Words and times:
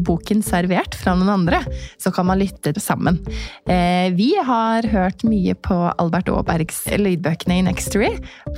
boken 0.00 0.42
servert 0.44 0.96
fra 0.98 1.14
noen 1.18 1.32
andre, 1.34 1.60
så 2.00 2.12
kan 2.14 2.28
man 2.28 2.40
lytte 2.40 2.74
sammen. 2.80 3.20
Eh, 3.70 4.10
vi 4.16 4.32
har 4.44 4.86
hørt 4.92 5.24
mye 5.28 5.54
på 5.54 5.76
Albert 5.92 6.30
Aabergs 6.32 6.84
lydbøkene 7.00 7.60
i 7.60 7.66
Nextory, 7.68 8.12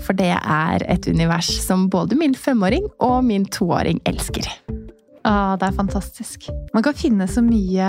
for 0.06 0.18
det 0.18 0.32
er 0.36 0.86
et 0.86 1.08
univers 1.10 1.50
som 1.64 1.88
både 1.92 2.18
min 2.18 2.36
femåring 2.36 2.88
og 3.00 3.22
min 3.26 3.46
toåring 3.48 4.02
elsker. 4.08 4.48
Ah, 5.26 5.56
det 5.58 5.66
er 5.66 5.74
fantastisk. 5.74 6.46
Man 6.74 6.84
kan 6.86 6.94
finne 6.94 7.26
så 7.26 7.42
mye 7.42 7.88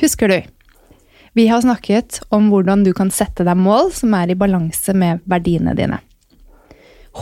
Husker 0.00 0.28
du? 0.28 0.42
Vi 1.34 1.46
har 1.50 1.60
snakket 1.60 2.20
om 2.28 2.48
hvordan 2.50 2.84
du 2.84 2.92
kan 2.94 3.10
sette 3.10 3.46
deg 3.46 3.58
mål 3.58 3.92
som 3.94 4.14
er 4.14 4.30
i 4.30 4.38
balanse 4.38 4.94
med 4.94 5.22
verdiene 5.30 5.74
dine. 5.74 5.98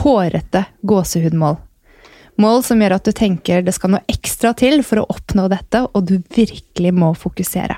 Hårete 0.03 0.65
gåsehudmål. 0.81 1.57
Mål 2.41 2.63
som 2.65 2.81
gjør 2.81 2.95
at 2.97 3.05
du 3.05 3.13
tenker 3.13 3.61
det 3.65 3.75
skal 3.77 3.93
noe 3.93 4.05
ekstra 4.09 4.53
til 4.57 4.81
for 4.85 5.01
å 5.01 5.07
oppnå 5.13 5.47
dette, 5.51 5.83
og 5.85 6.07
du 6.09 6.15
virkelig 6.33 6.93
må 6.93 7.11
fokusere. 7.17 7.77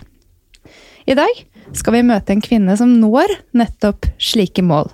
I 1.05 1.15
dag 1.17 1.41
skal 1.75 1.97
vi 1.97 2.05
møte 2.07 2.35
en 2.35 2.43
kvinne 2.43 2.75
som 2.79 2.93
når 3.01 3.35
nettopp 3.55 4.07
slike 4.19 4.63
mål. 4.63 4.91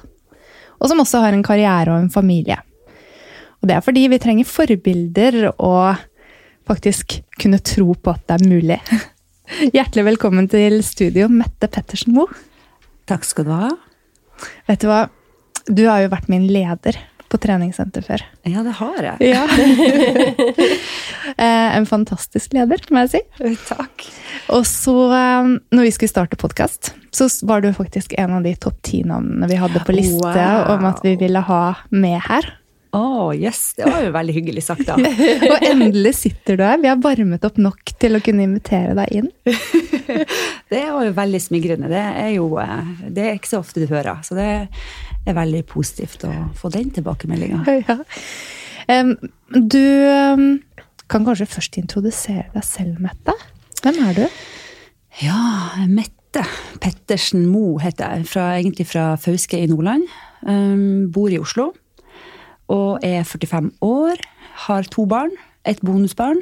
Og 0.82 0.90
som 0.90 1.02
også 1.04 1.22
har 1.22 1.38
en 1.38 1.46
karriere 1.46 1.94
og 1.94 2.02
en 2.02 2.14
familie. 2.14 2.58
Og 3.62 3.70
det 3.70 3.78
er 3.78 3.86
fordi 3.86 4.08
vi 4.10 4.22
trenger 4.22 4.50
forbilder 4.50 5.40
og 5.52 6.02
faktisk 6.70 7.20
kunne 7.42 7.62
tro 7.66 7.94
på 7.94 8.14
at 8.14 8.26
det 8.30 8.40
er 8.40 8.50
mulig. 8.50 8.80
Hjertelig 9.60 10.06
velkommen 10.14 10.48
til 10.50 10.78
studio, 10.86 11.28
Mette 11.28 11.68
Pettersen 11.68 12.14
Moe. 12.16 12.32
Takk 13.10 13.26
skal 13.28 13.48
du 13.48 13.52
ha. 13.52 13.72
Vet 14.70 14.84
du 14.84 14.88
hva? 14.88 15.02
Du 15.68 15.84
har 15.90 16.06
jo 16.06 16.12
vært 16.14 16.30
min 16.32 16.46
leder 16.48 16.96
på 17.32 17.40
treningssenter 17.40 18.06
før. 18.06 18.24
Ja, 18.48 18.64
det 18.64 18.78
har 18.80 19.10
jeg. 19.12 19.34
Ja. 19.34 19.46
Eh, 21.22 21.76
en 21.78 21.86
fantastisk 21.86 22.56
leder, 22.58 22.82
må 22.90 23.04
jeg 23.04 23.12
si. 23.14 23.52
Takk. 23.68 24.04
Og 24.58 24.64
så, 24.66 24.96
eh, 25.14 25.52
når 25.70 25.86
vi 25.86 25.92
skulle 25.94 26.10
starte 26.10 26.38
podkast, 26.42 26.92
så 27.14 27.28
var 27.48 27.62
du 27.62 27.70
faktisk 27.78 28.16
en 28.20 28.34
av 28.40 28.44
de 28.44 28.56
topp 28.58 28.80
ti-navnene 28.90 29.48
vi 29.48 29.60
hadde 29.62 29.84
på 29.86 29.94
liste 29.94 30.18
wow. 30.18 30.74
om 30.74 30.88
at 30.90 31.06
vi 31.06 31.14
ville 31.22 31.44
ha 31.46 31.62
med 31.94 32.18
her. 32.26 32.50
Å, 32.92 33.00
oh, 33.00 33.28
yes. 33.32 33.72
Det 33.78 33.86
var 33.88 34.02
jo 34.04 34.10
veldig 34.12 34.34
hyggelig 34.36 34.66
sagt, 34.66 34.84
da. 34.84 34.98
og 35.54 35.64
endelig 35.64 36.12
sitter 36.18 36.58
du 36.60 36.64
her. 36.66 36.80
Vi 36.82 36.90
har 36.92 37.00
varmet 37.00 37.46
opp 37.48 37.60
nok 37.62 37.94
til 38.02 38.18
å 38.18 38.20
kunne 38.24 38.44
invitere 38.44 38.96
deg 38.98 39.14
inn. 39.16 39.30
det 40.74 40.82
var 40.92 41.06
jo 41.06 41.14
veldig 41.16 41.40
smigrende. 41.40 41.88
Det 41.92 42.02
er 42.02 42.34
jo 42.34 42.50
eh, 42.60 42.90
det 43.08 43.24
er 43.24 43.38
ikke 43.38 43.52
så 43.54 43.62
ofte 43.64 43.80
du 43.80 43.88
hører. 43.88 44.20
Så 44.28 44.36
det 44.36 44.50
er 44.68 45.38
veldig 45.38 45.62
positivt 45.72 46.26
å 46.28 46.34
få 46.60 46.74
den 46.76 46.92
tilbakemeldinga. 46.98 47.64
Ja. 47.88 48.02
Um, 48.92 49.14
du 49.54 49.78
um, 50.10 50.42
kan 51.12 51.24
kanskje 51.24 51.46
først 51.48 51.78
introdusere 51.80 52.50
deg 52.52 52.66
selv, 52.66 52.98
Mette. 53.00 53.36
Hvem 53.86 54.00
er 54.10 54.18
du? 54.18 54.24
Ja, 55.22 55.38
Mette 55.88 56.44
Pettersen 56.82 57.46
Mo 57.48 57.78
heter 57.80 58.18
jeg. 58.18 58.28
Fra, 58.34 58.50
egentlig 58.58 58.90
fra 58.90 59.14
Fauske 59.22 59.62
i 59.62 59.70
Nordland. 59.72 60.10
Um, 60.44 61.08
bor 61.14 61.32
i 61.32 61.40
Oslo 61.40 61.70
og 62.72 63.04
er 63.06 63.26
45 63.28 63.72
år. 63.86 64.24
Har 64.68 64.88
to 64.92 65.06
barn. 65.10 65.34
Et 65.68 65.80
bonusbarn. 65.86 66.42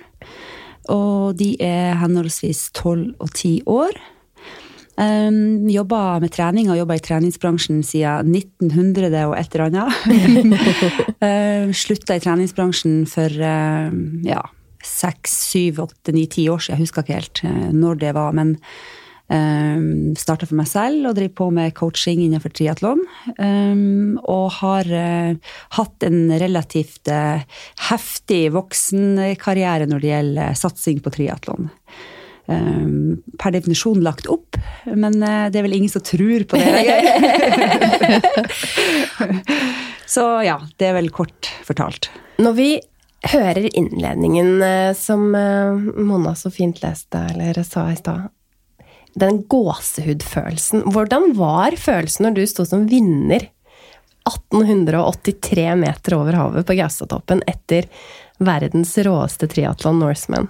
Og 0.90 1.36
de 1.38 1.54
er 1.62 1.98
henholdsvis 2.00 2.70
12 2.78 3.16
og 3.20 3.34
10 3.34 3.62
år. 3.70 4.00
Um, 5.00 5.70
jobba 5.72 6.20
med 6.20 6.34
trening 6.36 6.68
og 6.68 6.76
jobba 6.76 6.98
i 6.98 7.04
treningsbransjen 7.04 7.78
siden 7.88 8.34
1900 8.36 9.22
og 9.30 9.36
et 9.40 9.54
eller 9.56 9.70
annet. 9.70 10.56
uh, 11.24 11.72
slutta 11.72 12.18
i 12.18 12.24
treningsbransjen 12.24 13.06
for 13.08 13.31
uh, 13.31 13.94
ja, 14.28 14.42
seks, 14.84 15.38
syv, 15.54 15.86
åtte, 15.86 16.16
ni, 16.16 16.26
ti 16.28 16.50
år 16.52 16.66
siden. 16.66 16.76
Jeg 16.76 16.90
husker 16.90 17.06
ikke 17.06 17.20
helt 17.22 17.44
uh, 17.48 17.70
når 17.72 18.02
det 18.04 18.16
var. 18.18 18.36
men 18.36 18.58
Um, 19.30 19.38
ehm, 19.38 20.16
Starta 20.18 20.48
for 20.50 20.58
meg 20.58 20.68
selv 20.70 21.06
og 21.10 21.18
driver 21.18 21.36
på 21.38 21.50
med 21.54 21.74
coaching 21.78 22.24
innenfor 22.24 22.54
triatlon. 22.54 23.02
Um, 23.38 24.20
og 24.26 24.48
har 24.60 24.90
uh, 24.90 25.56
hatt 25.78 26.08
en 26.08 26.31
relativt 26.42 27.12
uh, 27.14 27.44
heftig 27.90 28.48
voksenkarriere 28.56 29.90
når 29.90 30.02
det 30.02 30.14
gjelder 30.14 30.58
satsing 30.58 31.04
på 31.06 31.14
triatlon. 31.14 31.70
Um, 32.50 33.20
per 33.38 33.54
definisjon 33.54 34.02
lagt 34.02 34.26
opp. 34.26 34.58
men 34.86 35.22
eh, 35.22 35.50
det 35.54 35.60
er 35.60 35.66
vel 35.68 35.76
ingen 35.78 35.92
som 35.92 36.02
tror 36.02 36.48
på 36.50 36.58
det 36.58 36.72
lenger. 36.74 37.06
så 40.16 40.24
ja, 40.48 40.56
det 40.81 40.88
er 40.90 40.96
vel 40.98 41.12
kort 41.14 41.52
fortalt. 41.68 42.10
Når 42.42 42.56
vi 42.58 42.70
hører 43.30 43.70
innledningen 43.78 44.64
eh, 44.66 44.94
som 44.98 45.30
eh, 45.36 45.78
Mona 46.02 46.34
så 46.36 46.50
fint 46.50 46.81
leste, 46.81 47.22
eller 47.36 47.62
sa 47.68 47.86
i 47.92 48.00
stad, 48.00 48.31
den 49.17 49.41
gåsehudfølelsen 49.50 50.83
Hvordan 50.94 51.31
var 51.38 51.75
følelsen 51.79 52.27
når 52.27 52.35
du 52.38 52.44
sto 52.50 52.65
som 52.67 52.85
vinner 52.89 53.47
1883 54.29 55.75
meter 55.79 56.15
over 56.19 56.38
havet 56.38 56.67
på 56.67 56.75
Gaustatoppen 56.77 57.41
etter 57.50 57.88
verdens 58.39 58.94
råeste 59.06 59.50
triatlon 59.50 60.00
Norseman? 60.03 60.50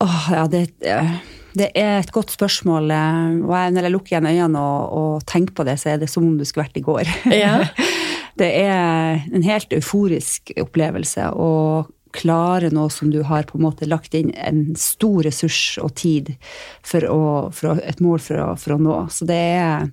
Åh, 0.00 0.28
ja, 0.32 0.46
det, 0.48 0.62
det, 0.80 1.68
er 1.76 1.98
et 1.98 2.12
godt 2.14 2.32
spørsmål. 2.32 2.88
Og 2.88 3.52
jeg, 3.52 3.74
når 3.76 3.86
jeg 3.86 3.92
lukker 3.92 4.14
igjen 4.14 4.30
øynene 4.30 4.62
og, 4.64 4.94
og, 4.96 5.26
tenker 5.28 5.58
på 5.58 5.66
det, 5.68 5.76
så 5.82 5.92
er 5.92 6.00
det 6.00 6.08
som 6.10 6.24
om 6.24 6.38
du 6.38 6.46
skulle 6.48 6.64
vært 6.64 6.80
i 6.80 6.84
går. 6.86 7.10
Ja. 7.36 7.58
det 8.40 8.50
er 8.62 9.26
en 9.28 9.44
helt 9.44 9.76
euforisk 9.76 10.54
opplevelse 10.56 11.28
å 11.36 11.50
klare 12.16 12.72
noe 12.74 12.90
som 12.92 13.12
du 13.12 13.22
har 13.26 13.46
på 13.48 13.58
en 13.58 13.66
måte 13.68 13.88
lagt 13.88 14.16
inn 14.18 14.32
en 14.34 14.70
stor 14.78 15.22
ressurs 15.26 15.78
og 15.82 15.94
tid 16.00 16.34
for, 16.82 17.06
å, 17.06 17.22
for 17.54 17.72
å, 17.72 17.78
et 17.84 18.02
mål 18.04 18.20
for 18.24 18.42
å, 18.42 18.50
for 18.60 18.76
å 18.76 18.82
nå. 18.82 19.00
Så 19.14 19.28
det 19.28 19.40
er 19.60 19.88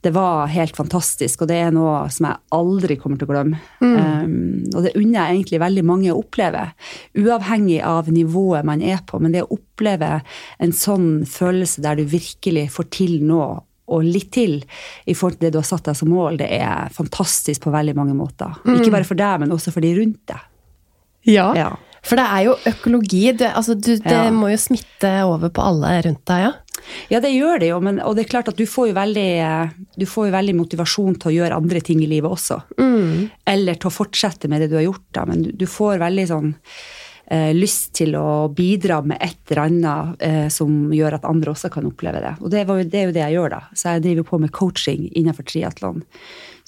det 0.00 0.12
var 0.14 0.46
helt 0.46 0.76
fantastisk, 0.78 1.42
og 1.42 1.48
det 1.50 1.56
er 1.58 1.72
noe 1.74 2.04
som 2.14 2.28
jeg 2.28 2.38
aldri 2.54 2.96
kommer 3.00 3.18
til 3.18 3.26
å 3.26 3.32
glemme. 3.32 3.58
Mm. 3.82 3.94
Um, 3.98 4.66
og 4.76 4.84
det 4.84 4.92
unner 4.94 5.16
jeg 5.18 5.38
egentlig 5.38 5.58
veldig 5.62 5.82
mange 5.88 6.12
å 6.12 6.20
oppleve, 6.20 6.68
uavhengig 7.18 7.80
av 7.82 8.10
nivået 8.14 8.68
man 8.68 8.84
er 8.84 9.00
på. 9.06 9.18
Men 9.18 9.34
det 9.34 9.42
å 9.42 9.56
oppleve 9.58 10.20
en 10.62 10.74
sånn 10.76 11.24
følelse 11.26 11.82
der 11.82 11.98
du 11.98 12.06
virkelig 12.14 12.68
får 12.76 12.88
til 12.94 13.16
noe, 13.26 13.64
og 13.88 14.04
litt 14.04 14.30
til 14.36 14.58
i 15.08 15.14
forhold 15.16 15.38
til 15.38 15.48
det 15.48 15.54
du 15.56 15.62
har 15.62 15.66
satt 15.66 15.88
deg 15.88 15.96
som 15.98 16.10
mål, 16.12 16.38
det 16.38 16.50
er 16.60 16.92
fantastisk 16.94 17.64
på 17.64 17.72
veldig 17.74 17.96
mange 17.98 18.14
måter. 18.14 18.54
Mm. 18.68 18.76
Ikke 18.76 18.94
bare 18.94 19.08
for 19.08 19.18
deg, 19.18 19.42
men 19.42 19.54
også 19.56 19.74
for 19.74 19.82
de 19.82 19.94
rundt 19.98 20.22
deg. 20.30 20.46
Ja. 21.26 21.50
ja. 21.56 21.68
For 22.06 22.20
det 22.20 22.24
er 22.30 22.46
jo 22.46 22.54
økologi. 22.70 23.24
Det, 23.36 23.50
altså, 23.58 23.74
du, 23.74 23.92
det 23.96 24.14
ja. 24.14 24.30
må 24.34 24.52
jo 24.52 24.60
smitte 24.60 25.10
over 25.26 25.52
på 25.52 25.64
alle 25.64 25.98
rundt 26.06 26.24
deg, 26.30 26.48
ja? 26.48 26.54
Ja, 27.10 27.18
det 27.20 27.32
gjør 27.34 27.58
det 27.60 27.72
jo, 27.72 27.80
men, 27.84 27.98
og 28.00 28.14
det 28.16 28.24
er 28.24 28.30
klart 28.30 28.48
at 28.52 28.56
du 28.56 28.62
får 28.68 28.92
jo 28.92 28.94
veldig, 28.96 29.30
du 29.98 30.04
får 30.08 30.28
jo 30.28 30.34
veldig 30.36 30.54
motivasjon 30.60 31.18
til 31.18 31.30
å 31.30 31.34
gjøre 31.34 31.58
andre 31.58 31.82
ting 31.84 32.00
i 32.04 32.08
livet 32.08 32.30
også. 32.30 32.60
Mm. 32.78 33.26
Eller 33.50 33.80
til 33.80 33.90
å 33.90 33.92
fortsette 33.92 34.48
med 34.48 34.62
det 34.62 34.70
du 34.70 34.78
har 34.78 34.86
gjort, 34.86 35.04
da. 35.16 35.26
Men 35.28 35.42
du, 35.44 35.50
du 35.58 35.66
får 35.68 36.00
veldig 36.00 36.26
sånn 36.30 36.54
eh, 37.30 37.52
lyst 37.56 37.92
til 37.98 38.16
å 38.18 38.48
bidra 38.52 39.00
med 39.06 39.20
et 39.24 39.38
eller 39.50 39.62
annet 39.64 40.22
eh, 40.24 40.46
som 40.52 40.92
gjør 40.94 41.18
at 41.18 41.28
andre 41.28 41.54
også 41.54 41.70
kan 41.72 41.88
oppleve 41.88 42.22
det. 42.24 42.34
Og 42.42 42.52
det, 42.52 42.64
var, 42.68 42.82
det, 42.82 43.00
er 43.00 43.08
jo 43.08 43.16
det 43.16 43.24
jeg 43.24 43.36
gjør, 43.38 43.54
da. 43.56 43.62
Så 43.72 43.94
jeg 43.94 44.04
driver 44.06 44.28
på 44.30 44.40
med 44.44 44.54
coaching 44.56 45.08
innenfor 45.12 45.48
triatlon. 45.48 46.04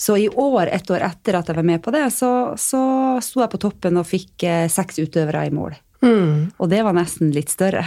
Så 0.00 0.16
i 0.16 0.28
år, 0.28 0.70
ett 0.72 0.90
år 0.90 1.04
etter 1.04 1.36
at 1.36 1.50
jeg 1.50 1.58
var 1.58 1.66
med 1.68 1.82
på 1.84 1.92
det, 1.92 2.06
så, 2.16 2.32
så 2.56 2.82
sto 3.24 3.42
jeg 3.42 3.52
på 3.52 3.60
toppen 3.60 4.00
og 4.00 4.08
fikk 4.08 4.46
eh, 4.48 4.66
seks 4.72 5.02
utøvere 5.02 5.46
i 5.48 5.54
mål. 5.54 5.76
Mm. 6.00 6.52
Og 6.56 6.70
det 6.72 6.84
var 6.86 6.96
nesten 6.96 7.34
litt 7.36 7.52
større. 7.52 7.84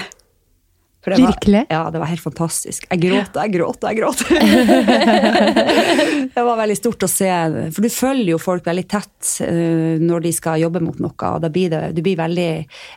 Det 1.03 1.17
Virkelig? 1.19 1.65
Var, 1.69 1.75
ja, 1.75 1.89
det 1.91 1.99
var 1.99 2.07
helt 2.07 2.23
fantastisk. 2.23 2.85
Jeg 2.87 3.01
gråt 3.01 3.35
jeg 3.35 3.51
gråt 3.51 3.83
jeg 3.83 3.97
gråt. 3.97 4.21
det 6.35 6.43
var 6.47 6.61
veldig 6.61 6.77
stort 6.79 7.03
å 7.03 7.09
se. 7.11 7.27
For 7.75 7.83
du 7.83 7.89
følger 7.91 8.31
jo 8.31 8.39
folk 8.39 8.69
veldig 8.69 8.85
tett 8.87 9.33
uh, 9.43 9.99
når 9.99 10.23
de 10.27 10.31
skal 10.35 10.63
jobbe 10.63 10.79
mot 10.85 11.01
noe. 11.03 11.33
og 11.33 11.49
blir 11.51 11.73
det, 11.73 11.81
Du 11.97 11.99
blir 12.05 12.15
veldig 12.21 12.47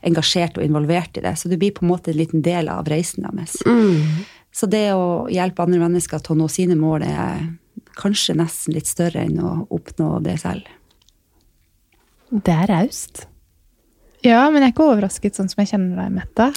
engasjert 0.06 0.60
og 0.60 0.68
involvert 0.68 1.18
i 1.18 1.26
det. 1.26 1.34
Så 1.34 1.50
du 1.50 1.58
blir 1.58 1.74
på 1.74 1.82
en 1.82 1.90
måte 1.90 2.14
en 2.14 2.20
liten 2.20 2.46
del 2.46 2.70
av 2.70 2.86
reisen 2.86 3.26
deres. 3.26 3.58
Mm. 3.66 4.22
Så 4.54 4.70
det 4.70 4.86
å 4.94 5.26
hjelpe 5.28 5.66
andre 5.66 5.82
mennesker 5.82 6.22
til 6.22 6.36
å 6.36 6.40
nå 6.44 6.48
sine 6.48 6.78
mål 6.78 7.02
er 7.10 7.48
kanskje 7.98 8.38
nesten 8.38 8.76
litt 8.76 8.88
større 8.88 9.26
enn 9.26 9.42
å 9.42 9.64
oppnå 9.74 10.20
det 10.24 10.38
selv. 10.46 10.70
Det 12.30 12.54
er 12.54 12.70
raust. 12.70 13.26
Ja, 14.26 14.46
men 14.50 14.62
jeg 14.62 14.70
er 14.70 14.74
ikke 14.74 14.86
overrasket 14.90 15.38
sånn 15.38 15.48
som 15.50 15.62
jeg 15.62 15.72
kjenner 15.72 16.02
deg, 16.02 16.14
Mette. 16.20 16.50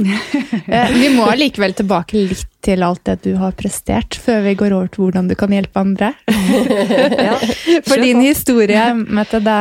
Eh, 0.70 0.92
vi 0.94 1.08
må 1.16 1.26
likevel 1.34 1.74
tilbake 1.74 2.20
litt 2.30 2.46
til 2.66 2.84
alt 2.86 3.02
det 3.08 3.16
du 3.24 3.32
har 3.40 3.56
prestert, 3.58 4.14
før 4.22 4.44
vi 4.46 4.54
går 4.60 4.74
over 4.76 4.90
til 4.92 5.06
hvordan 5.06 5.30
du 5.30 5.34
kan 5.40 5.54
hjelpe 5.54 5.82
andre. 5.82 6.12
ja, 7.30 7.38
For 7.88 8.02
din 8.02 8.22
historie, 8.22 8.84
Mette, 9.00 9.42
det 9.42 9.58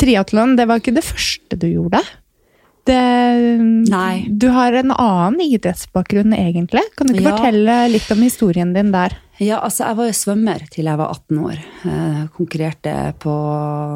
triatlon, 0.00 0.54
det 0.58 0.68
var 0.70 0.82
ikke 0.82 0.94
det 0.96 1.04
første 1.06 1.58
du 1.58 1.66
gjorde? 1.72 2.02
Det, 2.86 3.00
Nei. 3.90 4.24
Du 4.30 4.48
har 4.54 4.74
en 4.78 4.94
annen 4.94 5.42
idrettsbakgrunn, 5.44 6.32
egentlig. 6.36 6.84
Kan 6.96 7.10
du 7.10 7.16
ikke 7.16 7.26
ja. 7.26 7.34
fortelle 7.36 7.76
litt 7.92 8.08
om 8.14 8.22
historien 8.24 8.72
din 8.76 8.94
der? 8.94 9.18
Ja, 9.40 9.60
altså 9.64 9.86
Jeg 9.88 9.98
var 9.98 10.08
jo 10.08 10.16
svømmer 10.16 10.64
til 10.72 10.88
jeg 10.90 11.00
var 11.00 11.12
18 11.14 11.44
år. 11.44 11.60
Jeg 11.84 12.24
konkurrerte 12.36 12.96
på 13.22 13.34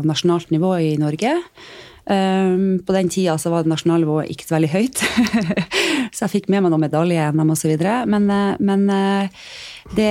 nasjonalt 0.09 0.53
nivå 0.55 0.77
i 0.81 0.95
Norge. 1.01 1.35
Um, 2.05 2.83
på 2.85 2.93
den 2.93 3.09
tida 3.09 3.39
så 3.41 3.49
var 3.49 3.65
det 3.65 3.71
nasjonalnivået 3.73 4.29
ikke 4.33 4.45
så 4.45 4.59
veldig 4.59 4.73
høyt. 4.75 5.01
så 6.15 6.27
jeg 6.27 6.33
fikk 6.35 6.51
med 6.53 6.65
meg 6.65 6.75
noen 6.75 6.85
medalje-NM 6.85 7.53
osv. 7.55 7.73
Men, 8.11 8.29
eh, 8.31 8.61
men 8.61 8.85
eh, 8.93 9.47
det, 9.97 10.11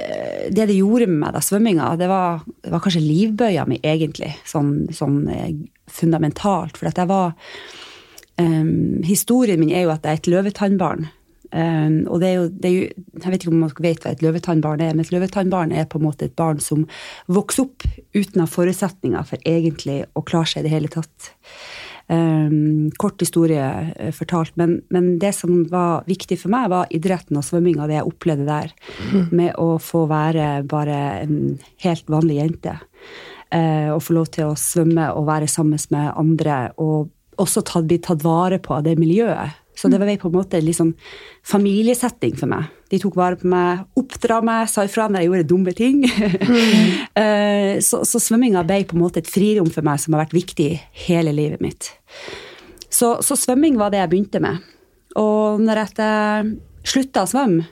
eh, 0.00 0.48
det 0.48 0.68
det 0.70 0.78
gjorde 0.78 1.10
med 1.10 1.20
meg 1.26 1.36
da, 1.36 1.44
svømminga, 1.44 1.92
det 2.00 2.08
var, 2.08 2.44
det 2.64 2.72
var 2.72 2.84
kanskje 2.84 3.04
livbøya 3.04 3.66
mi, 3.68 3.82
egentlig. 3.84 4.32
Sånn, 4.48 4.88
sånn 4.96 5.20
fundamentalt. 5.92 6.80
For 6.80 6.88
at 6.88 7.00
jeg 7.00 7.10
var 7.10 7.34
um, 8.40 9.02
Historien 9.04 9.60
min 9.60 9.74
er 9.74 9.86
jo 9.86 9.92
at 9.92 10.06
jeg 10.06 10.16
er 10.16 10.22
et 10.22 10.32
løvetannbarn. 10.32 11.10
Um, 11.52 12.06
og 12.08 12.22
det 12.22 12.28
er, 12.30 12.36
jo, 12.38 12.44
det 12.48 12.68
er, 12.68 12.72
jo, 12.72 13.06
Jeg 13.20 13.32
vet 13.32 13.42
ikke 13.42 13.50
om 13.52 13.58
man 13.60 13.72
vet 13.84 14.00
hva 14.00 14.14
et 14.14 14.22
løvetannbarn 14.24 14.80
er, 14.80 14.94
men 14.96 15.04
et 15.04 15.12
løvetannbarn 15.12 15.74
er 15.76 15.84
på 15.84 16.00
en 16.00 16.06
måte 16.06 16.24
et 16.30 16.36
barn 16.38 16.62
som 16.64 16.86
vokser 17.28 17.66
opp 17.66 17.84
uten 18.16 18.40
ha 18.40 18.48
forutsetninger 18.48 19.26
for 19.28 19.48
egentlig 19.48 20.02
å 20.16 20.24
klare 20.24 20.48
seg 20.48 20.62
i 20.62 20.66
det 20.68 20.72
hele 20.72 20.92
tatt. 20.92 21.32
Um, 22.08 22.88
kort 23.00 23.20
historie 23.20 23.62
uh, 23.92 24.10
fortalt, 24.16 24.56
men, 24.60 24.78
men, 24.92 25.14
det 25.20 25.34
som 25.36 25.62
var 25.70 26.08
viktig 26.08 26.40
for 26.40 26.52
meg, 26.52 26.70
var 26.72 26.90
idretten 26.92 27.38
og 27.38 27.44
svømminga, 27.46 27.86
det 27.88 28.00
jeg 28.00 28.08
opplevde 28.08 28.48
der. 28.48 28.74
Mm. 29.12 29.22
Med 29.42 29.60
å 29.60 29.76
få 29.80 30.06
være 30.10 30.50
bare 30.68 30.98
en 31.20 31.38
helt 31.84 32.12
vanlig 32.12 32.40
jente. 32.40 32.78
Uh, 33.52 33.92
og 33.92 34.00
få 34.06 34.16
lov 34.16 34.32
til 34.32 34.48
å 34.48 34.56
svømme 34.56 35.10
og 35.12 35.28
være 35.28 35.52
sammen 35.52 35.80
med 35.92 36.14
andre. 36.16 36.62
Og 36.80 37.12
også 37.40 37.60
tatt, 37.64 37.88
bli 37.88 38.00
tatt 38.00 38.24
vare 38.24 38.56
på 38.62 38.78
av 38.78 38.86
det 38.88 38.96
miljøet 39.00 39.60
så 39.74 39.88
det 39.88 39.98
var 39.98 40.10
på 40.20 40.28
en 40.28 40.34
måte 40.34 40.58
en 40.58 40.66
liksom 40.66 40.92
familiesetting 41.48 42.36
for 42.36 42.50
meg. 42.50 42.68
De 42.92 43.00
tok 43.00 43.16
vare 43.16 43.38
på 43.40 43.48
meg, 43.48 43.86
oppdra 43.98 44.42
meg, 44.44 44.68
sa 44.68 44.84
ifra 44.84 45.08
når 45.08 45.22
jeg 45.22 45.30
gjorde 45.30 45.48
dumme 45.48 45.72
ting. 45.76 46.02
Mm. 46.04 47.80
så, 47.88 48.02
så 48.08 48.20
svømminga 48.20 48.64
ble 48.68 48.82
på 48.84 48.98
en 48.98 49.04
måte 49.04 49.22
et 49.22 49.30
frirom 49.32 49.70
for 49.72 49.86
meg 49.86 50.02
som 50.02 50.14
har 50.14 50.26
vært 50.26 50.36
viktig 50.36 50.68
hele 51.06 51.32
livet 51.34 51.64
mitt. 51.64 51.88
Så, 52.92 53.14
så 53.24 53.36
svømming 53.40 53.78
var 53.80 53.92
det 53.92 54.02
jeg 54.02 54.12
begynte 54.12 54.42
med. 54.44 54.60
Og 55.16 55.60
når 55.64 55.82
jeg 55.82 56.52
slutta 56.88 57.24
å 57.24 57.30
svømme, 57.30 57.64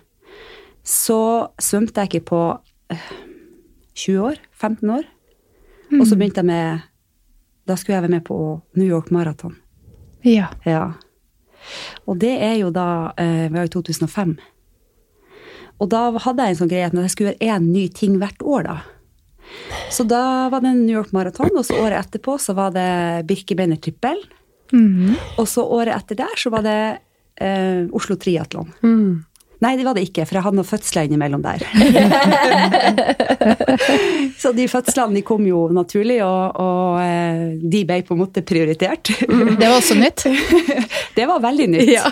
så 0.86 1.20
svømte 1.60 2.02
jeg 2.02 2.10
ikke 2.10 2.28
på 2.32 2.42
20 3.94 4.14
eh, 4.16 4.22
år, 4.24 4.40
15 4.56 4.94
år. 4.96 5.04
Og 5.90 6.06
så 6.06 6.14
mm. 6.14 6.18
begynte 6.18 6.40
jeg 6.40 6.46
med 6.46 6.86
Da 7.66 7.76
skulle 7.76 7.96
jeg 7.96 8.04
være 8.04 8.16
med 8.16 8.24
på 8.26 8.36
New 8.78 8.86
York 8.86 9.10
Marathon. 9.14 9.56
Ja. 10.24 10.48
ja. 10.64 10.92
Og 12.08 12.18
det 12.22 12.32
er 12.42 12.56
jo 12.60 12.70
da 12.74 13.12
eh, 13.20 13.48
Vi 13.48 13.56
var 13.56 13.68
i 13.68 13.72
2005. 13.72 14.38
Og 15.80 15.88
da 15.92 16.00
hadde 16.12 16.44
jeg 16.44 16.54
en 16.54 16.60
sånn 16.60 16.72
greie 16.72 16.88
at 16.88 16.96
jeg 16.96 17.12
skulle 17.12 17.34
gjøre 17.34 17.54
én 17.56 17.70
ny 17.72 17.86
ting 17.96 18.18
hvert 18.20 18.42
år, 18.44 18.66
da. 18.68 18.78
Så 19.90 20.04
da 20.06 20.48
var 20.52 20.62
det 20.62 20.74
New 20.78 20.94
York 20.94 21.14
Marathon, 21.16 21.50
og 21.56 21.64
så 21.66 21.78
året 21.80 21.98
etterpå 22.04 22.36
så 22.38 22.54
var 22.54 22.74
det 22.74 23.26
Birkebeiner 23.26 23.80
trippel. 23.82 24.20
Mm. 24.72 25.16
Og 25.40 25.48
så 25.50 25.64
året 25.64 25.96
etter 25.96 26.20
der 26.20 26.36
så 26.38 26.52
var 26.52 26.62
det 26.66 26.80
eh, 27.42 27.88
Oslo 27.96 28.16
Triatlon. 28.20 28.70
Mm. 28.84 29.24
Nei, 29.60 29.74
det 29.76 29.84
var 29.84 29.96
det 29.96 30.06
ikke, 30.08 30.24
for 30.24 30.38
jeg 30.38 30.44
hadde 30.46 30.56
noen 30.56 30.68
fødsler 30.68 31.04
innimellom 31.04 31.42
der. 31.44 31.60
så 34.40 34.54
de 34.56 34.64
fødslene 34.72 35.18
de 35.18 35.22
kom 35.26 35.44
jo 35.44 35.66
naturlig, 35.76 36.16
og, 36.24 36.56
og, 36.56 37.00
eh, 37.04 37.60
de 37.60 37.82
ble 37.88 37.98
på 38.06 38.16
en 38.16 38.22
måte 38.22 38.40
prioritert. 38.46 39.12
Mm, 39.28 39.58
det 39.60 39.68
var 39.68 39.76
også 39.76 39.98
nytt? 40.00 40.24
det 41.18 41.26
var 41.28 41.44
veldig 41.44 41.68
nytt. 41.74 41.92
Ja. 41.92 42.08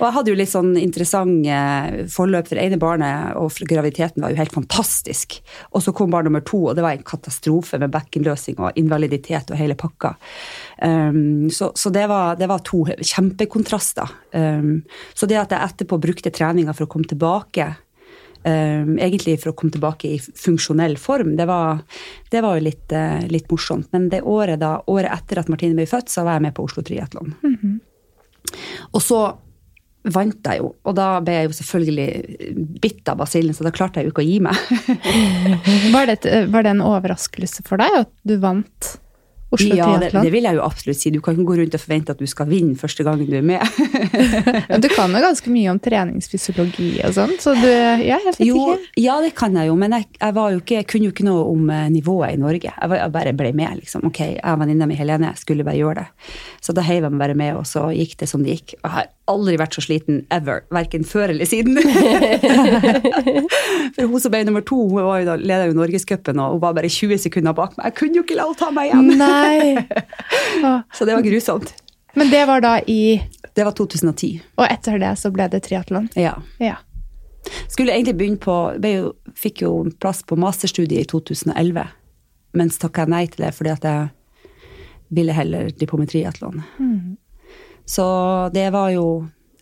Og 0.00 0.08
jeg 0.08 0.16
hadde 0.16 0.32
jo 0.32 0.38
litt 0.40 0.50
sånn 0.50 0.72
interessant 0.80 1.46
eh, 1.46 2.02
forløp, 2.10 2.50
for 2.50 2.58
ene 2.64 2.80
barnet 2.82 3.38
og 3.38 3.54
graviditeten 3.70 4.24
var 4.24 4.34
jo 4.34 4.42
helt 4.42 4.58
fantastisk. 4.58 5.38
Og 5.70 5.86
så 5.86 5.94
kom 5.94 6.10
barn 6.10 6.26
nummer 6.26 6.42
to, 6.42 6.64
og 6.66 6.74
det 6.78 6.82
var 6.82 6.98
en 6.98 7.06
katastrofe 7.06 7.78
med 7.78 7.94
bekkenløsning 7.94 8.58
og 8.58 8.74
invaliditet 8.80 9.54
og 9.54 9.60
hele 9.60 9.78
pakka. 9.78 10.16
Um, 10.82 11.50
så, 11.50 11.72
så 11.74 11.90
det, 11.90 12.06
var, 12.06 12.36
det, 12.36 12.46
var, 12.46 12.58
to 12.58 12.84
kjempekontraster. 12.86 14.08
Um, 14.32 14.82
så 15.14 15.26
det 15.26 15.40
at 15.40 15.54
jeg 15.54 15.72
etterpå 15.72 15.98
brukte 15.98 16.30
treninga 16.34 16.74
for 16.76 16.86
å 16.86 16.90
komme 16.92 17.08
tilbake 17.10 17.66
um, 18.46 18.94
Egentlig 19.02 19.40
for 19.42 19.50
å 19.50 19.56
komme 19.58 19.74
tilbake 19.74 20.12
i 20.14 20.20
funksjonell 20.20 20.94
form, 21.02 21.34
det 21.38 21.48
var, 21.50 21.82
det 22.30 22.44
var 22.44 22.58
jo 22.58 22.66
litt, 22.68 22.86
uh, 22.94 23.26
litt, 23.30 23.50
morsomt. 23.50 23.90
Men 23.94 24.06
det 24.12 24.22
året, 24.22 24.60
da, 24.62 24.76
året 24.86 25.12
etter 25.16 25.42
at 25.42 25.50
Martine 25.50 25.78
ble 25.78 25.88
født, 25.90 26.14
så 26.14 26.26
var 26.26 26.38
jeg 26.38 26.46
med 26.46 26.56
på 26.56 26.68
Oslo 26.68 26.86
Triatlon. 26.86 27.34
Mm 27.42 27.58
-hmm. 27.62 27.76
Og 28.92 29.02
så 29.02 29.20
vant 30.02 30.46
jeg 30.46 30.58
jo. 30.62 30.74
Og 30.84 30.94
da 30.94 31.20
ble 31.20 31.34
jeg 31.34 31.48
jo 31.48 31.56
selvfølgelig 31.58 32.54
bitt 32.80 33.08
av 33.08 33.18
basillen, 33.18 33.54
så 33.54 33.64
da 33.64 33.70
klarte 33.74 34.00
jeg 34.00 34.08
jo 34.08 34.14
ikke 34.14 34.24
å 34.24 34.30
gi 34.30 34.40
meg. 34.40 34.56
Var 35.94 36.06
det, 36.06 36.18
var 36.48 36.62
det 36.62 36.70
en 36.70 36.80
overraskelse 36.80 37.62
for 37.66 37.76
deg 37.76 37.90
at 38.04 38.10
du 38.22 38.36
vant 38.38 38.98
Oslo 39.50 39.76
Ja, 39.78 39.86
det, 39.96 40.10
det 40.12 40.28
vil 40.32 40.44
jeg 40.44 40.58
jo 40.58 40.62
absolutt 40.64 40.98
si. 41.00 41.10
Du 41.14 41.22
kan 41.24 41.32
ikke 41.32 41.46
gå 41.48 41.54
rundt 41.62 41.76
og 41.76 41.80
forvente 41.80 42.12
at 42.12 42.18
du 42.20 42.26
skal 42.28 42.48
vinne 42.50 42.76
første 42.76 43.04
gangen 43.06 43.24
du 43.28 43.36
er 43.38 43.46
med. 43.46 43.62
Du 44.84 44.88
kan 44.92 45.10
jo 45.14 45.20
ganske 45.22 45.50
mye 45.52 45.70
om 45.72 45.78
treningsfysiologi 45.82 46.88
og 47.06 47.14
sånn, 47.16 47.32
så 47.40 47.54
du 47.56 47.66
Ja, 47.68 48.18
vet 48.24 48.38
Jo, 48.44 48.74
ikke. 48.74 48.90
ja, 49.00 49.16
det 49.24 49.32
kan 49.38 49.56
jeg 49.56 49.70
jo, 49.70 49.76
men 49.80 49.94
jeg, 49.96 50.06
jeg, 50.20 50.34
var 50.36 50.52
jo 50.52 50.60
ikke, 50.60 50.76
jeg 50.82 50.88
kunne 50.90 51.08
jo 51.08 51.14
ikke 51.14 51.26
noe 51.26 51.46
om 51.48 51.70
eh, 51.72 51.86
nivået 51.94 52.36
i 52.36 52.40
Norge. 52.40 52.70
Jeg, 52.74 52.90
var, 52.92 53.00
jeg 53.00 53.14
bare 53.16 53.32
ble 53.40 53.52
med, 53.56 53.78
liksom. 53.80 54.04
Ok, 54.10 54.20
jeg 54.36 54.42
og 54.44 54.60
venninna 54.62 54.88
mi 54.90 54.98
Helene 54.98 55.30
jeg 55.32 55.42
skulle 55.42 55.64
bare 55.66 55.80
gjøre 55.80 56.02
det. 56.04 56.34
Så 56.64 56.74
da 56.76 56.84
heiv 56.84 57.06
jeg 57.06 57.14
meg 57.14 57.22
bare 57.24 57.38
med, 57.38 57.56
og 57.58 57.64
så 57.68 57.86
gikk 57.94 58.18
det 58.20 58.28
som 58.30 58.44
det 58.44 58.58
gikk. 58.58 58.76
Og 58.82 58.84
jeg 58.90 58.94
har 58.98 59.08
aldri 59.28 59.56
vært 59.60 59.76
så 59.76 59.84
sliten 59.84 60.22
ever, 60.34 60.62
verken 60.72 61.04
før 61.08 61.32
eller 61.34 61.48
siden. 61.48 61.76
For 63.96 64.04
hun 64.08 64.20
som 64.22 64.32
ble 64.32 64.44
nummer 64.48 64.64
to, 64.66 64.78
hun 64.92 65.02
leda 65.42 65.66
jo 65.68 65.76
Norgescupen, 65.76 66.40
og 66.42 66.56
hun 66.56 66.62
var 66.62 66.76
bare 66.78 66.90
20 66.92 67.20
sekunder 67.26 67.56
bak 67.56 67.76
meg. 67.78 67.90
Jeg 67.90 67.98
kunne 68.02 68.20
jo 68.20 68.24
ikke 68.26 68.38
la 68.38 68.46
henne 68.48 68.60
ta 68.60 68.70
meg 68.74 68.92
igjen! 68.92 69.12
Nei. 69.20 69.37
Å, 69.38 70.72
Så 70.96 71.06
det 71.08 71.14
var 71.16 71.24
grusomt. 71.26 71.74
Men 72.18 72.30
det 72.32 72.44
var 72.48 72.62
da 72.64 72.78
i 72.86 73.22
Det 73.54 73.64
var 73.66 73.74
2010. 73.76 74.40
Og 74.58 74.66
etter 74.66 74.98
det 75.02 75.14
så 75.20 75.30
ble 75.34 75.48
det 75.50 75.62
triatlon. 75.66 76.08
Ja. 76.18 76.36
Ja. 76.62 76.76
Skulle 77.70 77.94
egentlig 77.94 78.16
begynne 78.18 78.40
på 78.42 78.56
jo, 78.82 79.12
Fikk 79.38 79.62
jo 79.62 79.72
plass 80.02 80.22
på 80.26 80.36
masterstudiet 80.38 81.06
i 81.06 81.08
2011, 81.08 81.86
men 82.58 82.70
så 82.70 82.86
takka 82.86 83.06
jeg 83.06 83.12
nei 83.14 83.24
til 83.30 83.44
det 83.46 83.52
fordi 83.56 83.72
at 83.72 83.86
jeg 83.86 84.08
ville 85.14 85.32
heller 85.32 85.70
drive 85.70 85.90
på 85.90 86.00
med 86.00 86.10
triatlon. 86.10 86.62
Så 87.88 88.04
det 88.52 88.66
var 88.74 88.90
jo 88.92 89.06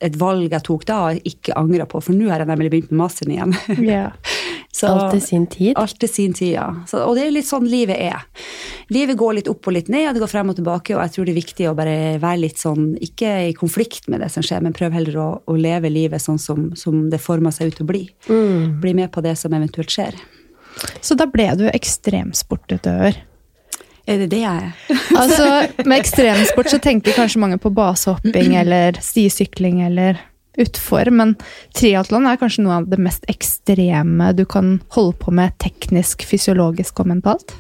et 0.03 0.17
valg 0.21 0.51
jeg 0.53 0.65
tok 0.67 0.85
da 0.89 0.97
og 1.09 1.29
ikke 1.29 1.55
angra 1.57 1.87
på, 1.89 2.01
for 2.05 2.17
nå 2.17 2.29
har 2.29 2.43
jeg 2.43 2.51
nemlig 2.51 2.73
begynt 2.73 2.91
med 2.93 3.01
masteren 3.05 3.37
igjen. 3.37 3.55
ja. 3.87 4.09
Så, 4.77 4.91
Alt 4.93 5.15
til 5.15 5.23
sin 5.25 5.45
tid. 5.49 5.73
Alt 5.81 5.97
til 6.03 6.11
sin 6.11 6.35
tid, 6.37 6.51
ja. 6.59 6.67
Så, 6.89 7.01
og 7.07 7.15
det 7.17 7.23
er 7.25 7.33
litt 7.33 7.49
sånn 7.49 7.65
livet 7.71 7.97
er. 7.97 8.27
Livet 8.93 9.17
går 9.17 9.39
litt 9.39 9.49
opp 9.49 9.71
og 9.71 9.73
litt 9.73 9.89
ned, 9.93 10.11
og 10.11 10.17
det 10.17 10.21
går 10.21 10.33
frem 10.35 10.53
og 10.53 10.59
tilbake, 10.59 10.93
og 10.93 11.01
jeg 11.01 11.15
tror 11.15 11.29
det 11.29 11.33
er 11.33 11.39
viktig 11.39 11.69
å 11.71 11.77
bare 11.79 11.95
være 12.21 12.43
litt 12.43 12.61
sånn, 12.61 12.91
ikke 13.01 13.31
i 13.49 13.55
konflikt 13.57 14.11
med 14.13 14.21
det 14.21 14.29
som 14.35 14.45
skjer, 14.45 14.61
men 14.67 14.77
prøv 14.77 14.93
heller 14.93 15.17
å, 15.23 15.29
å 15.49 15.57
leve 15.57 15.89
livet 15.93 16.21
sånn 16.21 16.41
som, 16.43 16.69
som 16.77 17.07
det 17.13 17.23
former 17.25 17.55
seg 17.57 17.73
ut 17.73 17.79
til 17.81 17.87
å 17.87 17.91
bli. 17.95 18.03
Bli 18.83 18.93
med 19.01 19.09
på 19.15 19.25
det 19.25 19.33
som 19.41 19.57
eventuelt 19.57 19.97
skjer. 19.97 20.21
Så 21.01 21.17
da 21.17 21.25
ble 21.31 21.49
du 21.57 21.65
ekstremsportutøver. 21.71 23.17
Er 24.07 24.21
det 24.23 24.29
det 24.31 24.45
jeg 24.45 24.69
er? 24.69 24.97
Altså, 25.17 25.47
Med 25.89 25.99
ekstremsport 26.03 26.69
så 26.71 26.79
tenker 26.83 27.17
kanskje 27.17 27.41
mange 27.43 27.59
på 27.63 27.73
basehopping 27.75 28.55
eller 28.61 29.01
stisykling 29.03 29.81
eller 29.89 30.21
utfor, 30.63 31.11
men 31.13 31.37
triatlon 31.77 32.29
er 32.29 32.41
kanskje 32.41 32.65
noe 32.67 32.81
av 32.81 32.91
det 32.91 32.99
mest 33.03 33.27
ekstreme 33.31 34.33
du 34.37 34.45
kan 34.49 34.79
holde 34.97 35.17
på 35.21 35.35
med 35.35 35.57
teknisk, 35.63 36.27
fysiologisk 36.29 37.03
og 37.03 37.13
mentalt? 37.13 37.57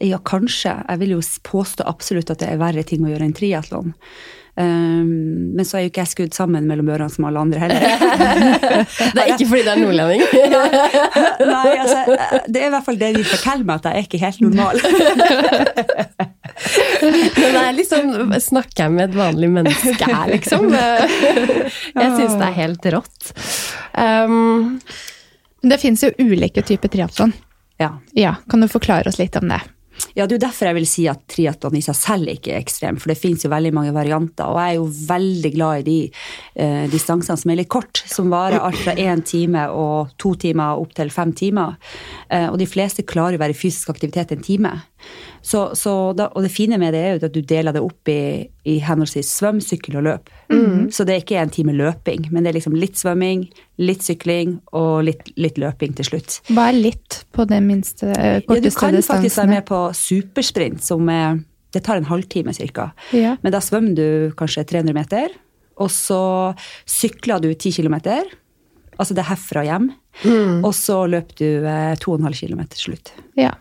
Ja, 0.00 0.18
kanskje. 0.24 0.72
Jeg 0.88 1.00
vil 1.02 1.16
jo 1.16 1.20
påstå 1.44 1.84
absolutt 1.86 2.32
at 2.32 2.40
det 2.40 2.48
er 2.50 2.62
verre 2.62 2.84
ting 2.86 3.04
å 3.04 3.10
gjøre 3.12 3.28
enn 3.28 3.36
triatlon. 3.36 3.92
Um, 4.54 5.54
men 5.56 5.66
så 5.66 5.76
er 5.76 5.82
jo 5.82 5.90
ikke 5.90 6.04
jeg 6.04 6.10
skudd 6.12 6.36
sammen 6.36 6.68
mellom 6.70 6.86
ørene 6.94 7.10
som 7.10 7.26
alle 7.26 7.42
andre 7.42 7.58
heller. 7.58 7.82
Det 9.14 9.24
er 9.24 9.32
ikke 9.34 9.48
fordi 9.50 9.64
det 9.66 9.72
er 9.72 9.80
nordlending. 9.82 10.22
Nei, 11.54 11.72
altså, 11.74 11.96
det 12.46 12.60
er 12.60 12.68
i 12.68 12.72
hvert 12.76 12.86
fall 12.86 13.00
det 13.00 13.10
de 13.16 13.24
forteller 13.26 13.66
meg, 13.66 13.80
at 13.80 13.88
jeg 13.88 13.94
er 13.98 14.06
ikke 14.06 14.22
helt 14.22 14.40
normal. 14.44 14.76
Men 17.04 17.56
det 17.56 17.62
er 17.62 17.76
liksom 17.76 18.34
Snakker 18.40 18.84
jeg 18.86 18.94
med 18.94 19.10
et 19.10 19.18
vanlig 19.18 19.50
menneske 19.54 20.08
her, 20.08 20.30
liksom? 20.32 20.70
Jeg 22.00 22.14
syns 22.16 22.38
det 22.40 22.48
er 22.48 22.56
helt 22.58 22.88
rått. 22.94 23.30
Um, 23.98 24.80
Det 25.64 25.78
fins 25.80 26.02
jo 26.04 26.10
ulike 26.20 26.62
typer 26.66 26.92
triatlon. 26.92 27.32
Ja. 27.80 27.94
Ja, 28.14 28.36
kan 28.50 28.60
du 28.62 28.68
forklare 28.68 29.08
oss 29.10 29.18
litt 29.18 29.36
om 29.40 29.48
det? 29.50 29.60
Ja, 30.14 30.26
det 30.26 30.34
er 30.34 30.38
jo 30.38 30.42
derfor 30.42 30.66
jeg 30.68 30.76
vil 30.76 30.86
si 30.90 31.04
at 31.10 31.20
triatlon 31.30 31.76
i 31.78 31.82
seg 31.82 31.94
selv 31.94 32.30
ikke 32.32 32.52
er 32.54 32.62
ekstrem, 32.62 32.96
for 32.98 33.10
det 33.12 33.18
finnes 33.18 33.44
jo 33.46 33.50
veldig 33.52 33.70
mange 33.74 33.92
varianter, 33.94 34.50
og 34.50 34.58
jeg 34.58 34.72
er 34.72 34.78
jo 34.80 34.88
veldig 35.08 35.52
glad 35.54 35.80
i 35.80 35.84
de 35.86 35.98
eh, 36.64 36.84
distansene 36.90 37.38
som 37.38 37.52
er 37.54 37.60
litt 37.60 37.70
kort, 37.70 38.02
som 38.10 38.30
varer 38.34 38.58
alt 38.62 38.80
fra 38.82 38.94
én 38.98 39.22
time 39.26 39.68
og 39.70 40.10
to 40.20 40.34
timer 40.42 40.82
opp 40.82 40.94
til 40.98 41.10
fem 41.14 41.32
timer. 41.38 41.78
Eh, 42.28 42.48
og 42.50 42.58
de 42.62 42.68
fleste 42.70 43.06
klarer 43.06 43.38
å 43.38 43.44
være 43.44 43.54
i 43.54 43.58
fysisk 43.58 43.94
aktivitet 43.94 44.34
en 44.34 44.42
time. 44.44 44.74
Så, 45.44 45.74
så 45.76 45.92
da, 46.16 46.30
og 46.32 46.40
det 46.46 46.48
fine 46.54 46.78
med 46.80 46.94
det 46.96 47.00
er 47.04 47.10
jo 47.18 47.26
at 47.28 47.34
du 47.34 47.42
deler 47.44 47.74
det 47.76 47.82
opp 47.84 48.08
i, 48.08 48.46
i 48.64 48.78
henholdsvis 48.80 49.28
svøm, 49.28 49.58
sykkel 49.60 49.98
og 50.00 50.06
løp. 50.06 50.30
Så 50.94 51.04
det 51.04 51.14
er 51.14 51.20
ikke 51.20 51.36
en 51.42 51.52
time 51.52 51.74
løping, 51.76 52.30
men 52.32 52.44
det 52.46 52.52
er 52.52 52.56
liksom 52.56 52.76
litt 52.80 52.96
svømming, 52.96 53.42
litt 53.76 54.04
sykling 54.06 54.54
og 54.72 55.02
litt, 55.04 55.28
litt 55.36 55.58
løping 55.60 55.92
til 55.98 56.08
slutt. 56.08 56.38
Hva 56.48 56.70
er 56.70 56.78
litt 56.78 57.18
på 57.36 57.44
det 57.50 57.58
minste, 57.64 58.08
eh, 58.16 58.38
Ja, 58.40 58.60
du 58.60 58.70
kan 58.70 58.94
kan 58.96 59.02
faktisk 59.02 59.36
være 59.42 59.52
med 59.52 59.66
på 59.68 59.80
supersprint, 59.98 60.80
som 60.82 61.08
er 61.12 61.42
Det 61.74 61.82
tar 61.82 61.96
en 61.98 62.04
halvtime 62.06 62.52
ca. 62.54 62.92
Ja. 63.12 63.36
Men 63.42 63.52
da 63.52 63.58
svømmer 63.58 63.94
du 63.98 64.32
kanskje 64.38 64.62
300 64.64 64.94
meter, 64.94 65.28
og 65.76 65.90
så 65.90 66.54
sykler 66.86 67.42
du 67.42 67.52
10 67.52 67.82
km. 67.82 67.96
Altså 68.96 69.12
det 69.12 69.24
er 69.24 69.30
herfra 69.32 69.64
hjem. 69.66 69.90
Og 70.62 70.72
så 70.72 71.00
løper 71.10 71.34
du 71.34 71.66
eh, 71.66 71.96
2,5 71.98 72.46
km 72.46 72.62
til 72.70 72.78
slutt. 72.88 73.12
ja. 73.36 73.52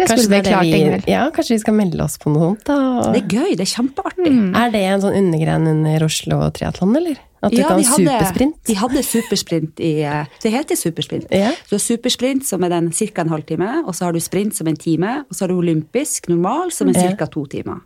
Det 0.00 0.08
kanskje, 0.08 0.24
skulle 0.24 0.42
det 0.42 0.46
vi 0.46 0.50
klart, 0.50 0.70
det 0.72 1.06
vi, 1.06 1.12
ja, 1.12 1.22
kanskje 1.36 1.54
vi 1.56 1.62
skal 1.62 1.74
melde 1.76 2.04
oss 2.04 2.16
på 2.22 2.32
noe 2.32 2.50
sånt? 2.50 2.64
da? 2.64 2.76
Det 3.12 3.20
er 3.22 3.34
gøy, 3.36 3.50
det 3.56 3.66
er 3.66 3.72
kjempeartig. 3.76 4.30
Er 4.56 4.70
det 4.74 4.84
en 4.90 5.02
sånn 5.04 5.18
undergren 5.20 5.66
under 5.68 6.04
Oslo 6.08 6.40
Triatlon, 6.56 6.96
eller? 6.96 7.18
At 7.42 7.52
du 7.52 7.56
Ja, 7.56 7.68
kan 7.68 7.78
de 7.80 7.86
hadde- 7.88 8.04
supersprint? 8.04 8.56
De 8.68 8.74
hadde 8.76 9.02
supersprint 9.02 9.80
i 9.80 9.92
eh, 10.04 10.26
Det 10.42 10.50
heter 10.52 10.76
supersprint. 10.76 11.24
Ja. 11.32 11.52
Du 11.70 11.76
har 11.76 11.80
supersprint, 11.80 12.44
som 12.44 12.62
er 12.64 12.68
den 12.68 12.90
ca. 12.92 13.22
en 13.22 13.30
halvtime, 13.32 13.70
og 13.86 13.94
så 13.96 14.04
har 14.04 14.12
du 14.12 14.20
sprint 14.20 14.54
som 14.54 14.68
en 14.68 14.76
time, 14.76 15.24
og 15.30 15.32
så 15.34 15.46
har 15.46 15.48
du 15.48 15.54
olympisk 15.62 16.28
normal, 16.28 16.70
som 16.70 16.88
er 16.90 17.16
ca. 17.16 17.24
to 17.26 17.46
timer. 17.46 17.80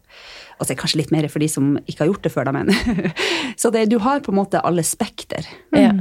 Altså 0.58 0.74
er 0.74 0.78
kanskje 0.80 1.00
litt 1.02 1.12
mer 1.14 1.26
for 1.32 1.42
de 1.42 1.48
som 1.50 1.74
ikke 1.84 2.04
har 2.04 2.10
gjort 2.12 2.26
det 2.26 2.32
før, 2.34 2.48
da, 2.48 2.54
men 2.54 2.70
Så 3.60 3.70
det, 3.74 3.86
du 3.90 3.98
har 4.02 4.22
på 4.24 4.32
en 4.32 4.38
måte 4.38 4.62
alle 4.64 4.84
spekter. 4.86 5.46
Ja. 5.74 5.92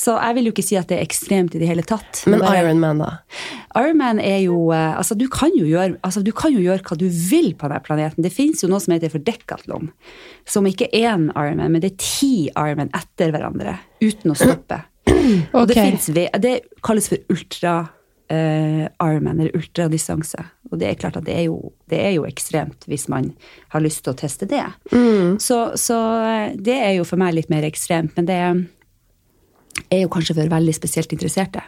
Så 0.00 0.14
jeg 0.16 0.36
vil 0.36 0.48
jo 0.48 0.52
ikke 0.54 0.64
si 0.64 0.78
at 0.80 0.88
det 0.88 0.96
er 0.98 1.04
ekstremt 1.04 1.54
i 1.56 1.60
det 1.60 1.68
hele 1.68 1.84
tatt. 1.84 2.22
Men 2.30 2.40
Bare- 2.40 2.62
Ironman, 2.62 3.02
da? 3.02 3.10
Ironman 3.76 4.20
er 4.24 4.38
jo 4.46 4.70
eh, 4.72 4.96
Altså, 4.96 5.14
du 5.18 5.26
kan 5.32 5.52
jo, 5.56 5.66
gjøre, 5.68 5.98
altså, 6.06 6.22
du 6.24 6.32
kan 6.36 6.54
jo 6.54 6.62
gjøre 6.64 6.84
hva 6.86 6.96
du 6.98 7.06
vil 7.08 7.52
på 7.58 7.68
denne 7.68 7.84
planeten. 7.84 8.24
Det 8.24 8.32
fins 8.32 8.64
jo 8.64 8.70
noe 8.72 8.80
som 8.80 8.94
heter 8.96 9.12
for 9.12 9.24
decathlon. 9.24 9.90
Som 10.48 10.68
ikke 10.70 10.88
er 10.88 11.12
én 11.12 11.28
Ironman, 11.34 11.74
men 11.74 11.84
det 11.84 11.92
er 11.92 12.00
ti 12.00 12.32
Ironman 12.48 12.92
etter 12.96 13.34
hverandre. 13.34 13.76
Uten 14.00 14.32
å 14.32 14.38
stoppe. 14.38 14.80
Og 15.56 15.68
det, 15.68 15.76
finnes 15.76 16.08
det 16.40 16.54
kalles 16.86 17.08
for 17.10 17.32
ultra 17.32 17.74
uh, 18.30 18.84
Ironman, 18.88 19.40
eller 19.40 19.56
ultradistanse. 19.58 20.44
Og 20.70 20.78
det 20.78 20.86
er 20.90 20.98
klart 21.00 21.16
at 21.18 21.24
det 21.26 21.34
er, 21.34 21.44
jo, 21.48 21.72
det 21.90 21.98
er 21.98 22.12
jo 22.14 22.26
ekstremt 22.28 22.84
hvis 22.86 23.08
man 23.10 23.32
har 23.72 23.82
lyst 23.82 24.04
til 24.06 24.12
å 24.14 24.18
teste 24.20 24.46
det. 24.50 24.62
Så, 25.42 25.58
så 25.80 25.98
eh, 26.22 26.52
det 26.54 26.76
er 26.78 26.92
jo 27.00 27.06
for 27.08 27.18
meg 27.18 27.34
litt 27.34 27.50
mer 27.50 27.66
ekstremt, 27.66 28.14
men 28.16 28.28
det 28.30 28.38
er 29.90 30.02
jo 30.04 30.10
kanskje 30.12 30.36
for 30.38 30.52
veldig 30.52 30.74
spesielt 30.76 31.12
interesserte. 31.16 31.62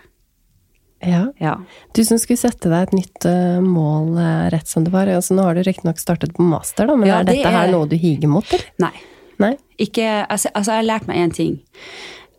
Ja. 1.02 1.32
Ja. 1.42 1.56
Du 1.94 2.04
som 2.06 2.18
skulle 2.22 2.38
sette 2.38 2.70
deg 2.70 2.86
et 2.86 2.94
nytt 2.94 3.26
eh, 3.26 3.58
mål 3.64 4.14
eh, 4.22 4.44
rett 4.54 4.70
som 4.70 4.84
det 4.86 4.92
var. 4.94 5.10
Altså, 5.10 5.34
nå 5.34 5.48
har 5.48 5.58
du 5.58 5.64
riktignok 5.66 5.98
startet 5.98 6.34
på 6.36 6.46
master, 6.46 6.86
da, 6.86 6.94
men 6.94 7.10
Ja, 7.10 7.20
er 7.20 7.26
det 7.26 7.40
dette 7.40 7.50
her 7.50 7.66
er- 7.66 7.74
noe 7.74 7.88
du 7.90 7.96
higer 7.98 8.30
mot, 8.30 8.46
eller? 8.54 8.68
Nei. 8.84 8.94
Nei? 9.42 9.56
Ikke, 9.82 10.06
altså, 10.30 10.52
altså, 10.54 10.76
jeg 10.76 10.84
har 10.84 10.90
lært 10.92 11.08
meg 11.10 11.18
én 11.24 11.34
ting. 11.34 11.56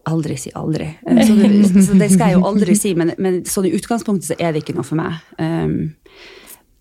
Aldri 0.08 0.38
si 0.40 0.52
aldri. 0.56 0.90
Så, 1.28 1.36
det, 1.40 1.50
så 1.88 1.98
det 2.00 2.10
skal 2.12 2.32
jeg 2.32 2.38
jo 2.38 2.48
aldri 2.48 2.76
si, 2.76 2.94
men, 3.00 3.14
men 3.24 3.42
sånn 3.48 3.68
i 3.70 3.74
utgangspunktet 3.76 4.32
så 4.32 4.36
er 4.40 4.52
det 4.56 4.64
ikke 4.64 4.76
noe 4.76 4.88
for 4.88 5.00
meg. 5.00 5.20
Um, 5.40 5.94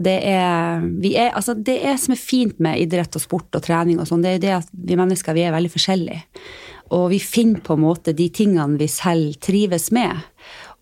det 0.05 0.19
er, 0.29 0.83
vi 1.03 1.15
er, 1.19 1.31
altså 1.39 1.55
det 1.55 1.79
er 1.87 1.97
som 2.01 2.15
er 2.15 2.21
fint 2.21 2.59
med 2.63 2.81
idrett 2.83 3.17
og 3.19 3.25
sport 3.25 3.59
og 3.59 3.65
trening 3.65 4.01
og 4.03 4.09
sånn, 4.09 4.25
det 4.25 4.33
er 4.33 4.37
jo 4.37 4.45
det 4.45 4.53
at 4.59 4.75
vi 4.91 4.99
mennesker 4.99 5.37
vi 5.37 5.47
er 5.47 5.55
veldig 5.55 5.73
forskjellige. 5.73 6.43
Og 6.93 7.07
vi 7.13 7.21
finner 7.23 7.63
på 7.65 7.77
en 7.77 7.85
måte 7.87 8.13
de 8.17 8.27
tingene 8.35 8.81
vi 8.81 8.89
selv 8.91 9.39
trives 9.41 9.89
med. 9.95 10.21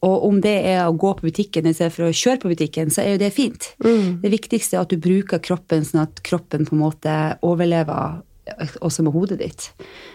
Og 0.07 0.25
om 0.27 0.41
det 0.43 0.57
er 0.71 0.87
å 0.87 0.97
gå 0.97 1.13
på 1.19 1.29
butikken 1.29 1.69
istedenfor 1.69 1.97
for 1.97 2.09
å 2.09 2.17
kjøre 2.17 2.41
på 2.43 2.53
butikken, 2.55 2.91
så 2.91 3.05
er 3.05 3.15
jo 3.15 3.21
det 3.21 3.35
fint. 3.37 3.69
Det 4.25 4.33
viktigste 4.33 4.79
er 4.79 4.87
at 4.87 4.93
du 4.93 4.97
bruker 5.03 5.43
kroppen 5.45 5.85
sånn 5.87 6.07
at 6.07 6.23
kroppen 6.27 6.65
på 6.67 6.75
en 6.75 6.83
måte 6.83 7.17
overlever 7.47 8.23
også 8.81 9.05
med 9.07 9.15
hodet 9.15 9.39
ditt. 9.41 9.67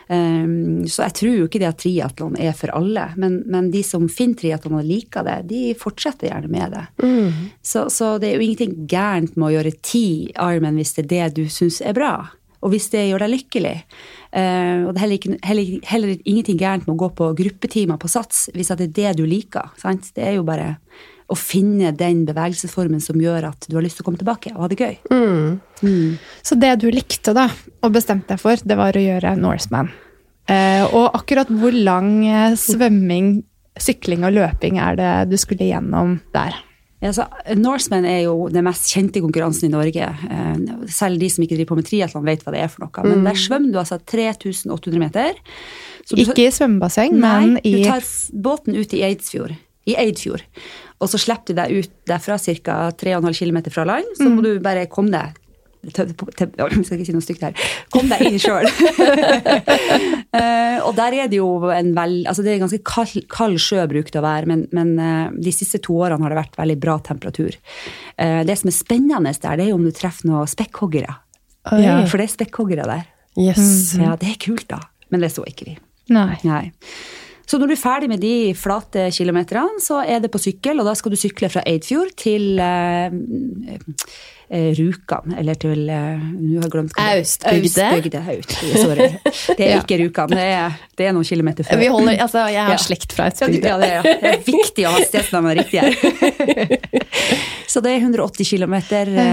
Um, 0.08 0.86
så 0.90 1.06
jeg 1.08 1.16
tror 1.20 1.36
jo 1.40 1.48
ikke 1.50 1.62
det 1.62 1.70
at 1.70 1.82
triatlon 1.82 2.38
er 2.42 2.56
for 2.58 2.74
alle, 2.76 3.08
men, 3.22 3.42
men 3.52 3.72
de 3.74 3.82
som 3.86 4.08
finner 4.12 4.40
triatlon 4.42 4.80
og 4.80 4.88
liker 4.88 5.26
det, 5.28 5.38
de 5.50 5.62
fortsetter 5.80 6.30
gjerne 6.30 6.52
med 6.52 6.76
det. 6.76 6.86
Så, 7.66 7.88
så 7.94 8.16
det 8.22 8.32
er 8.32 8.40
jo 8.40 8.48
ingenting 8.48 8.76
gærent 8.92 9.38
med 9.38 9.50
å 9.50 9.54
gjøre 9.58 9.76
ti 9.86 10.08
armen 10.42 10.80
hvis 10.80 10.96
det 10.98 11.06
er 11.06 11.14
det 11.14 11.42
du 11.42 11.46
syns 11.52 11.82
er 11.86 11.98
bra. 11.98 12.16
Og 12.66 12.72
hvis 12.74 12.88
det 12.94 13.04
gjør 13.06 13.26
deg 13.26 13.34
lykkelig. 13.36 13.76
Uh, 14.34 14.88
og 14.88 14.94
det 14.94 14.98
er 14.98 15.04
heller, 15.04 15.18
ikke, 15.20 15.36
heller, 15.46 15.74
heller 15.92 16.16
ingenting 16.18 16.58
gærent 16.60 16.88
med 16.88 16.96
å 16.96 17.02
gå 17.06 17.12
på 17.20 17.34
gruppetimer 17.38 18.00
på 18.02 18.10
Sats 18.12 18.48
hvis 18.56 18.74
det 18.74 18.90
er 18.90 18.96
det 19.00 19.18
du 19.22 19.26
liker. 19.30 19.74
Sant? 19.82 20.10
Det 20.18 20.26
er 20.26 20.40
jo 20.40 20.48
bare 20.48 20.76
å 21.32 21.36
finne 21.40 21.90
den 21.98 22.26
bevegelsesformen 22.28 23.02
som 23.02 23.18
gjør 23.22 23.48
at 23.50 23.66
du 23.70 23.76
har 23.78 23.82
lyst 23.86 23.98
til 23.98 24.06
å 24.06 24.08
komme 24.10 24.20
tilbake 24.22 24.52
og 24.54 24.62
ha 24.66 24.68
det 24.70 24.78
gøy. 24.78 24.98
Så 26.46 26.58
det 26.62 26.74
du 26.84 26.88
likte 26.94 27.34
da, 27.36 27.48
og 27.84 27.96
bestemte 27.96 28.36
deg 28.36 28.42
for, 28.42 28.62
det 28.62 28.78
var 28.78 28.96
å 28.98 29.02
gjøre 29.04 29.36
Norseman. 29.40 29.90
Eh, 30.46 30.84
og 30.94 31.16
akkurat 31.18 31.50
hvor 31.50 31.74
lang 31.74 32.20
eh, 32.30 32.54
svømming, 32.60 33.40
sykling 33.82 34.24
og 34.28 34.36
løping 34.38 34.78
er 34.78 35.00
det 35.00 35.12
du 35.32 35.38
skulle 35.42 35.66
gjennom 35.72 36.20
der? 36.36 36.60
Ja, 37.04 37.10
så 37.14 37.26
Norseman 37.60 38.06
er 38.08 38.22
jo 38.28 38.46
den 38.54 38.64
mest 38.66 38.88
kjente 38.94 39.20
konkurransen 39.22 39.68
i 39.68 39.74
Norge. 39.74 40.06
Eh, 40.30 40.86
Selv 40.94 41.20
de 41.22 41.28
som 41.34 41.44
ikke 41.44 41.58
driver 41.58 41.74
på 41.74 41.80
med 41.82 41.90
triatlon, 41.90 42.24
vet 42.30 42.46
hva 42.46 42.54
det 42.56 42.62
er 42.64 42.70
for 42.72 42.86
noe. 42.86 43.04
Men 43.10 43.26
der 43.28 43.38
svømmer 43.42 43.74
du 43.74 43.82
altså 43.82 43.98
3800 44.00 45.02
meter. 45.02 45.34
Du- 46.10 46.22
Ikke 46.22 46.46
i 46.46 46.54
svømmebasseng, 46.54 47.18
men 47.18 47.58
i 47.66 47.76
du 47.80 47.84
tar 47.90 48.06
båten 48.46 48.78
ut 48.78 48.94
i 48.94 49.02
Eidsfjord. 49.10 49.58
I 49.86 49.94
Eidfjord. 50.02 50.42
Og 51.04 51.12
så 51.12 51.20
slipper 51.22 51.52
du 51.52 51.60
deg 51.60 51.74
ut 51.82 51.96
derfra 52.08 52.38
ca. 52.40 52.78
3,5 52.96 53.40
km 53.40 53.60
fra 53.74 53.88
land. 53.88 54.14
Så 54.18 54.30
må 54.32 54.46
du 54.46 54.54
bare 54.64 54.88
komme 54.92 55.12
deg 55.16 55.42
til, 55.94 56.14
til, 56.38 56.52
Jeg 56.58 56.86
skal 56.88 56.98
ikke 56.98 57.08
si 57.08 57.16
noe 57.16 57.26
stygt 57.26 57.44
her. 57.46 57.66
Kom 57.94 58.08
deg 58.10 58.24
inn 58.26 58.40
sjøl. 58.42 58.66
og 60.88 60.92
der 60.98 61.18
er 61.20 61.30
det 61.32 61.40
jo 61.40 61.50
en 61.74 61.92
vel, 61.98 62.16
altså 62.30 62.46
det 62.46 62.56
er 62.56 62.64
ganske 62.64 62.82
kald, 62.88 63.28
kald 63.32 63.60
sjø 63.62 63.84
brukt 63.92 64.18
å 64.18 64.24
være, 64.26 64.50
men, 64.50 64.66
men 64.76 64.96
eh, 65.02 65.36
de 65.46 65.54
siste 65.54 65.82
to 65.86 65.98
årene 66.00 66.26
har 66.26 66.34
det 66.34 66.42
vært 66.42 66.60
veldig 66.62 66.78
bra 66.82 66.98
temperatur. 67.06 67.58
Eh, 68.18 68.42
det 68.48 68.58
som 68.62 68.72
er 68.72 68.78
spennende 68.78 69.36
der, 69.36 69.60
det 69.60 69.68
er 69.68 69.74
jo 69.74 69.80
om 69.80 69.86
du 69.86 69.94
treffer 69.96 70.30
noen 70.32 70.50
spekkhoggere. 70.50 71.20
Ja, 71.82 72.00
for 72.10 72.22
det 72.22 72.28
er 72.28 72.34
spekkhoggere 72.34 72.90
der. 72.90 73.06
Yes. 73.42 73.96
Ja, 74.00 74.14
det 74.20 74.30
er 74.32 74.42
kult, 74.42 74.68
da. 74.72 74.80
Men 75.12 75.26
det 75.26 75.34
så 75.34 75.46
ikke 75.50 75.70
vi. 75.72 75.78
Nei. 76.14 76.38
Nei. 76.46 76.70
Så 77.46 77.60
når 77.62 77.68
du 77.70 77.74
er 77.76 77.82
ferdig 77.82 78.10
med 78.10 78.20
de 78.24 78.54
flate 78.58 79.08
kilometerne, 79.14 79.80
så 79.84 80.00
er 80.06 80.20
det 80.24 80.32
på 80.34 80.40
sykkel, 80.42 80.80
og 80.82 80.88
da 80.90 80.96
skal 80.98 81.14
du 81.14 81.18
sykle 81.20 81.50
fra 81.54 81.62
Eidfjord 81.70 82.16
til 82.18 82.58
eh, 82.58 83.14
eh, 84.50 84.72
Rjukan, 84.78 85.36
eller 85.40 85.58
til 85.62 85.84
eh, 85.90 86.24
Nå 86.26 86.58
har 86.60 86.66
jeg 86.68 86.74
glemt 86.74 86.96
hva 86.98 87.06
det- 87.06 87.22
Austbygde. 87.22 87.86
Austbygde. 87.86 88.24
Austbygde, 88.34 88.82
sorry. 88.82 89.10
Det 89.60 89.68
er 89.70 89.78
ikke 89.84 90.00
Rjukan, 90.02 90.34
det 90.34 90.48
er, 90.58 90.76
det 90.98 91.08
er 91.10 91.14
noen 91.16 91.28
kilometer 91.30 91.68
før. 91.70 91.80
Vi 91.84 91.88
holder, 91.94 92.18
altså, 92.26 92.48
jeg 92.50 92.64
har 92.66 92.76
Ja. 92.76 92.82
slekt 92.82 93.14
fra 93.16 93.30
Ja, 93.30 93.48
ja, 93.48 93.78
det, 93.78 93.90
er, 93.94 94.02
det 94.04 94.34
er 94.34 94.44
viktig 94.50 94.86
å 94.90 94.94
ha 94.98 95.06
stedsnavnet 95.06 95.62
riktig 95.62 95.80
her. 95.86 96.86
Så 97.72 97.82
det 97.82 97.92
er 97.96 98.04
180 98.06 98.46
km 98.56 98.76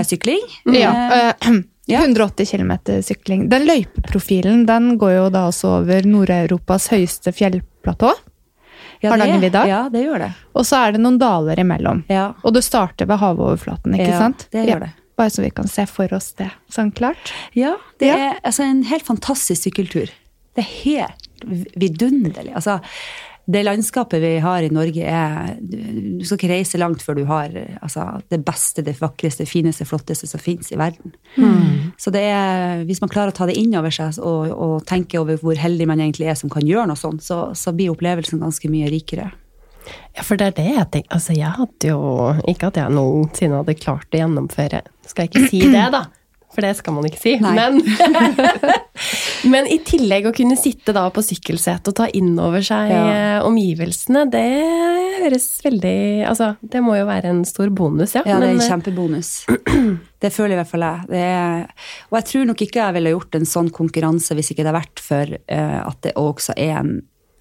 sykling. 0.09 0.41
Ja, 0.77 0.93
Eh, 0.93 1.29
eh, 1.29 1.61
Ja. 1.91 1.99
180 2.07 2.47
km 2.47 2.71
sykling. 3.03 3.49
Den 3.51 3.65
løypeprofilen 3.67 4.61
den 4.69 4.93
går 5.01 5.17
jo 5.17 5.25
da 5.35 5.49
også 5.51 5.81
over 5.81 6.05
Nord-Europas 6.07 6.87
høyeste 6.93 7.33
fjellplatå. 7.83 8.13
ja, 9.01 9.11
Hardangervidda? 9.11 9.67
Ja, 9.69 9.89
det 9.93 10.05
gjør 10.05 10.19
det. 10.19 10.33
Og 10.55 10.65
så 10.67 10.77
er 10.87 10.93
det 10.93 11.01
noen 11.03 11.19
daler 11.19 11.59
imellom. 11.59 12.05
Ja, 12.09 12.35
Og 12.45 12.55
det 12.55 12.63
starter 12.65 13.07
ved 13.07 13.19
havoverflaten, 13.19 13.95
ikke 13.95 14.11
Ja, 14.11 14.19
sant? 14.19 14.47
det 14.53 14.67
gjør 14.69 14.81
det. 14.81 14.91
Bare 15.17 15.31
så 15.31 15.43
vi 15.43 15.51
kan 15.51 15.69
se 15.69 15.85
for 15.87 16.13
oss 16.15 16.33
det 16.39 16.51
sånn 16.71 16.93
klart. 16.95 17.33
Ja, 17.55 17.77
det 17.99 18.09
er 18.11 18.39
altså, 18.43 18.63
en 18.65 18.83
helt 18.85 19.05
fantastisk 19.05 19.63
sykkeltur. 19.69 20.09
Det 20.55 20.63
er 20.65 20.71
helt 20.85 21.29
vidunderlig. 21.77 22.55
Altså, 22.55 22.81
det 23.45 23.65
landskapet 23.67 24.23
vi 24.23 24.37
har 24.39 24.63
i 24.63 24.71
Norge 24.71 25.03
er 25.03 25.57
Du 25.59 26.23
skal 26.25 26.39
ikke 26.39 26.51
reise 26.53 26.79
langt 26.79 27.03
før 27.03 27.19
du 27.19 27.25
har 27.27 27.51
altså, 27.83 28.05
det 28.31 28.39
beste, 28.47 28.85
det 28.87 28.95
vakreste, 29.01 29.47
fineste, 29.51 29.87
flotteste 29.89 30.29
som 30.31 30.43
finnes 30.43 30.71
i 30.71 30.79
verden. 30.79 31.15
Så 31.99 32.15
det 32.15 32.23
er, 32.31 32.85
hvis 32.87 33.03
man 33.03 33.11
klarer 33.11 33.35
å 33.35 33.37
ta 33.37 33.49
det 33.51 33.59
inn 33.59 33.75
over 33.79 33.91
seg 33.95 34.21
og, 34.23 34.53
og 34.53 34.75
tenke 34.87 35.19
over 35.19 35.41
hvor 35.43 35.59
heldig 35.59 35.89
man 35.91 36.01
egentlig 36.01 36.31
er 36.31 36.39
som 36.39 36.53
kan 36.53 36.67
gjøre 36.67 36.93
noe 36.93 37.01
sånt, 37.01 37.25
så, 37.27 37.49
så 37.59 37.75
blir 37.75 37.91
opplevelsen 37.93 38.43
ganske 38.43 38.71
mye 38.71 38.91
rikere. 38.93 39.33
Ja, 40.15 40.23
for 40.23 40.39
det 40.39 40.53
er 40.53 40.59
det 40.61 40.71
jeg 40.71 40.89
tenker. 40.95 41.15
Altså, 41.17 41.35
jeg 41.35 41.51
hadde 41.57 41.89
jo 41.89 42.01
Ikke 42.47 42.69
at 42.71 42.77
jeg 42.79 42.95
noensinne 42.95 43.59
hadde 43.59 43.75
klart 43.81 44.15
å 44.15 44.21
gjennomføre 44.21 44.85
Skal 45.11 45.27
jeg 45.27 45.33
ikke 45.33 45.49
si 45.51 45.63
det, 45.73 45.87
da? 45.91 46.05
For 46.53 46.61
det 46.61 46.75
skal 46.77 46.93
man 46.93 47.07
ikke 47.09 47.21
si. 47.21 47.33
Men, 47.41 47.79
men 49.53 49.69
i 49.73 49.79
tillegg 49.87 50.27
å 50.29 50.33
kunne 50.37 50.57
sitte 50.61 50.93
da 50.95 51.07
på 51.15 51.23
sykkelsetet 51.25 51.89
og 51.93 51.97
ta 52.03 52.09
inn 52.13 52.35
over 52.41 52.61
seg 52.65 52.91
Ja. 52.93 53.03
eh, 53.13 53.39
omgivelsene, 53.47 54.27
det 54.33 54.45
høres 55.23 55.47
veldig 55.65 55.95
Altså, 56.29 56.53
det 56.61 56.83
må 56.85 56.97
jo 56.99 57.07
være 57.09 57.31
en 57.33 57.45
stor 57.49 57.71
bonus, 57.75 58.15
ja. 58.19 58.23
Ja, 58.29 58.39
det 58.43 58.51
er 58.51 58.57
en 58.57 58.61
eh, 58.61 58.69
kjempebonus. 58.69 59.31
Det 60.23 60.31
føler 60.33 60.55
i 60.55 60.61
hvert 60.61 60.71
fall 60.71 60.85
jeg. 60.87 61.07
Det 61.11 61.23
er, 61.25 61.65
og 62.11 62.19
jeg 62.21 62.29
tror 62.31 62.45
nok 62.53 62.61
ikke 62.67 62.83
jeg 62.85 62.97
ville 62.99 63.15
gjort 63.17 63.39
en 63.41 63.49
sånn 63.49 63.71
konkurranse 63.75 64.37
hvis 64.39 64.53
ikke 64.53 64.63
det 64.63 64.71
hadde 64.71 64.83
vært 64.83 65.03
for 65.03 65.33
eh, 65.41 65.81
at 65.83 65.99
det 66.07 66.13
også 66.21 66.55
er 66.57 66.77
en 66.83 66.93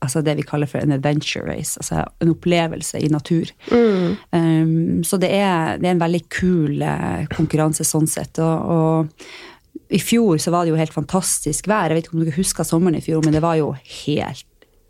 altså 0.01 0.23
det 0.25 0.35
vi 0.39 0.45
kaller 0.47 0.69
for 0.69 0.81
en 0.81 0.95
adventure 0.95 1.45
race, 1.45 1.77
altså 1.79 2.01
en 2.23 2.33
opplevelse 2.33 2.99
i 2.99 3.09
natur. 3.13 3.51
Um, 3.71 5.03
så 5.07 5.19
det 5.21 5.31
er, 5.37 5.77
det 5.81 5.89
er 5.89 5.95
en 5.95 6.03
veldig 6.03 6.23
kul 6.33 6.81
eh, 6.85 7.27
konkurranse 7.35 7.85
sånn 7.87 8.09
sett. 8.09 8.41
Og, 8.41 8.71
og 8.73 9.91
i 9.93 10.01
fjor 10.01 10.41
så 10.41 10.53
var 10.53 10.65
det 10.65 10.73
jo 10.73 10.79
helt 10.79 10.95
fantastisk 10.95 11.69
vær. 11.69 11.91
Jeg 11.91 11.99
vet 11.99 12.09
ikke 12.09 12.17
om 12.17 12.23
dere 12.25 12.39
husker 12.39 12.67
sommeren 12.67 12.97
i 12.97 13.05
fjor, 13.05 13.21
men 13.25 13.37
det 13.37 13.43
var 13.45 13.59
jo 13.59 13.73
helt 14.05 14.47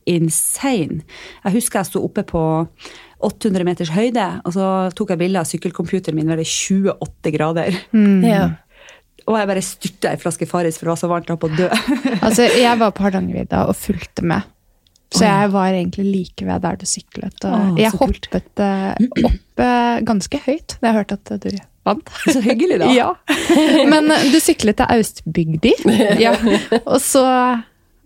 insane. 0.10 1.04
Jeg 1.44 1.58
husker 1.60 1.82
jeg 1.82 1.92
sto 1.92 2.02
oppe 2.06 2.24
på 2.28 2.44
800 3.22 3.68
meters 3.68 3.92
høyde, 3.94 4.28
og 4.46 4.56
så 4.56 4.66
tok 4.98 5.14
jeg 5.14 5.22
bilde 5.22 5.42
av 5.44 5.50
sykkelcomputeren 5.50 6.18
min, 6.18 6.32
var 6.32 6.42
det 6.42 6.50
28 6.50 7.36
grader. 7.38 7.78
ja. 8.34 8.50
Og 9.30 9.36
jeg 9.38 9.48
bare 9.52 9.62
styrta 9.62 10.12
ei 10.16 10.18
flaske 10.18 10.48
Farris, 10.50 10.80
for 10.80 10.88
det 10.88 10.96
var 10.96 10.98
så 10.98 11.08
varmt 11.12 11.28
jeg 11.30 11.36
holdt 11.36 11.44
på 11.44 11.52
å 11.52 11.60
dø. 11.60 11.68
Altså, 12.26 12.48
jeg 12.58 12.80
var 12.82 12.90
på 12.98 13.06
Hardangervidda 13.06 13.68
og 13.70 13.78
fulgte 13.78 14.26
med. 14.26 14.48
Så 15.12 15.26
jeg 15.28 15.52
var 15.52 15.74
egentlig 15.76 16.06
like 16.08 16.46
ved 16.48 16.64
der 16.64 16.78
du 16.80 16.86
syklet. 16.88 17.36
Og 17.44 17.52
Åh, 17.52 17.80
jeg 17.82 17.92
hoppet 18.00 18.64
eh, 18.64 19.10
opp 19.28 19.64
eh, 19.66 19.98
ganske 20.08 20.40
høyt 20.46 20.78
da 20.80 20.92
jeg 20.92 20.98
hørte 21.02 21.18
at 21.20 21.34
du 21.44 21.50
vant. 21.88 22.12
Så 22.34 22.40
hyggelig, 22.46 22.80
da. 22.80 22.92
Ja. 22.96 23.10
Men 23.92 24.12
eh, 24.12 24.30
du 24.32 24.40
syklet 24.44 24.80
til 24.80 24.96
Austbygdi, 24.96 25.74
ja. 26.26 26.36
og 26.86 27.00
så 27.04 27.26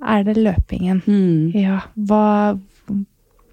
er 0.06 0.26
det 0.28 0.38
løpingen. 0.40 1.04
Mm. 1.06 1.52
Ja, 1.56 1.84
hva, 2.10 2.56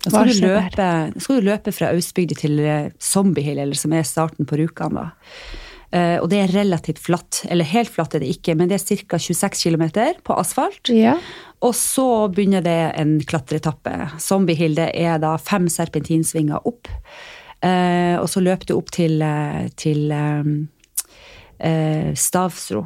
skal 0.02 0.32
du, 0.32 0.38
løpe, 0.42 0.88
skal 1.22 1.38
du 1.38 1.50
løpe 1.50 1.74
fra 1.74 1.92
Austbygdi 1.92 2.38
til 2.40 2.62
eh, 2.64 2.88
Zombiehill, 3.02 3.60
eller 3.62 3.78
som 3.78 3.94
er 3.96 4.06
starten 4.08 4.48
på 4.48 4.58
Rjukan. 4.60 4.96
da. 4.98 5.10
Eh, 5.92 6.16
og 6.22 6.30
det 6.32 6.38
er 6.40 6.54
relativt 6.54 7.02
flatt. 7.04 7.42
Eller 7.52 7.68
helt 7.68 7.92
flatt 7.92 8.16
er 8.16 8.24
det 8.24 8.30
ikke, 8.32 8.56
men 8.56 8.70
det 8.70 8.78
er 8.80 9.02
ca. 9.04 9.18
26 9.20 9.60
km 9.60 9.84
på 10.24 10.36
asfalt. 10.40 10.88
Ja. 10.88 11.18
Og 11.62 11.74
så 11.76 12.06
begynner 12.32 12.64
det 12.64 12.80
en 12.98 13.18
klatreetappe. 13.28 13.92
Zombiehilde 14.22 14.88
er 14.96 15.20
da 15.22 15.36
fem 15.38 15.68
serpentinsvinger 15.70 16.64
opp. 16.68 16.88
Eh, 17.62 18.16
og 18.18 18.26
så 18.32 18.40
løper 18.42 18.72
du 18.72 18.74
opp 18.78 18.90
til, 18.94 19.20
eh, 19.22 19.68
til 19.76 20.08
Stavsro. 22.18 22.82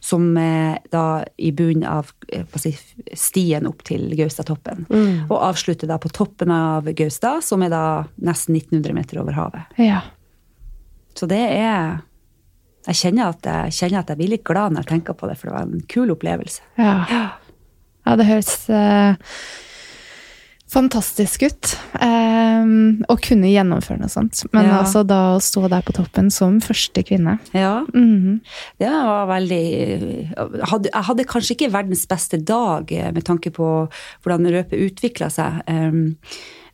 Som 0.00 0.36
er 0.38 0.78
da 0.88 1.24
i 1.36 1.50
bunnen 1.52 1.84
av 1.84 2.12
si, 2.56 2.70
stien 3.12 3.66
opp 3.68 3.82
til 3.84 4.14
Gaustatoppen. 4.16 4.86
Og 5.28 5.34
avslutter 5.36 5.90
da 5.90 5.98
på 6.00 6.08
toppen 6.14 6.52
av 6.54 6.86
Gaustad, 6.96 7.42
som 7.44 7.62
er 7.66 7.68
da 7.74 7.82
nesten 8.22 8.54
1900 8.56 8.94
meter 8.96 9.20
over 9.20 9.36
havet. 9.36 9.76
ja. 9.76 10.00
Så 11.14 11.26
det 11.28 11.42
er 11.42 11.98
Jeg 12.88 12.96
kjenner 12.96 13.28
at 13.34 13.44
jeg, 13.44 13.72
kjenner 13.76 13.98
at 14.00 14.08
jeg 14.08 14.16
blir 14.22 14.30
litt 14.32 14.44
glad 14.44 14.72
når 14.72 14.86
jeg 14.86 14.92
tenker 14.94 15.12
på 15.20 15.28
det, 15.28 15.36
for 15.38 15.50
det 15.50 15.56
var 15.58 15.66
en 15.68 15.82
kul 15.88 16.10
opplevelse. 16.14 16.62
Ja. 16.80 16.94
ja, 18.06 18.16
det 18.16 18.26
høres 18.26 18.54
eh, 18.72 19.14
fantastisk 20.70 21.42
ut 21.48 21.72
eh, 22.00 22.64
å 23.10 23.16
kunne 23.20 23.50
gjennomføre 23.50 23.98
noe 24.00 24.12
sånt. 24.12 24.44
Men 24.54 24.68
Ja. 24.68 24.78
altså 24.80 25.02
da 25.06 25.34
å 25.36 25.40
stå 25.42 25.68
der 25.68 25.82
på 25.82 25.92
toppen 25.96 26.30
som 26.30 26.60
første 26.60 27.02
kvinne 27.04 27.38
Ja, 27.52 27.84
Mhm. 27.92 28.40
det 28.78 28.88
var 28.88 29.26
veldig 29.26 30.34
hadde, 30.70 30.88
Jeg 30.94 31.04
hadde 31.04 31.24
kanskje 31.24 31.56
ikke 31.56 31.72
verdens 31.72 32.06
beste 32.06 32.38
dag 32.44 32.90
eh, 32.92 33.10
med 33.12 33.24
tanke 33.24 33.50
på 33.50 33.90
hvordan 34.24 34.46
røpet 34.46 34.78
utvikla 34.92 35.28
seg. 35.30 35.62
Um, 35.68 36.16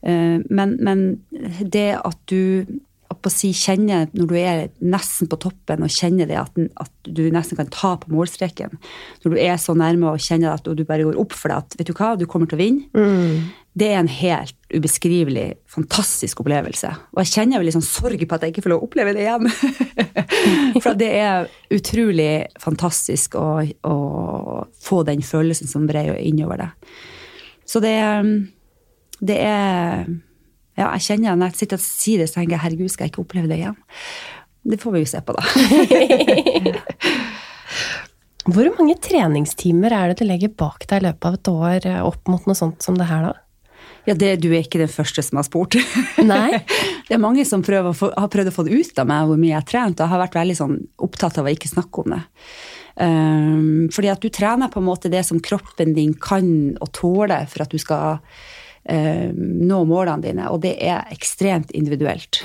eh, 0.03 0.39
men, 0.51 0.77
men 0.81 1.21
det 1.63 1.97
at 2.05 2.19
du 2.27 2.67
å 3.25 3.33
si, 3.33 3.53
kjenner 3.57 4.11
når 4.13 4.29
du 4.29 4.35
er 4.37 4.63
nesten 4.85 5.31
på 5.31 5.39
toppen 5.41 5.85
og 5.87 5.93
kjenner 5.93 6.29
det 6.29 6.37
at, 6.41 6.59
at 6.83 6.93
du 7.09 7.25
nesten 7.33 7.59
kan 7.59 7.71
ta 7.73 7.95
på 8.03 8.13
målstreken, 8.13 8.77
når 9.25 9.35
du 9.35 9.39
er 9.41 9.57
så 9.63 9.77
nærme 9.79 10.13
og 10.13 10.23
kjenner 10.23 10.53
at 10.53 10.69
og 10.69 10.77
du 10.77 10.85
bare 10.89 11.07
går 11.07 11.17
opp 11.21 11.37
for 11.37 11.53
deg 11.53 11.63
at 11.65 11.79
vet 11.79 11.89
du 11.89 11.95
hva, 11.97 12.13
du 12.19 12.27
kommer 12.29 12.51
til 12.51 12.59
å 12.59 12.63
vinne, 12.63 13.07
det 13.77 13.91
er 13.93 13.99
en 14.01 14.09
helt 14.09 14.57
ubeskrivelig, 14.73 15.59
fantastisk 15.69 16.41
opplevelse. 16.41 16.89
Og 17.13 17.21
jeg 17.21 17.33
kjenner 17.35 17.61
vel 17.61 17.69
liksom 17.69 17.85
sorg 17.85 18.23
på 18.25 18.37
at 18.37 18.47
jeg 18.47 18.55
ikke 18.55 18.65
får 18.65 18.73
lov 18.73 18.81
å 18.81 18.87
oppleve 18.89 19.13
det 19.13 19.27
igjen. 19.27 19.51
For 20.85 20.97
det 20.97 21.11
er 21.19 21.51
utrolig 21.77 22.31
fantastisk 22.63 23.37
å, 23.37 23.61
å 23.85 23.97
få 24.81 25.03
den 25.09 25.21
følelsen 25.25 25.69
som 25.69 25.85
brer 25.89 26.17
innover 26.23 26.65
deg. 26.65 26.97
Så 27.69 27.83
det, 27.85 27.99
det 29.21 29.39
er 29.45 30.09
Ja, 30.77 30.91
jeg 30.97 31.07
kjenner 31.09 31.39
når 31.39 31.53
jeg 31.53 31.61
sitter 31.63 31.81
og 31.81 31.85
sier 31.85 32.21
det, 32.21 32.29
så 32.31 32.41
tenker 32.41 32.57
jeg 32.57 32.65
herregud, 32.67 32.93
skal 32.93 33.07
jeg 33.07 33.15
ikke 33.15 33.25
oppleve 33.25 33.49
det 33.51 33.61
igjen? 33.63 33.79
Det 34.67 34.79
får 34.83 34.95
vi 34.97 35.03
jo 35.05 35.09
se 35.09 35.23
på, 35.25 35.37
da. 35.37 35.43
Hvor 38.47 38.69
mange 38.77 38.95
treningstimer 39.03 39.95
er 39.95 40.13
det 40.13 40.21
du 40.21 40.29
legger 40.29 40.53
bak 40.55 40.87
deg 40.87 41.01
i 41.01 41.07
løpet 41.09 41.27
av 41.27 41.39
et 41.39 41.51
år 41.51 41.89
eh, 41.91 42.03
opp 42.07 42.31
mot 42.31 42.45
noe 42.47 42.59
sånt 42.59 42.85
som 42.85 42.99
det 42.99 43.09
her, 43.11 43.31
da? 43.31 43.35
Ja, 44.07 44.15
det, 44.15 44.37
Du 44.43 44.53
er 44.53 44.63
ikke 44.63 44.79
den 44.79 44.91
første 44.91 45.23
som 45.25 45.41
har 45.41 45.47
spurt. 45.49 45.75
Nei? 46.33 46.61
Det 47.09 47.17
er 47.17 47.23
mange 47.23 47.43
som 47.49 47.65
få, 47.67 48.13
har 48.15 48.31
prøvd 48.31 48.53
å 48.53 48.55
få 48.55 48.67
det 48.69 48.79
ut 48.79 49.01
av 49.03 49.09
meg 49.11 49.27
hvor 49.27 49.41
mye 49.41 49.51
jeg 49.51 49.59
har 49.59 49.71
trent, 49.73 50.03
og 50.03 50.13
har 50.13 50.23
vært 50.23 50.39
veldig 50.39 50.59
sånn 50.61 50.77
opptatt 51.03 51.41
av 51.41 51.49
å 51.49 51.55
ikke 51.55 51.73
snakke 51.73 52.05
om 52.05 52.15
det. 52.15 52.23
Um, 52.97 53.89
fordi 53.93 54.09
at 54.09 54.23
du 54.23 54.31
trener 54.33 54.71
på 54.73 54.81
en 54.81 54.87
måte 54.87 55.11
det 55.13 55.21
som 55.27 55.43
kroppen 55.43 55.91
din 55.99 56.15
kan 56.17 56.47
og 56.81 56.95
tåler 56.97 57.51
for 57.51 57.67
at 57.67 57.75
du 57.75 57.83
skal 57.83 58.23
uh, 58.91 59.29
nå 59.37 59.81
målene 59.89 60.25
dine, 60.25 60.49
og 60.53 60.63
det 60.65 60.75
er 60.83 61.11
ekstremt 61.15 61.73
individuelt. 61.77 62.43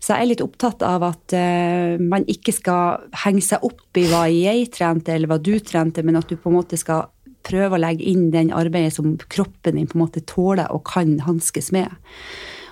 Så 0.00 0.14
jeg 0.14 0.24
er 0.24 0.30
litt 0.30 0.44
opptatt 0.44 0.82
av 0.86 1.02
at 1.04 1.34
eh, 1.36 2.00
man 2.00 2.24
ikke 2.30 2.54
skal 2.56 3.02
henge 3.20 3.42
seg 3.44 3.64
opp 3.66 3.98
i 4.00 4.06
hva 4.08 4.22
jeg 4.32 4.70
trente 4.72 5.12
eller 5.12 5.28
hva 5.28 5.36
du 5.36 5.52
trente, 5.60 6.00
men 6.06 6.16
at 6.16 6.30
du 6.30 6.38
på 6.40 6.48
en 6.48 6.56
måte 6.56 6.78
skal 6.80 7.10
prøve 7.46 7.76
å 7.76 7.80
legge 7.80 8.06
inn 8.08 8.30
den 8.32 8.52
arbeidet 8.56 8.94
som 8.96 9.12
kroppen 9.32 9.76
din 9.76 9.88
på 9.90 9.98
en 9.98 10.04
måte 10.06 10.24
tåler 10.24 10.72
og 10.72 10.86
kan 10.88 11.18
hanskes 11.26 11.68
med. 11.76 11.92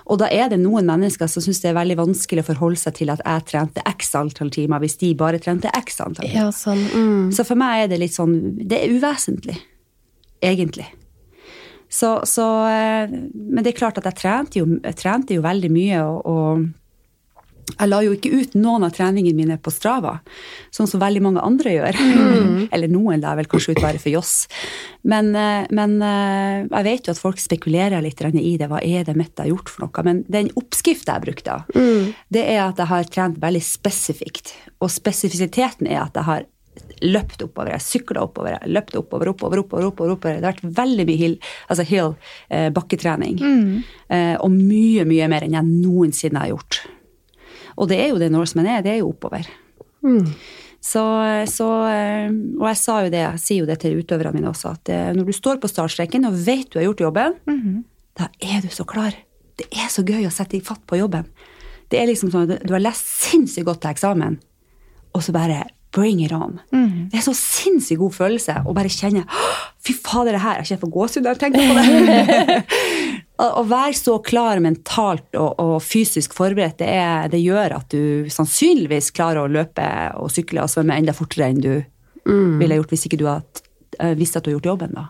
Og 0.09 0.17
da 0.21 0.29
er 0.33 0.49
det 0.49 0.57
noen 0.61 0.87
mennesker 0.89 1.29
som 1.29 1.43
syns 1.45 1.61
det 1.61 1.69
er 1.69 1.77
veldig 1.77 1.99
vanskelig 1.99 2.41
å 2.41 2.47
forholde 2.47 2.81
seg 2.81 2.97
til 2.97 3.11
at 3.13 3.21
jeg 3.21 3.45
trente 3.51 3.83
x 3.85 4.09
antall 4.17 4.49
timer, 4.53 4.81
hvis 4.81 4.97
de 5.01 5.11
bare 5.17 5.41
trente 5.41 5.69
x 5.69 6.01
antall 6.01 6.25
timer. 6.25 6.47
Ja, 6.47 6.53
sånn. 6.55 6.81
Mm. 6.89 7.27
Så 7.35 7.45
for 7.45 7.59
meg 7.59 7.85
er 7.85 7.91
det 7.91 8.01
litt 8.01 8.15
sånn 8.15 8.39
Det 8.57 8.79
er 8.79 8.95
uvesentlig, 8.95 9.59
egentlig. 10.41 10.87
Så, 11.89 12.19
så 12.29 12.45
eh, 12.69 13.09
Men 13.09 13.63
det 13.63 13.73
er 13.73 13.79
klart 13.79 13.97
at 13.97 14.05
jeg 14.11 14.19
trente 14.19 14.61
jo, 14.61 14.67
jeg 14.77 14.99
trente 14.99 15.33
jo 15.33 15.45
veldig 15.45 15.71
mye, 15.73 16.03
og, 16.05 16.29
og 16.29 16.67
jeg 17.75 17.89
la 17.89 17.99
jo 18.01 18.13
ikke 18.15 18.31
ut 18.33 18.55
noen 18.57 18.85
av 18.87 18.93
treningene 18.95 19.37
mine 19.37 19.57
på 19.61 19.71
Strava, 19.73 20.15
sånn 20.73 20.89
som 20.89 21.01
veldig 21.01 21.21
mange 21.21 21.43
andre 21.45 21.75
gjør. 21.75 21.99
Eller 22.73 22.91
noen 22.91 23.21
la 23.23 23.35
vel 23.37 23.49
kanskje 23.49 23.75
ut 23.75 23.81
bare 23.83 24.01
for 24.01 24.11
joss. 24.13 24.33
Men, 25.07 25.31
eh, 25.37 25.67
men, 25.75 25.97
eh, 26.01 26.65
jeg 26.65 26.87
vet 26.87 27.09
jo 27.09 27.15
at 27.15 27.21
folk 27.21 27.41
spekulerer 27.41 28.03
litt 28.05 28.21
i 28.21 28.55
det. 28.59 28.69
Hva 28.71 28.81
er 28.83 29.05
det 29.07 29.17
Mette 29.19 29.45
har 29.45 29.51
gjort 29.51 29.69
for 29.71 29.85
noe? 29.85 30.05
Men 30.07 30.23
den 30.27 30.51
oppskrifta 30.59 31.17
jeg 31.17 31.27
brukte, 31.27 31.59
det 32.29 32.45
er 32.45 32.63
at 32.65 32.81
jeg 32.81 32.89
har 32.89 33.11
trent 33.13 33.41
veldig 33.41 33.63
spesifikt. 33.63 34.53
Og 34.81 34.91
spesifisiteten 34.93 35.89
er 35.89 36.03
at 36.07 36.17
jeg 36.17 36.27
har 36.27 36.47
løpt 37.05 37.43
oppover, 37.45 37.73
jeg 37.75 37.85
sykla 37.85 38.23
oppover, 38.25 38.55
jeg 38.57 38.73
løpt 38.75 38.95
oppover, 38.99 39.31
oppover, 39.31 39.61
oppover. 39.63 39.89
oppover, 39.91 40.13
oppover. 40.15 40.39
Det 40.39 40.47
har 40.47 40.55
vært 40.57 40.77
veldig 40.79 41.05
mye 41.07 41.19
hill, 41.19 41.35
altså 41.67 41.85
hill 41.87 42.15
eh, 42.49 42.69
bakketrening. 42.75 43.39
Eh, 44.09 44.35
og 44.39 44.51
mye, 44.51 45.05
mye 45.07 45.27
mer 45.31 45.45
enn 45.45 45.57
jeg 45.57 45.69
noensinne 45.69 46.43
har 46.43 46.53
gjort. 46.53 46.81
Og 47.79 47.91
det 47.91 47.99
er 48.03 48.09
jo 48.11 48.19
det 48.19 48.31
Norseman 48.33 48.67
er, 48.67 48.81
det 48.83 48.95
er 48.95 48.99
jo 49.03 49.13
oppover. 49.13 49.47
Så, 50.79 51.03
så, 51.51 51.69
eh, 51.91 52.27
og 52.59 52.67
jeg 52.71 52.79
sa 52.79 52.99
jo 53.03 53.11
det, 53.11 53.23
jeg 53.25 53.43
sier 53.43 53.63
jo 53.63 53.69
det 53.69 53.79
til 53.83 53.99
utøverne 53.99 54.35
mine 54.35 54.51
også, 54.51 54.75
at 54.79 54.91
eh, 54.95 55.09
når 55.15 55.27
du 55.27 55.35
står 55.35 55.59
på 55.59 55.71
startstreken 55.71 56.27
og 56.29 56.37
vet 56.45 56.69
du 56.71 56.79
har 56.79 56.87
gjort 56.87 57.03
jobben, 57.03 57.39
da 58.19 58.29
er 58.39 58.61
du 58.63 58.69
så 58.71 58.85
klar. 58.87 59.15
Det 59.59 59.67
er 59.75 59.91
så 59.91 60.05
gøy 60.07 60.27
å 60.27 60.31
sette 60.31 60.55
i 60.55 60.63
fatt 60.63 60.85
på 60.87 60.99
jobben. 60.99 61.27
Det 61.91 61.99
er 61.99 62.07
liksom 62.07 62.31
sånn 62.31 62.47
at 62.47 62.63
du 62.63 62.71
har 62.75 62.83
lest 62.83 63.07
sinnssykt 63.25 63.67
godt 63.67 63.81
til 63.83 63.91
eksamen, 63.91 64.39
og 65.15 65.23
så 65.25 65.33
bare 65.35 65.65
bring 65.95 66.21
it 66.23 66.33
on. 66.35 66.59
Det 67.09 67.17
er 67.17 67.25
så 67.25 67.33
sinnssykt 67.33 67.99
god 68.01 68.13
følelse 68.13 68.59
å 68.67 68.73
bare 68.77 68.91
kjenne 68.93 69.23
«Åh, 69.25 69.59
Fy 69.79 69.93
fader, 69.95 70.35
det 70.35 70.41
her 70.43 70.59
Jeg 70.59 70.67
kjenner 70.69 70.81
for 70.83 70.93
gåsehud 70.93 71.25
når 71.25 71.37
jeg 71.37 71.41
tenker 71.45 71.69
på 71.69 71.75
det. 71.79 72.63
Å 73.39 73.63
være 73.63 73.95
så 73.95 74.17
klar 74.19 74.59
mentalt 74.59 75.37
og, 75.39 75.53
og 75.63 75.77
fysisk 75.79 76.33
forberedt, 76.35 76.81
det, 76.81 76.89
er, 76.91 77.29
det 77.31 77.39
gjør 77.39 77.77
at 77.77 77.93
du 77.93 78.27
sannsynligvis 78.27 79.13
klarer 79.15 79.45
å 79.45 79.51
løpe 79.51 79.85
og 80.19 80.27
sykle 80.33 80.65
og 80.65 80.73
svømme 80.73 80.97
enda 80.99 81.15
fortere 81.15 81.47
enn 81.47 81.63
du 81.63 81.71
ville 82.59 82.75
gjort 82.81 82.91
hvis 82.91 83.07
ikke 83.07 83.21
du 83.21 83.29
hadde 83.29 83.63
eh, 84.03 84.11
visst 84.19 84.35
at 84.35 84.43
du 84.43 84.51
har 84.51 84.57
gjort 84.57 84.69
jobben. 84.73 84.91
da. 84.97 85.07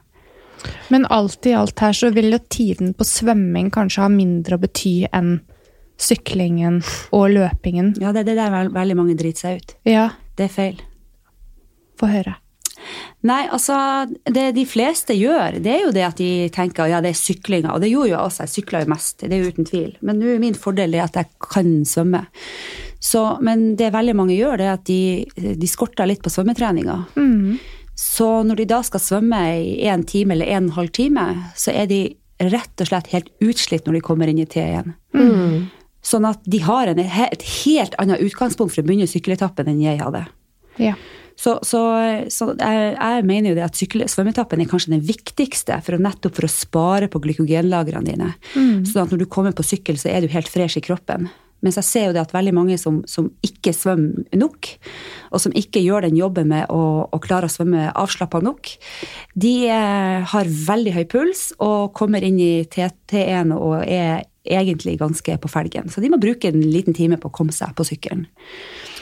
Men 0.93 1.07
alt 1.09 1.45
i 1.49 1.55
alt 1.57 1.79
her 1.81 1.95
så 1.97 2.11
vil 2.13 2.29
jo 2.33 2.39
tiden 2.53 2.93
på 2.93 3.07
svømming 3.07 3.71
kanskje 3.73 4.05
ha 4.05 4.11
mindre 4.13 4.59
å 4.59 4.61
bety 4.61 4.93
enn 5.09 5.39
syklingen 5.99 6.79
og 7.15 7.29
løpingen. 7.33 7.95
Ja, 7.99 8.13
det 8.15 8.23
er 8.23 8.29
det 8.29 8.37
der 8.39 8.71
veldig 8.71 8.95
mange 8.95 9.17
driter 9.19 9.47
seg 9.49 9.59
ut. 9.59 9.75
Ja, 9.89 10.09
Det 10.39 10.47
er 10.47 10.53
feil. 10.53 10.85
få 11.99 12.07
høre. 12.07 12.37
Nei, 13.27 13.41
altså, 13.51 13.75
det 14.23 14.53
de 14.55 14.63
fleste 14.63 15.15
gjør, 15.17 15.57
det 15.59 15.71
er 15.73 15.81
jo 15.83 15.91
det 15.95 16.05
at 16.07 16.19
de 16.21 16.47
tenker 16.55 16.87
ja, 16.87 17.01
det 17.03 17.11
er 17.11 17.19
syklinga. 17.19 17.73
Og 17.75 17.83
det 17.83 17.89
gjorde 17.91 18.07
jo 18.07 18.13
jeg 18.13 18.21
også, 18.23 18.45
jeg 18.45 18.53
sykla 18.53 18.83
jo 18.85 18.91
mest, 18.93 19.25
det 19.25 19.35
er 19.35 19.43
jo 19.43 19.51
uten 19.51 19.67
tvil. 19.67 19.89
Men 19.99 20.21
nå 20.21 20.29
er 20.31 20.39
min 20.39 20.55
fordel 20.55 20.95
det 20.95 21.01
at 21.03 21.19
jeg 21.19 21.27
kan 21.43 21.73
svømme. 21.87 22.23
Så, 23.03 23.23
men 23.43 23.73
det 23.79 23.91
veldig 23.95 24.15
mange 24.15 24.37
gjør, 24.37 24.55
det 24.59 24.69
er 24.69 24.77
at 24.77 24.87
de, 24.87 25.01
de 25.59 25.69
skorter 25.71 26.07
litt 26.07 26.23
på 26.23 26.31
svømmetreninga. 26.31 26.95
Så 27.99 28.29
når 28.47 28.61
de 28.61 28.69
da 28.71 28.79
skal 28.87 29.03
svømme 29.03 29.41
i 29.59 29.75
én 29.91 30.05
time 30.07 30.37
eller 30.37 30.47
en 30.47 30.69
og 30.69 30.71
en 30.71 30.77
halv 30.77 30.95
time, 30.95 31.27
så 31.59 31.75
er 31.75 31.91
de 31.91 32.01
rett 32.39 32.79
og 32.79 32.87
slett 32.87 33.11
helt 33.11 33.27
utslitt 33.43 33.87
når 33.87 33.99
de 33.99 34.05
kommer 34.07 34.31
inn 34.31 34.39
i 34.39 34.47
T1. 34.47 34.93
Sånn 36.05 36.27
at 36.29 36.43
de 36.47 36.61
har 36.63 36.91
en, 36.91 36.99
et 36.99 37.47
helt 37.63 37.95
annet 37.99 38.21
utgangspunkt 38.23 38.73
for 38.73 38.83
å 38.83 38.87
begynne 38.87 39.09
sykkeletappen 39.09 39.71
enn 39.71 39.81
jeg 39.83 39.99
hadde. 40.01 40.25
Ja. 40.79 40.95
Så, 41.39 41.55
så, 41.63 41.81
så 42.27 42.49
jeg, 42.51 42.87
jeg 42.95 43.25
mener 43.27 43.53
jo 43.53 43.57
det 43.59 43.67
at 43.69 43.77
sykkel, 43.79 44.03
svømmetappen 44.11 44.59
er 44.59 44.67
kanskje 44.67 44.91
den 44.97 45.03
viktigste 45.07 45.77
for 45.85 45.95
å 45.95 46.01
nettopp 46.03 46.35
for 46.35 46.47
å 46.47 46.51
spare 46.51 47.07
på 47.11 47.21
glykogenlagrene 47.23 48.11
dine. 48.11 48.33
Sånn 48.87 49.05
at 49.05 49.13
når 49.13 49.23
du 49.23 49.29
kommer 49.31 49.55
på 49.55 49.63
sykkel, 49.63 49.99
så 49.99 50.11
er 50.11 50.25
du 50.25 50.33
helt 50.33 50.51
fresh 50.51 50.79
i 50.79 50.83
kroppen. 50.83 51.29
Mens 51.63 51.75
jeg 51.75 51.87
ser 51.87 52.05
jo 52.07 52.15
det 52.15 52.21
at 52.21 52.33
veldig 52.35 52.53
mange 52.55 52.77
som, 52.79 53.01
som 53.09 53.27
ikke 53.43 53.73
svømmer 53.75 54.39
nok, 54.39 54.69
og 55.31 55.43
som 55.43 55.55
ikke 55.59 55.81
gjør 55.83 56.07
den 56.07 56.19
jobben 56.19 56.47
med 56.51 56.71
å, 56.71 56.83
å 57.11 57.19
klare 57.23 57.49
å 57.49 57.51
svømme 57.51 57.89
avslappa 57.99 58.39
nok, 58.43 58.71
de 59.35 59.53
eh, 59.67 60.19
har 60.31 60.53
veldig 60.69 60.95
høy 60.95 61.03
puls 61.11 61.49
og 61.59 61.91
kommer 61.99 62.23
inn 62.23 62.39
i 62.39 62.53
TT1 62.63 63.51
og 63.57 63.81
er 63.83 64.23
egentlig 64.45 64.97
ganske 64.99 65.37
på 65.41 65.49
felgen. 65.51 65.89
Så 65.89 66.01
de 66.01 66.09
må 66.09 66.19
bruke 66.21 66.47
en 66.51 66.61
liten 66.61 66.93
time 66.95 67.17
på 67.17 67.29
å 67.29 67.35
komme 67.35 67.51
seg 67.55 67.73
på 67.75 67.85
sykkelen. 67.87 68.25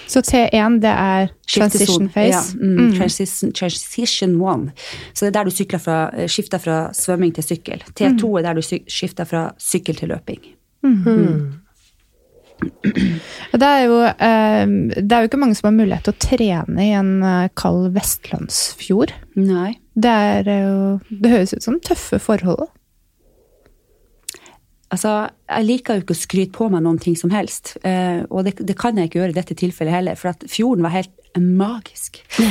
Så 0.07 0.21
T1, 0.23 0.77
det 0.79 0.87
er 0.95 1.29
transition 1.51 2.07
phase. 2.09 2.31
Ja, 2.31 2.41
mm, 2.63 2.93
Transition, 2.95 3.51
transition 3.51 4.37
one. 4.41 4.71
Så 5.13 5.25
det 5.25 5.33
er 5.35 5.43
der 5.43 5.49
du 5.51 5.77
fra, 5.79 5.97
eh, 6.15 6.27
skifter 6.31 6.59
fra 6.63 6.77
svømming 6.95 7.33
til 7.35 7.43
sykkel. 7.43 7.83
T2 7.93 8.39
er 8.39 8.43
der 8.43 8.53
du 8.53 8.61
skifter 8.87 9.25
fra 9.27 9.51
sykkel 9.59 9.95
til 9.99 10.09
løping. 10.09 10.39
Det 13.57 13.65
er, 13.67 13.83
jo, 13.85 13.97
eh, 14.01 14.65
det 14.97 15.11
er 15.13 15.21
jo 15.25 15.29
ikke 15.29 15.39
mange 15.39 15.55
som 15.59 15.67
har 15.69 15.75
mulighet 15.77 16.07
til 16.07 16.15
å 16.15 16.21
trene 16.23 16.85
i 16.87 16.93
en 16.97 17.11
eh, 17.23 17.49
kald 17.59 17.91
vestlandsfjord. 17.93 19.13
Nei. 19.37 19.75
Det, 19.93 20.09
er, 20.09 20.49
jo- 20.63 21.19
det 21.21 21.31
høres 21.35 21.53
ut 21.53 21.63
som 21.67 21.79
tøffe 21.83 22.19
forhold. 22.23 22.65
Altså, 24.87 25.27
jeg 25.51 25.67
liker 25.67 25.97
jo 25.97 26.05
ikke 26.05 26.15
å 26.15 26.19
skryte 26.19 26.55
på 26.55 26.69
meg 26.71 26.83
noen 26.85 26.99
ting 27.03 27.17
som 27.19 27.31
helst. 27.33 27.73
Eh, 27.83 28.21
og 28.31 28.45
det, 28.47 28.53
det 28.63 28.77
kan 28.79 28.95
jeg 28.95 29.09
ikke 29.09 29.19
gjøre 29.19 29.33
i 29.33 29.35
dette 29.35 29.57
tilfellet 29.59 29.97
heller, 29.97 30.19
for 30.19 30.31
at 30.31 30.45
fjorden 30.47 30.85
var 30.85 30.93
helt 30.95 31.11
magisk. 31.37 32.21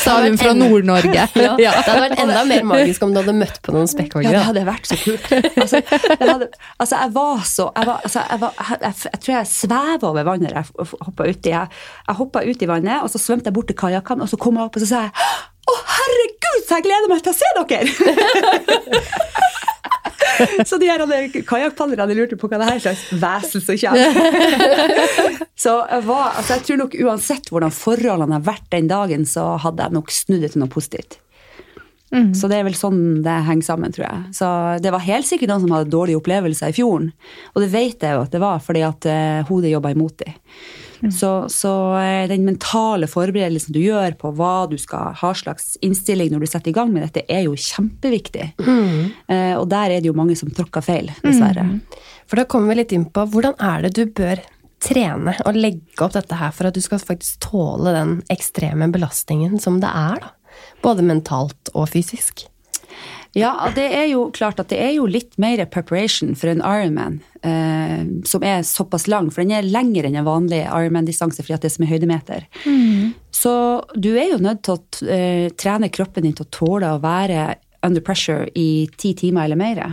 Sa 0.00 0.16
hun 0.24 0.38
fra 0.40 0.54
Nord-Norge. 0.56 1.26
Ja, 1.40 1.52
Det 1.56 1.68
hadde 1.68 2.02
vært 2.02 2.22
enda 2.22 2.42
mer 2.48 2.64
magisk 2.66 3.04
om 3.04 3.12
du 3.14 3.20
hadde 3.20 3.34
møtt 3.36 3.60
på 3.64 3.74
noen 3.74 4.24
Ja, 4.24 4.32
det 4.32 4.42
hadde 4.48 4.64
vært 4.68 4.88
så 4.88 4.96
kult. 5.00 5.28
Altså, 5.60 5.82
hadde, 6.20 6.48
altså, 6.78 6.96
jeg 6.96 7.12
var 7.14 7.44
så 7.46 7.68
Jeg, 7.76 7.86
var, 7.86 8.00
altså, 8.08 8.24
jeg, 8.24 8.40
var, 8.40 8.58
jeg, 8.58 8.80
jeg, 8.86 8.98
jeg 9.12 9.22
tror 9.26 9.34
jeg 9.36 9.50
sveva 9.52 10.10
over 10.10 10.28
vannet 10.32 10.54
da 10.54 10.64
jeg 10.64 10.90
hoppa 11.06 11.28
uti. 11.28 11.52
Jeg, 11.52 11.80
jeg 12.08 12.20
hoppa 12.24 12.44
ut 12.48 12.64
i 12.64 12.70
vannet, 12.70 13.04
og 13.04 13.12
så 13.12 13.22
svømte 13.22 13.50
jeg 13.50 13.58
bort 13.60 13.70
til 13.70 13.78
kajakkene, 13.80 14.26
og 14.26 14.32
så 14.32 14.40
kom 14.40 14.58
jeg 14.58 14.70
opp 14.70 14.80
og 14.80 14.84
så 14.84 14.90
sa 14.90 15.06
jeg 15.08 15.16
Å, 15.70 15.74
herregud, 15.94 16.60
så 16.66 16.78
jeg 16.78 16.86
gleder 16.88 17.10
meg 17.12 17.22
til 17.24 17.32
å 17.32 17.38
se 17.38 17.50
dere! 17.60 17.86
så 20.68 20.78
de 20.80 20.88
her 20.88 21.02
hadde- 21.04 21.42
kajakkpadlerne 21.46 22.16
lurte 22.16 22.38
på 22.40 22.48
hva 22.50 22.58
det 22.60 22.68
her 22.70 22.82
slags 22.82 23.06
vesel 23.22 23.62
som 23.64 23.76
kommer. 23.80 24.10
så 25.64 25.74
jeg, 25.90 26.04
var, 26.08 26.26
altså, 26.34 26.52
jeg 26.56 26.66
tror 26.66 26.80
nok 26.84 26.96
uansett 27.06 27.50
hvordan 27.52 27.74
forholdene 27.74 28.38
har 28.38 28.46
vært 28.46 28.68
den 28.72 28.90
dagen, 28.90 29.26
så 29.28 29.52
hadde 29.62 29.86
jeg 29.86 29.96
nok 29.98 30.14
snudd 30.14 30.42
det 30.44 30.52
til 30.54 30.64
noe 30.64 30.72
positivt. 30.72 31.18
Så 32.34 32.48
det 32.50 32.56
er 32.58 32.64
vel 32.66 32.74
sånn 32.74 33.20
det 33.22 33.36
henger 33.46 33.62
sammen, 33.68 33.92
tror 33.94 34.02
jeg. 34.08 34.22
Så 34.34 34.46
det 34.82 34.90
var 34.90 35.04
helt 35.04 35.28
sikkert 35.28 35.52
noen 35.52 35.62
som 35.62 35.74
hadde 35.76 35.92
dårlige 35.92 36.18
opplevelser 36.18 36.72
i 36.72 36.74
fjorden. 36.74 37.12
Og 37.54 37.62
det 37.62 37.68
vet 37.70 38.02
jeg 38.02 38.16
jo 38.16 38.24
at 38.24 38.32
det 38.34 38.40
var, 38.42 38.58
fordi 38.66 38.82
at 38.82 39.06
eh, 39.06 39.44
hodet 39.46 39.70
jobba 39.70 39.92
imot 39.94 40.16
dem. 40.24 40.34
Så, 41.08 41.30
så 41.48 41.72
eh, 41.96 42.28
den 42.28 42.44
mentale 42.44 43.08
forberedelsen 43.10 43.72
du 43.72 43.80
gjør 43.80 44.16
på 44.20 44.32
hva 44.36 44.66
du 44.70 44.76
skal 44.80 45.14
ha 45.16 45.32
slags 45.36 45.74
innstilling 45.84 46.32
når 46.34 46.44
du 46.44 46.50
setter 46.50 46.72
i 46.72 46.76
gang 46.76 46.92
med 46.92 47.06
dette, 47.06 47.24
er 47.32 47.46
jo 47.46 47.56
kjempeviktig. 47.56 48.50
Eh, 49.30 49.54
og 49.56 49.66
der 49.72 49.96
er 49.96 50.00
det 50.02 50.10
jo 50.10 50.16
mange 50.16 50.36
som 50.38 50.52
tråkker 50.52 50.84
feil, 50.84 51.12
dessverre. 51.24 51.66
For 52.28 52.40
da 52.40 52.46
kommer 52.50 52.74
vi 52.74 52.82
litt 52.82 52.92
inn 52.96 53.08
på 53.10 53.24
hvordan 53.32 53.56
er 53.56 53.86
det 53.86 53.94
du 53.96 54.04
bør 54.06 54.42
trene 54.80 55.34
og 55.44 55.56
legge 55.56 56.04
opp 56.04 56.14
dette 56.16 56.36
her 56.40 56.52
for 56.56 56.68
at 56.68 56.76
du 56.76 56.82
skal 56.84 57.02
faktisk 57.02 57.40
tåle 57.50 57.92
den 57.96 58.14
ekstreme 58.32 58.88
belastningen 58.92 59.60
som 59.60 59.80
det 59.82 59.90
er, 59.92 60.20
da. 60.24 60.34
Både 60.84 61.04
mentalt 61.06 61.70
og 61.78 61.86
fysisk. 61.92 62.42
Ja, 63.38 63.52
det 63.74 63.86
er 63.94 64.08
jo 64.10 64.24
klart 64.34 64.58
at 64.58 64.72
det 64.72 64.80
er 64.82 64.90
jo 64.96 65.06
litt 65.06 65.36
mer 65.38 65.62
preparation 65.70 66.32
for 66.38 66.50
en 66.50 66.62
Ironman, 66.66 67.20
eh, 67.46 68.02
som 68.26 68.42
er 68.42 68.64
såpass 68.66 69.06
lang, 69.06 69.30
for 69.30 69.44
den 69.44 69.54
er 69.54 69.68
lengre 69.70 70.08
enn 70.08 70.18
en 70.18 70.26
vanlig 70.26 70.64
Ironman-distanse 70.64 71.44
fordi 71.44 71.54
at 71.54 71.62
det 71.62 71.70
er 71.70 71.76
så 71.76 71.84
mye 71.84 71.92
høydemeter. 71.92 72.48
Så 73.40 73.54
du 73.94 74.10
er 74.16 74.32
jo 74.32 74.42
nødt 74.42 74.64
til 74.66 74.74
å 74.76 75.10
eh, 75.14 75.46
trene 75.54 75.92
kroppen 75.94 76.26
din 76.26 76.34
til 76.34 76.48
å 76.48 76.54
tåle 76.58 76.90
å 76.90 77.02
være 77.02 77.52
under 77.86 78.02
pressure 78.04 78.50
i 78.58 78.88
ti 78.98 79.14
timer 79.14 79.46
eller 79.46 79.60
mer. 79.60 79.84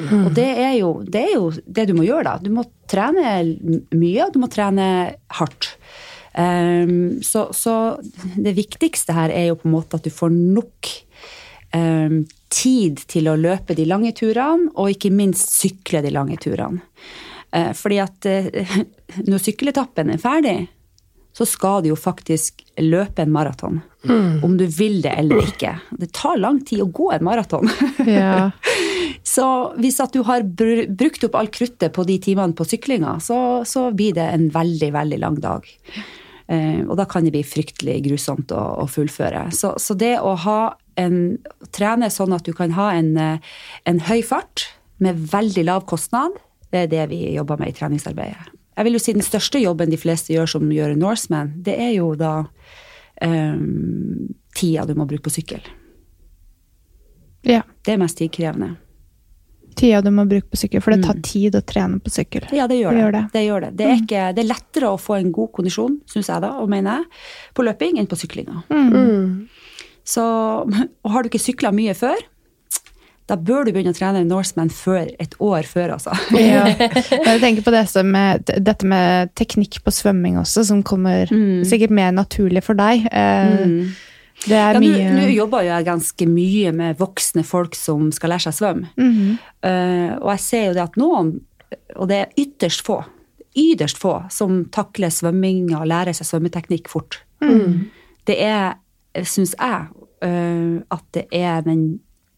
Og 0.00 0.30
det 0.34 0.48
er, 0.58 0.72
jo, 0.78 1.02
det 1.06 1.20
er 1.22 1.34
jo 1.36 1.50
det 1.66 1.86
du 1.90 1.94
må 1.94 2.06
gjøre, 2.06 2.24
da. 2.26 2.38
Du 2.42 2.50
må 2.50 2.64
trene 2.90 3.36
mye, 3.94 4.24
og 4.24 4.34
du 4.34 4.40
må 4.42 4.48
trene 4.50 4.86
hardt. 5.38 5.74
Um, 6.34 7.22
så, 7.22 7.46
så 7.54 7.74
det 8.34 8.56
viktigste 8.56 9.14
her 9.14 9.30
er 9.30 9.52
jo 9.52 9.58
på 9.60 9.68
en 9.68 9.76
måte 9.76 10.00
at 10.00 10.06
du 10.06 10.10
får 10.10 10.32
nok 10.34 10.90
tid 12.54 13.00
til 13.10 13.26
å 13.26 13.36
løpe 13.40 13.74
de 13.74 13.86
lange 13.88 14.12
turene, 14.14 14.70
og 14.78 14.92
ikke 14.92 15.10
minst 15.10 15.50
sykle 15.56 16.04
de 16.04 16.12
lange 16.14 16.38
turene. 16.42 16.84
Uh, 17.54 17.70
fordi 17.76 18.00
at 18.02 18.28
uh, 18.30 18.78
når 19.30 19.42
sykkeletappen 19.42 20.10
er 20.14 20.22
ferdig, 20.22 20.58
så 21.34 21.46
skal 21.46 21.82
du 21.82 21.90
jo 21.90 21.98
faktisk 21.98 22.62
løpe 22.78 23.24
en 23.24 23.32
maraton. 23.34 23.80
Mm. 24.06 24.44
Om 24.46 24.56
du 24.58 24.66
vil 24.70 25.00
det 25.02 25.16
eller 25.18 25.42
ikke. 25.42 25.72
Det 25.98 26.12
tar 26.14 26.38
lang 26.38 26.60
tid 26.66 26.84
å 26.84 26.90
gå 26.94 27.08
en 27.14 27.24
maraton. 27.26 27.70
Ja. 28.06 28.52
så 29.34 29.46
hvis 29.80 29.98
at 30.04 30.14
du 30.14 30.22
har 30.28 30.46
brukt 30.46 31.26
opp 31.26 31.38
all 31.38 31.50
kruttet 31.50 31.94
på 31.96 32.04
de 32.06 32.20
timene 32.22 32.54
på 32.54 32.66
syklinga, 32.68 33.16
så, 33.24 33.38
så, 33.66 33.88
blir 33.96 34.14
det 34.14 34.28
en 34.30 34.46
veldig, 34.54 34.92
veldig 34.94 35.18
lang 35.24 35.40
dag. 35.42 35.66
Eh, 36.52 36.80
og 36.84 36.96
da 37.00 37.06
kan 37.08 37.24
det 37.24 37.34
bli 37.34 37.44
fryktelig 37.46 38.00
grusomt 38.08 38.52
å, 38.52 38.62
å 38.84 38.88
fullføre. 38.90 39.46
Så, 39.56 39.74
så, 39.80 39.96
det 39.98 40.16
å 40.20 40.34
ha 40.44 40.58
en, 41.00 41.38
trene 41.74 42.10
sånn 42.12 42.36
at 42.36 42.44
du 42.46 42.52
kan 42.56 42.74
ha 42.76 42.90
en, 42.96 43.14
eh, 43.20 43.54
en 43.88 44.02
høy 44.08 44.20
fart 44.26 44.68
med 45.02 45.24
veldig 45.32 45.64
lav 45.70 45.88
kostnad, 45.90 46.36
det 46.74 46.84
er 46.84 46.92
det 46.92 47.08
vi 47.14 47.22
jobber 47.36 47.60
med 47.60 47.72
i 47.72 47.76
treningsarbeidet 47.76 48.54
jeg 48.74 48.86
vil 48.88 48.96
jo 48.96 49.02
si 49.02 49.14
den 49.14 49.24
største 49.24 49.60
jobben 49.62 49.92
de 49.92 49.98
fleste 50.00 50.34
gjør 50.34 50.50
som 50.56 50.72
gjør 50.72 50.96
Norseman, 50.98 51.52
det 51.66 51.76
er 51.78 51.92
jo 51.94 52.12
da 52.18 52.32
um, 53.22 54.32
tida 54.56 54.86
du 54.88 54.94
må 54.98 55.06
bruke 55.10 55.28
på 55.28 55.34
sykkel. 55.36 55.62
Ja. 57.46 57.62
Det 57.84 57.94
er 57.94 58.00
mest 58.00 58.18
tidkrevende. 58.18 58.74
Tida 59.76 60.02
du 60.04 60.10
må 60.14 60.26
bruke 60.30 60.48
på 60.50 60.60
sykkel, 60.60 60.82
for 60.84 60.94
det 60.94 61.06
tar 61.06 61.18
mm. 61.18 61.24
tid 61.26 61.58
å 61.58 61.62
trene 61.66 62.00
på 62.02 62.12
sykkel. 62.12 62.46
Ja, 62.56 62.68
det 62.70 62.78
gjør 62.80 62.94
det. 62.94 63.00
Det, 63.00 63.04
gjør 63.04 63.16
det. 63.16 63.24
det, 63.32 63.44
gjør 63.44 63.64
det. 63.66 63.72
det 63.78 63.86
er, 63.86 63.94
mm. 63.94 64.04
ikke, 64.04 64.26
det 64.36 64.44
er 64.44 64.50
lettere 64.50 64.92
å 64.92 65.00
få 65.00 65.18
en 65.18 65.32
god 65.34 65.50
kondisjon, 65.58 65.98
syns 66.10 66.30
jeg 66.32 66.44
da, 66.44 66.54
og 66.62 66.70
mener 66.72 67.00
jeg, 67.02 67.24
på 67.56 67.66
løping 67.66 67.98
enn 68.00 68.10
på 68.10 68.18
syklinga. 68.20 68.62
Mm. 68.70 69.50
Så, 70.04 70.24
og 70.24 71.12
har 71.14 71.24
du 71.24 71.30
ikke 71.32 71.42
sykla 71.42 71.72
mye 71.74 71.96
før, 71.96 72.22
da 73.24 73.38
bør 73.40 73.64
du 73.64 73.72
begynne 73.72 73.94
å 73.94 73.96
trene 73.96 74.20
Norseman 74.28 74.68
før 74.72 75.06
et 75.22 75.32
år 75.40 75.64
før, 75.68 75.94
altså. 75.96 76.12
ja. 76.36 76.66
Jeg 77.30 77.40
tenker 77.40 77.64
på 77.64 77.72
det 77.72 77.86
med, 78.04 78.50
dette 78.60 78.88
med 78.88 79.32
teknikk 79.38 79.80
på 79.84 79.94
svømming 79.94 80.36
også, 80.42 80.66
som 80.68 80.82
kommer 80.84 81.30
mm. 81.32 81.64
sikkert 81.68 81.94
mer 81.96 82.12
naturlig 82.12 82.64
for 82.66 82.76
deg. 82.76 83.06
Eh, 83.08 83.54
mm. 83.64 83.94
Det 84.44 84.56
er 84.58 84.76
ja, 84.76 84.82
mye 84.82 85.10
Nå 85.14 85.26
jobber 85.32 85.64
jeg 85.64 85.86
ganske 85.86 86.28
mye 86.28 86.72
med 86.76 86.98
voksne 87.00 87.44
folk 87.46 87.76
som 87.78 88.10
skal 88.14 88.34
lære 88.34 88.46
seg 88.46 88.54
å 88.54 88.58
svømme. 88.58 88.92
Mm. 88.98 89.34
Uh, 89.64 90.12
og 90.20 90.30
jeg 90.34 90.44
ser 90.44 90.64
jo 90.68 90.76
det 90.76 90.84
at 90.84 90.98
noen, 91.00 91.34
og 91.94 92.08
det 92.10 92.20
er 92.20 92.40
ytterst 92.44 92.84
få, 92.86 93.00
ytterst 93.56 94.00
få 94.02 94.16
som 94.34 94.64
takler 94.74 95.14
svømming 95.14 95.70
og 95.76 95.86
lærer 95.90 96.16
seg 96.16 96.28
svømmeteknikk 96.28 96.90
fort. 96.92 97.22
Mm. 97.44 97.86
Det 98.28 98.36
er, 98.42 98.74
syns 99.22 99.54
jeg, 99.56 99.88
uh, 100.26 100.76
at 100.92 101.06
det 101.16 101.28
er 101.32 101.62
den 101.66 101.86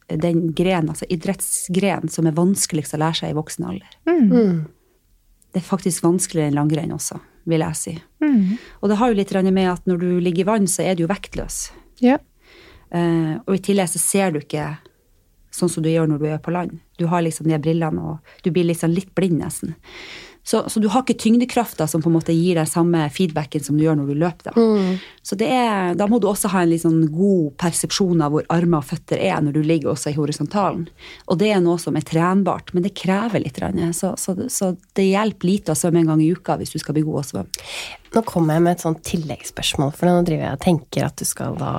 den 0.07 0.53
gren, 0.55 0.89
altså 0.89 1.07
idrettsgren, 1.11 2.09
som 2.13 2.29
er 2.29 2.37
vanskeligst 2.37 2.95
å 2.95 3.01
lære 3.03 3.21
seg 3.21 3.33
i 3.33 3.37
voksen 3.37 3.67
alder. 3.67 3.97
Mm. 4.07 4.27
mm. 4.31 4.65
Det 5.57 5.63
er 5.63 5.65
faktisk 5.71 6.05
vanskeligere 6.05 6.51
enn 6.51 6.59
langrenn 6.59 6.93
også, 6.93 7.17
vil 7.49 7.63
jeg 7.65 7.79
si. 7.81 7.95
Mm. 8.21 8.59
Og 8.85 8.91
det 8.91 8.99
har 9.01 9.09
jo 9.09 9.17
litt 9.17 9.33
med 9.49 9.71
at 9.71 9.87
når 9.89 10.03
du 10.03 10.09
ligger 10.21 10.45
i 10.45 10.49
vann, 10.51 10.67
så 10.69 10.85
er 10.85 10.95
du 10.95 11.07
jo 11.07 11.09
vektløs. 11.09 11.71
Ja. 12.05 12.19
Uh, 12.95 13.43
og 13.47 13.57
i 13.57 13.63
tillegg 13.67 13.91
så 13.91 14.01
ser 14.01 14.35
du 14.35 14.41
ikke 14.41 14.77
sånn 15.57 15.73
som 15.73 15.85
du 15.85 15.91
gjør 15.91 16.11
når 16.11 16.23
du 16.23 16.29
er 16.31 16.43
på 16.43 16.53
land. 16.55 16.79
Du 17.01 17.07
har 17.11 17.25
liksom 17.25 17.49
de 17.49 17.59
brillene, 17.63 18.03
og 18.03 18.45
du 18.45 18.53
blir 18.53 18.69
liksom 18.69 18.93
litt 18.95 19.13
blind, 19.17 19.41
nesten. 19.41 19.75
Så, 20.47 20.61
så, 20.71 20.81
du 20.81 20.87
har 20.89 21.03
ikke 21.03 21.19
tyngdekrafta 21.19 21.89
som 21.91 22.03
på 22.03 22.07
en 22.07 22.15
måte 22.15 22.35
gir 22.35 22.55
deg 22.55 22.69
samme 22.71 23.09
feedbacken 23.11 23.65
som 23.67 23.75
du 23.75 23.83
gjør 23.83 23.97
når 23.99 24.13
du 24.13 24.21
løper. 24.21 24.55
Da, 24.55 24.63
mm. 24.63 24.93
Så 25.27 25.35
er, 25.43 25.97
da 25.99 26.07
må 26.07 26.21
du 26.23 26.29
også 26.31 26.53
ha 26.53 26.63
en 26.63 26.75
sånn 26.79 27.01
god 27.11 27.57
persepsjon 27.59 28.23
av 28.23 28.31
hvor 28.31 28.47
armer 28.55 28.79
og 28.79 28.87
føtter 28.87 29.19
er 29.27 29.41
når 29.43 29.57
du 29.57 29.65
ligger 29.67 29.91
også 29.91 30.13
i 30.13 30.15
horisontalen. 30.15 30.85
Og 31.27 31.41
det 31.41 31.51
er 31.51 31.65
noe 31.65 31.81
som 31.83 31.99
er 31.99 32.07
trenbart, 32.07 32.71
men 32.77 32.87
det 32.87 32.95
krever 32.95 33.43
litt. 33.43 33.59
Så, 33.97 34.13
så, 34.21 34.37
så 34.53 34.75
det 34.95 35.09
hjelper 35.09 35.49
lite 35.49 35.75
å 35.75 35.79
svømme 35.79 36.05
en 36.05 36.13
gang 36.13 36.23
i 36.23 36.29
uka 36.31 36.59
hvis 36.61 36.77
du 36.77 36.79
skal 36.79 36.95
bli 36.95 37.03
god 37.09 37.25
å 37.25 37.27
svømme. 37.27 37.65
Nå 38.15 38.23
kommer 38.29 38.55
jeg 38.55 38.65
med 38.65 38.77
et 38.77 38.85
sånt 38.85 39.01
tilleggsspørsmål, 39.05 39.91
for 39.97 40.09
nå 40.09 40.21
driver 40.29 40.45
jeg 40.45 40.59
og 40.59 40.63
tenker 40.63 41.09
at 41.09 41.19
du 41.19 41.27
skal 41.27 41.57
da 41.59 41.73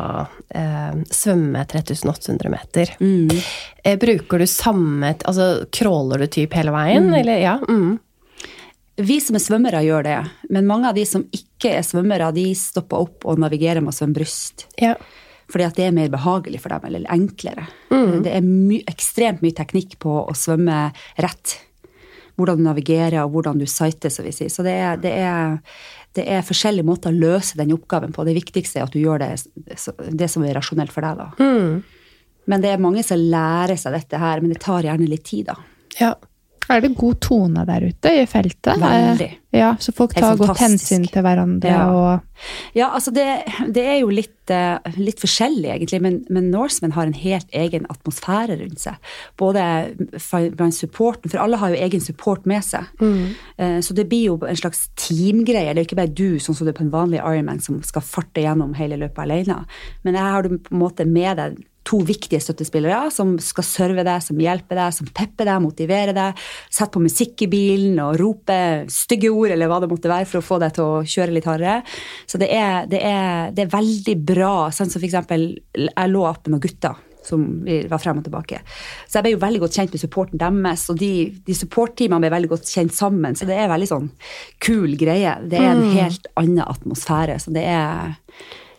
eh, 0.51 0.97
svømme 1.07 1.63
3800 1.71 2.51
meter. 2.51 2.91
Mm. 2.99 3.31
Eh, 3.83 3.95
bruker 4.01 4.43
du 4.43 4.47
samme 4.49 5.13
Altså 5.23 5.47
crawler 5.71 6.25
du 6.25 6.27
typ 6.35 6.57
hele 6.57 6.75
veien, 6.75 7.07
mm. 7.07 7.15
eller? 7.21 7.39
Ja. 7.41 7.55
Mm. 7.63 7.95
Vi 8.97 9.19
som 9.21 9.37
er 9.37 9.43
svømmere, 9.43 9.83
gjør 9.85 10.05
det. 10.07 10.17
Men 10.49 10.67
mange 10.69 10.89
av 10.89 10.97
de 10.97 11.03
som 11.05 11.25
ikke 11.35 11.75
er 11.77 11.85
svømmere, 11.85 12.31
de 12.33 12.49
stopper 12.57 13.05
opp 13.05 13.27
og 13.29 13.41
navigerer 13.41 13.83
med 13.83 13.93
å 13.93 13.97
svømme 13.97 14.17
bryst. 14.17 14.65
Ja. 14.81 14.95
Fordi 15.51 15.67
at 15.67 15.77
det 15.77 15.85
er 15.87 15.95
mer 15.95 16.09
behagelig 16.11 16.63
for 16.63 16.73
dem, 16.73 16.87
eller 16.89 17.11
enklere. 17.13 17.67
Mm. 17.93 18.23
Det 18.25 18.33
er 18.33 18.43
my 18.43 18.81
ekstremt 18.89 19.43
mye 19.45 19.55
teknikk 19.55 19.95
på 20.03 20.15
å 20.25 20.33
svømme 20.35 20.87
rett. 21.21 21.59
Hvordan 22.37 22.59
du 22.59 22.65
navigerer, 22.67 23.19
og 23.23 23.35
hvordan 23.35 23.61
du 23.61 23.67
sighter, 23.69 24.11
så 24.13 24.25
vi 24.25 24.33
sier. 24.35 24.49
Så 24.53 24.65
det 24.65 24.73
er, 24.75 24.97
det, 25.01 25.13
er, 25.13 25.59
det 26.17 26.25
er, 26.25 26.45
forskjellige 26.45 26.85
måter 26.89 27.13
å 27.13 27.21
løse 27.21 27.57
den 27.59 27.75
oppgaven 27.77 28.17
på. 28.17 28.25
Det 28.27 28.35
viktigste 28.37 28.81
er 28.81 28.89
at 28.89 28.97
du 28.97 28.99
gjør 29.01 29.21
det, 29.23 29.31
det 30.09 30.31
som 30.33 30.45
er 30.45 30.57
rasjonelt 30.57 30.93
for 30.93 31.05
deg, 31.05 31.21
da. 31.21 31.29
Mm. 31.37 31.85
Men 32.47 32.63
det 32.63 32.73
er 32.73 32.81
mange 32.81 33.05
som 33.05 33.21
lærer 33.21 33.77
seg 33.79 33.95
dette 33.95 34.19
her, 34.21 34.41
men 34.41 34.53
det 34.53 34.61
tar 34.63 34.85
gjerne 34.89 35.07
litt 35.09 35.25
tid, 35.27 35.53
da. 35.53 35.57
Ja. 36.01 36.11
Er 36.69 36.83
det 36.83 36.95
god 36.99 37.19
tone 37.23 37.63
der 37.67 37.85
ute 37.87 38.11
i 38.21 38.23
feltet? 38.29 38.79
Veldig. 38.81 39.29
Ja, 39.55 39.75
Så 39.79 39.93
folk 39.95 40.11
tar 40.13 40.35
godt 40.37 40.59
hensyn 40.59 41.05
til 41.07 41.23
hverandre 41.23 41.71
ja. 41.71 41.85
og 41.89 42.75
Ja, 42.75 42.89
altså 42.93 43.13
det, 43.15 43.25
det 43.73 43.85
er 43.87 43.95
jo 44.01 44.11
litt, 44.13 44.51
uh, 44.51 44.77
litt, 44.99 45.17
forskjellig, 45.23 45.69
egentlig, 45.73 46.01
men, 46.03 46.19
men 46.29 46.51
Norseman 46.53 46.93
har 46.97 47.07
en 47.07 47.15
helt 47.17 47.47
egen 47.55 47.87
atmosfære 47.89 48.59
rundt 48.59 48.83
seg. 48.83 48.99
Både 49.39 49.63
blant 50.59 50.75
supporten, 50.75 51.31
for 51.31 51.41
alle 51.41 51.57
har 51.61 51.73
jo 51.73 51.79
egen 51.87 52.03
support 52.03 52.45
med 52.49 52.65
seg. 52.67 52.91
Mm. 52.99 53.31
Uh, 53.57 53.79
så 53.81 53.95
det 53.97 54.05
blir 54.11 54.27
jo 54.27 54.37
en 54.43 54.59
slags 54.59 54.89
teamgreie. 54.99 55.71
Det 55.71 55.81
er 55.81 55.89
ikke 55.89 56.01
bare 56.03 56.13
du, 56.13 56.37
sånn 56.43 56.59
som 56.59 56.67
det 56.67 56.75
er 56.75 56.81
på 56.81 56.85
en 56.85 56.93
vanlig 56.93 57.23
Ironman, 57.23 57.63
som 57.63 57.79
skal 57.87 58.05
farte 58.05 58.43
gjennom 58.43 58.75
hele 58.77 58.99
løpet 58.99 59.23
alene. 59.23 59.63
Men 60.05 60.19
her 60.19 60.35
har 60.35 60.45
du 60.45 60.59
på 60.59 60.75
en 60.75 60.83
måte 60.83 61.07
med 61.07 61.39
deg 61.39 61.57
to 61.87 62.01
viktige 62.07 62.41
støttespillere 62.43 63.07
som 63.13 63.35
skal 63.41 63.65
serve 63.65 64.05
deg, 64.07 64.23
som 64.23 64.39
hjelper 64.41 64.79
deg, 64.81 64.95
som 64.95 65.09
pepper 65.15 65.47
deg, 65.47 65.63
motiverer 65.63 66.15
deg. 66.17 66.45
Sett 66.73 66.91
på 66.93 67.03
musikk 67.03 67.45
i 67.45 67.49
bilen 67.51 67.97
og 68.03 68.17
rope 68.19 68.59
stygge 68.91 69.31
ord 69.31 69.55
eller 69.55 69.71
hva 69.71 69.81
det 69.83 69.91
måtte 69.91 70.11
være 70.11 70.27
for 70.29 70.41
å 70.41 70.45
få 70.45 70.59
deg 70.63 70.75
til 70.75 70.85
å 70.85 71.01
kjøre 71.07 71.37
litt 71.37 71.49
hardere. 71.49 71.81
Så 72.27 72.39
det 72.41 72.51
er, 72.53 72.87
det 72.91 73.01
er, 73.07 73.51
det 73.55 73.65
er 73.65 73.75
veldig 73.75 74.17
bra. 74.27 74.55
Sånn 74.75 74.91
som 74.91 74.99
for 74.99 75.07
eksempel, 75.07 75.49
jeg 75.77 76.13
lå 76.13 76.25
opp 76.27 76.45
med 76.45 76.57
noen 76.57 76.65
gutter 76.67 77.03
som 77.27 77.41
var 77.91 77.99
frem 77.99 78.21
og 78.21 78.27
tilbake. 78.27 78.61
Så 79.07 79.17
jeg 79.17 79.25
ble 79.25 79.33
jo 79.33 79.41
veldig 79.41 79.59
godt 79.65 79.79
kjent 79.79 79.95
med 79.95 80.03
supporten 80.03 80.39
deres, 80.41 80.85
og 80.93 80.99
de, 81.01 81.11
de 81.47 81.57
supportteamene 81.57 82.23
ble 82.23 82.31
veldig 82.37 82.51
godt 82.53 82.71
kjent 82.71 82.95
sammen. 82.95 83.35
Så 83.35 83.47
det 83.49 83.57
er 83.59 83.71
veldig 83.71 83.89
sånn 83.89 84.07
kul 84.63 84.95
greie. 84.99 85.35
Det 85.43 85.59
er 85.59 85.73
en 85.73 85.83
mm. 85.83 85.97
helt 85.97 86.31
annen 86.39 86.63
atmosfære. 86.63 87.35
Så 87.43 87.51
det 87.55 87.65
er 87.67 88.15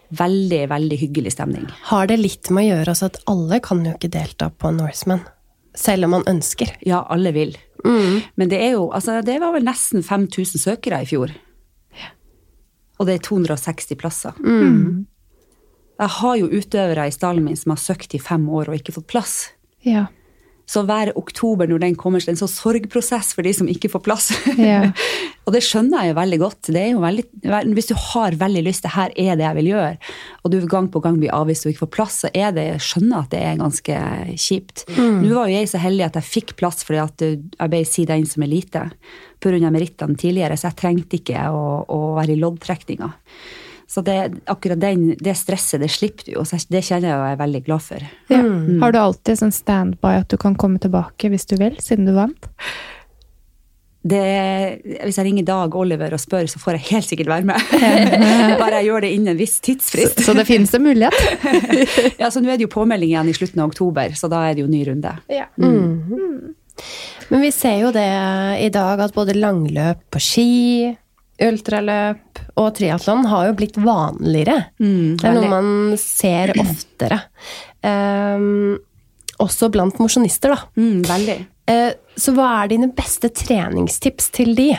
veldig, 0.09 0.63
veldig 0.71 0.99
hyggelig 1.01 1.35
stemning. 1.35 1.67
Har 1.91 2.09
det 2.11 2.19
litt 2.21 2.51
med 2.55 2.65
å 2.65 2.77
gjøre 2.77 2.95
også 2.95 3.11
at 3.11 3.19
alle 3.31 3.61
kan 3.65 3.85
jo 3.87 3.95
ikke 3.97 4.13
delta 4.13 4.51
på 4.51 4.73
Norseman? 4.77 5.25
Selv 5.79 6.09
om 6.09 6.17
man 6.17 6.27
ønsker? 6.31 6.73
Ja, 6.87 7.05
alle 7.13 7.33
vil. 7.37 7.55
Mm. 7.85 8.25
Men 8.41 8.51
det 8.51 8.59
er 8.59 8.73
jo 8.75 8.89
altså, 8.91 9.21
Det 9.23 9.37
var 9.39 9.53
vel 9.55 9.63
nesten 9.69 10.03
5000 10.03 10.59
søkere 10.59 11.05
i 11.05 11.07
fjor. 11.07 11.35
Og 12.99 13.07
det 13.07 13.15
er 13.15 13.23
260 13.23 13.99
plasser. 14.01 14.39
Mm. 14.43 15.07
Jeg 15.99 16.15
har 16.19 16.37
jo 16.39 16.51
utøvere 16.51 17.07
i 17.07 17.15
stallen 17.15 17.47
min 17.47 17.59
som 17.59 17.75
har 17.75 17.83
søkt 17.83 18.15
i 18.15 18.23
fem 18.23 18.43
år 18.51 18.71
og 18.71 18.79
ikke 18.79 18.95
fått 18.97 19.11
plass. 19.11 19.37
Ja. 19.87 20.09
Så 20.69 20.83
hver 20.85 21.15
oktober 21.17 21.69
når 21.71 21.81
den 21.81 21.97
kommer, 21.97 22.21
så 22.21 22.29
er 22.29 22.35
det 22.35 22.37
en 22.37 22.43
sånn 22.43 22.53
sorgprosess 22.53 23.33
for 23.37 23.47
de 23.47 23.55
som 23.57 23.69
ikke 23.73 23.89
får 23.93 24.03
plass. 24.05 24.29
Ja. 24.59 24.91
og 25.47 25.55
det 25.55 25.63
skjønner 25.65 26.05
jeg 26.05 26.13
jo 26.13 26.17
veldig 26.19 26.39
godt. 26.43 26.71
Veldig, 26.75 27.25
hvis 27.79 27.89
du 27.89 27.95
har 27.97 28.37
veldig 28.41 28.65
lyst, 28.67 28.85
det 28.85 28.93
her 28.93 29.15
er 29.17 29.39
det 29.39 29.47
jeg 29.47 29.59
vil 29.61 29.71
gjøre, 29.73 29.95
og 30.43 30.53
du 30.53 30.59
gang 30.69 30.91
på 30.93 31.01
gang 31.05 31.17
blir 31.21 31.33
avvist 31.35 31.65
og 31.65 31.73
ikke 31.73 31.87
får 31.87 31.93
plass, 31.97 32.19
så 32.25 32.33
er 32.37 32.53
det, 32.57 32.67
jeg 32.75 32.85
skjønner 32.85 33.25
at 33.25 33.33
det 33.33 33.41
er 33.45 33.63
ganske 33.63 34.03
kjipt. 34.37 34.85
Mm. 34.99 35.23
Nå 35.25 35.33
var 35.39 35.49
jo 35.49 35.57
jeg 35.57 35.71
så 35.73 35.81
heldig 35.81 36.09
at 36.11 36.21
jeg 36.21 36.31
fikk 36.35 36.57
plass 36.61 36.85
fordi 36.85 37.01
at 37.01 37.25
jeg 37.25 37.73
ble 37.73 37.83
sida 37.89 38.19
inn 38.19 38.29
som 38.29 38.45
elite 38.45 38.85
pga. 39.41 39.71
merittene 39.71 40.19
tidligere, 40.21 40.59
så 40.59 40.69
jeg 40.69 40.81
trengte 40.83 41.21
ikke 41.21 41.49
å, 41.49 41.65
å 41.89 42.01
være 42.19 42.35
i 42.35 42.43
loddtrekninga. 42.43 43.09
Så 43.89 44.03
det, 44.05 44.19
akkurat 44.45 44.81
den, 44.81 45.15
det 45.17 45.33
stresset, 45.41 45.81
det 45.81 45.89
slipper 45.89 46.27
du 46.27 46.35
jo. 46.35 46.45
Det 46.45 46.83
kjenner 46.85 47.09
jeg 47.09 47.33
er 47.33 47.41
veldig 47.41 47.63
glad 47.65 47.85
for. 47.87 48.05
Ja. 48.29 48.43
Mm. 48.45 48.83
Har 48.83 48.93
du 48.93 49.01
alltid 49.01 49.41
sånn 49.41 49.55
standby 49.55 50.19
at 50.21 50.29
du 50.29 50.37
kan 50.41 50.59
komme 50.61 50.77
tilbake 50.83 51.31
hvis 51.33 51.49
du 51.49 51.57
vil, 51.57 51.79
siden 51.81 52.05
du 52.05 52.13
vant? 52.19 52.51
Det, 54.09 54.21
hvis 55.03 55.17
jeg 55.19 55.27
ringer 55.27 55.47
Dag 55.49 55.75
Oliver 55.77 56.13
og 56.15 56.21
spør, 56.21 56.47
så 56.53 56.61
får 56.61 56.77
jeg 56.77 56.87
helt 56.93 57.09
sikkert 57.09 57.33
være 57.33 57.49
med. 57.49 57.73
Bare 58.61 58.79
jeg 58.79 58.91
gjør 58.91 59.05
det 59.05 59.15
innen 59.17 59.33
en 59.33 59.41
viss 59.41 59.57
tidsfrist. 59.65 60.21
Så, 60.21 60.29
så 60.29 60.37
det 60.37 60.47
finnes 60.49 60.73
en 60.77 60.85
mulighet? 60.85 61.19
ja, 62.21 62.29
så 62.29 62.45
nå 62.45 62.53
er 62.53 62.61
det 62.61 62.69
jo 62.69 62.75
påmelding 62.77 63.11
igjen 63.15 63.33
i 63.33 63.37
slutten 63.41 63.65
av 63.65 63.73
oktober, 63.73 64.13
så 64.21 64.31
da 64.31 64.45
er 64.51 64.57
det 64.57 64.67
jo 64.67 64.71
ny 64.71 64.85
runde. 64.93 65.17
Ja. 65.33 65.49
Mm. 65.57 66.13
Mm. 66.13 66.55
Men 67.33 67.45
vi 67.45 67.51
ser 67.57 67.83
jo 67.83 67.91
det 67.97 68.09
i 68.63 68.71
dag, 68.73 69.01
at 69.01 69.17
både 69.17 69.37
langløp 69.37 70.05
på 70.13 70.23
ski, 70.23 70.51
ultraløp 71.39 72.41
og 72.59 72.69
triatlon 72.75 73.27
har 73.31 73.49
jo 73.49 73.57
blitt 73.59 73.79
vanligere. 73.79 74.57
Mm, 74.83 75.17
det 75.21 75.29
er 75.29 75.37
noe 75.37 75.51
man 75.53 75.71
ser 76.01 76.53
oftere. 76.59 77.21
Um, 77.85 78.79
også 79.39 79.71
blant 79.71 80.01
mosjonister, 80.03 80.55
da. 80.57 80.67
Mm, 80.81 81.01
veldig. 81.07 81.39
Uh, 81.71 81.91
så 82.19 82.35
hva 82.35 82.49
er 82.63 82.73
dine 82.75 82.91
beste 82.97 83.31
treningstips 83.31 84.33
til 84.35 84.55
de 84.59 84.73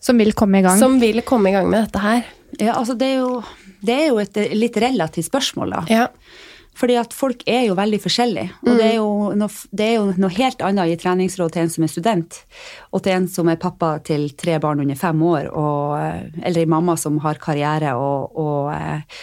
Som 0.00 0.20
vil 0.22 0.32
komme 0.32 0.60
i 0.60 0.64
gang. 0.64 0.78
som 0.78 0.96
vil 1.02 1.20
komme 1.26 1.50
i 1.50 1.56
gang 1.56 1.68
med 1.68 1.88
dette 1.88 2.02
her? 2.02 2.26
Ja, 2.56 2.78
altså 2.78 2.94
det 2.96 3.12
er 3.12 3.18
jo, 3.20 3.42
det 3.84 3.96
er 3.96 4.06
jo 4.08 4.20
et 4.22 4.38
litt 4.56 4.76
relativt 4.80 5.28
spørsmål, 5.28 5.74
da. 5.74 5.82
Ja. 5.92 6.06
Fordi 6.78 6.94
at 7.00 7.14
folk 7.16 7.42
er 7.50 7.64
jo 7.66 7.76
veldig 7.78 7.98
forskjellige. 8.02 8.52
Og 8.62 8.78
det, 8.78 8.86
er 8.86 8.96
jo 9.00 9.10
noe, 9.38 9.50
det 9.74 9.86
er 9.88 9.94
jo 9.96 10.12
noe 10.20 10.30
helt 10.36 10.62
annet 10.62 10.92
i 10.92 10.98
treningsråd 11.00 11.54
til 11.54 11.64
en 11.64 11.72
som 11.74 11.86
er 11.86 11.90
student, 11.92 12.38
og 12.94 13.02
til 13.02 13.16
en 13.16 13.28
som 13.32 13.50
er 13.50 13.58
pappa 13.60 13.96
til 14.06 14.28
tre 14.38 14.60
barn 14.62 14.84
under 14.84 14.98
fem 14.98 15.22
år, 15.26 15.50
og, 15.50 15.98
eh, 15.98 16.40
eller 16.46 16.62
en 16.62 16.74
mamma 16.76 16.94
som 17.00 17.18
har 17.24 17.42
karriere 17.42 17.96
og, 17.98 18.38
og 18.38 18.70
eh, 18.76 19.18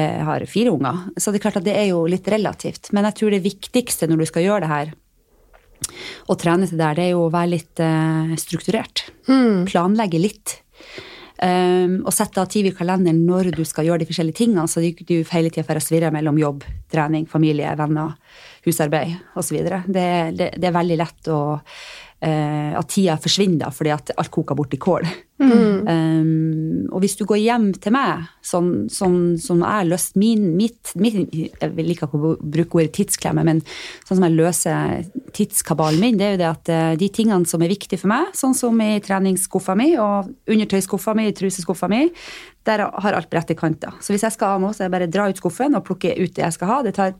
eh, 0.00 0.24
har 0.24 0.46
fire 0.48 0.72
unger. 0.72 1.04
Så 1.18 1.30
det 1.32 1.42
er 1.42 1.46
klart 1.50 1.60
at 1.60 1.68
det 1.68 1.76
er 1.76 1.90
jo 1.90 2.06
litt 2.08 2.28
relativt. 2.32 2.92
Men 2.96 3.10
jeg 3.10 3.20
tror 3.20 3.36
det 3.36 3.44
viktigste 3.44 4.08
når 4.08 4.24
du 4.24 4.30
skal 4.32 4.48
gjøre 4.48 4.64
det 4.64 4.72
her, 4.72 4.94
og 6.32 6.38
trene 6.40 6.64
til 6.68 6.78
det 6.78 6.84
der, 6.86 6.96
det 6.96 7.04
er 7.04 7.12
jo 7.12 7.26
å 7.26 7.32
være 7.34 7.52
litt 7.52 7.84
eh, 7.84 8.36
strukturert. 8.40 9.04
Planlegge 9.68 10.22
litt. 10.22 10.60
Um, 11.42 11.96
og 12.06 12.12
sette 12.14 12.38
av 12.38 12.46
tid 12.46 12.68
i 12.68 12.74
kalenderen 12.76 13.24
når 13.26 13.50
du 13.56 13.64
skal 13.66 13.88
gjøre 13.88 14.04
de 14.04 14.06
forskjellige 14.06 14.38
tingene, 14.38 14.68
så 14.70 14.78
du 14.78 14.86
ikke 14.92 15.24
hele 15.32 15.50
tida 15.50 15.66
får 15.66 15.82
svirre 15.82 16.12
mellom 16.14 16.38
jobb, 16.38 16.62
trening, 16.92 17.26
familie, 17.26 17.72
venner, 17.78 18.14
husarbeid 18.66 19.16
osv. 19.34 19.58
Det, 19.66 20.06
det, 20.38 20.52
det 20.54 20.70
er 20.70 20.76
veldig 20.76 20.98
lett 21.00 21.30
å, 21.34 21.40
eh, 22.24 22.72
at 22.78 22.90
tida 22.90 23.18
forsvinner 23.20 23.74
fordi 23.74 23.92
at 23.94 24.14
alt 24.16 24.32
koker 24.32 24.58
bort 24.58 24.74
i 24.74 24.80
kål. 24.80 25.06
Um, 25.44 26.86
og 26.94 27.02
hvis 27.02 27.16
du 27.18 27.24
går 27.26 27.40
hjem 27.42 27.66
til 27.82 27.92
meg, 27.92 28.28
sånn 28.46 28.86
sånn 28.92 29.34
som 29.42 29.64
jeg 29.64 29.88
løser 29.90 30.20
min, 30.22 30.44
mitt, 30.54 30.92
mitt 30.94 31.34
Jeg 31.34 31.72
vil 31.74 31.90
ikke 31.90 32.06
bruke 32.08 32.78
ordet 32.78 32.94
tidsklemme, 32.94 33.42
men 33.44 33.60
sånn 34.06 34.20
som 34.20 34.26
jeg 34.28 34.36
løser 34.38 35.02
tidskabalen 35.34 36.00
min, 36.00 36.20
det 36.20 36.28
er 36.28 36.36
jo 36.36 36.40
det 36.40 36.48
at 36.52 36.72
eh, 36.72 36.94
de 37.02 37.10
tingene 37.18 37.50
som 37.50 37.66
er 37.66 37.72
viktige 37.74 38.00
for 38.00 38.12
meg, 38.14 38.30
sånn 38.38 38.54
som 38.56 38.78
i 38.80 38.94
treningsskuffa 39.04 39.76
mi 39.78 39.90
og 39.98 40.30
undertøyskuffa 40.46 41.16
mi, 41.18 41.28
truseskuffa 41.34 41.90
mi, 41.90 42.06
der 42.64 42.86
har 42.86 43.18
alt 43.18 43.34
rette 43.34 43.58
kanter. 43.58 43.98
Så 44.00 44.14
hvis 44.14 44.24
jeg 44.24 44.38
skal 44.38 44.54
ha 44.54 44.62
noe, 44.62 44.72
så 44.72 44.84
er 44.84 44.88
det 44.88 44.96
bare 44.96 45.10
å 45.10 45.14
dra 45.18 45.28
ut 45.28 45.40
skuffen 45.42 45.76
og 45.76 45.84
plukke 45.84 46.14
ut 46.14 46.32
det 46.38 46.46
jeg 46.46 46.56
skal 46.56 46.70
ha. 46.70 46.82
Det 46.86 46.94
tar 46.96 47.18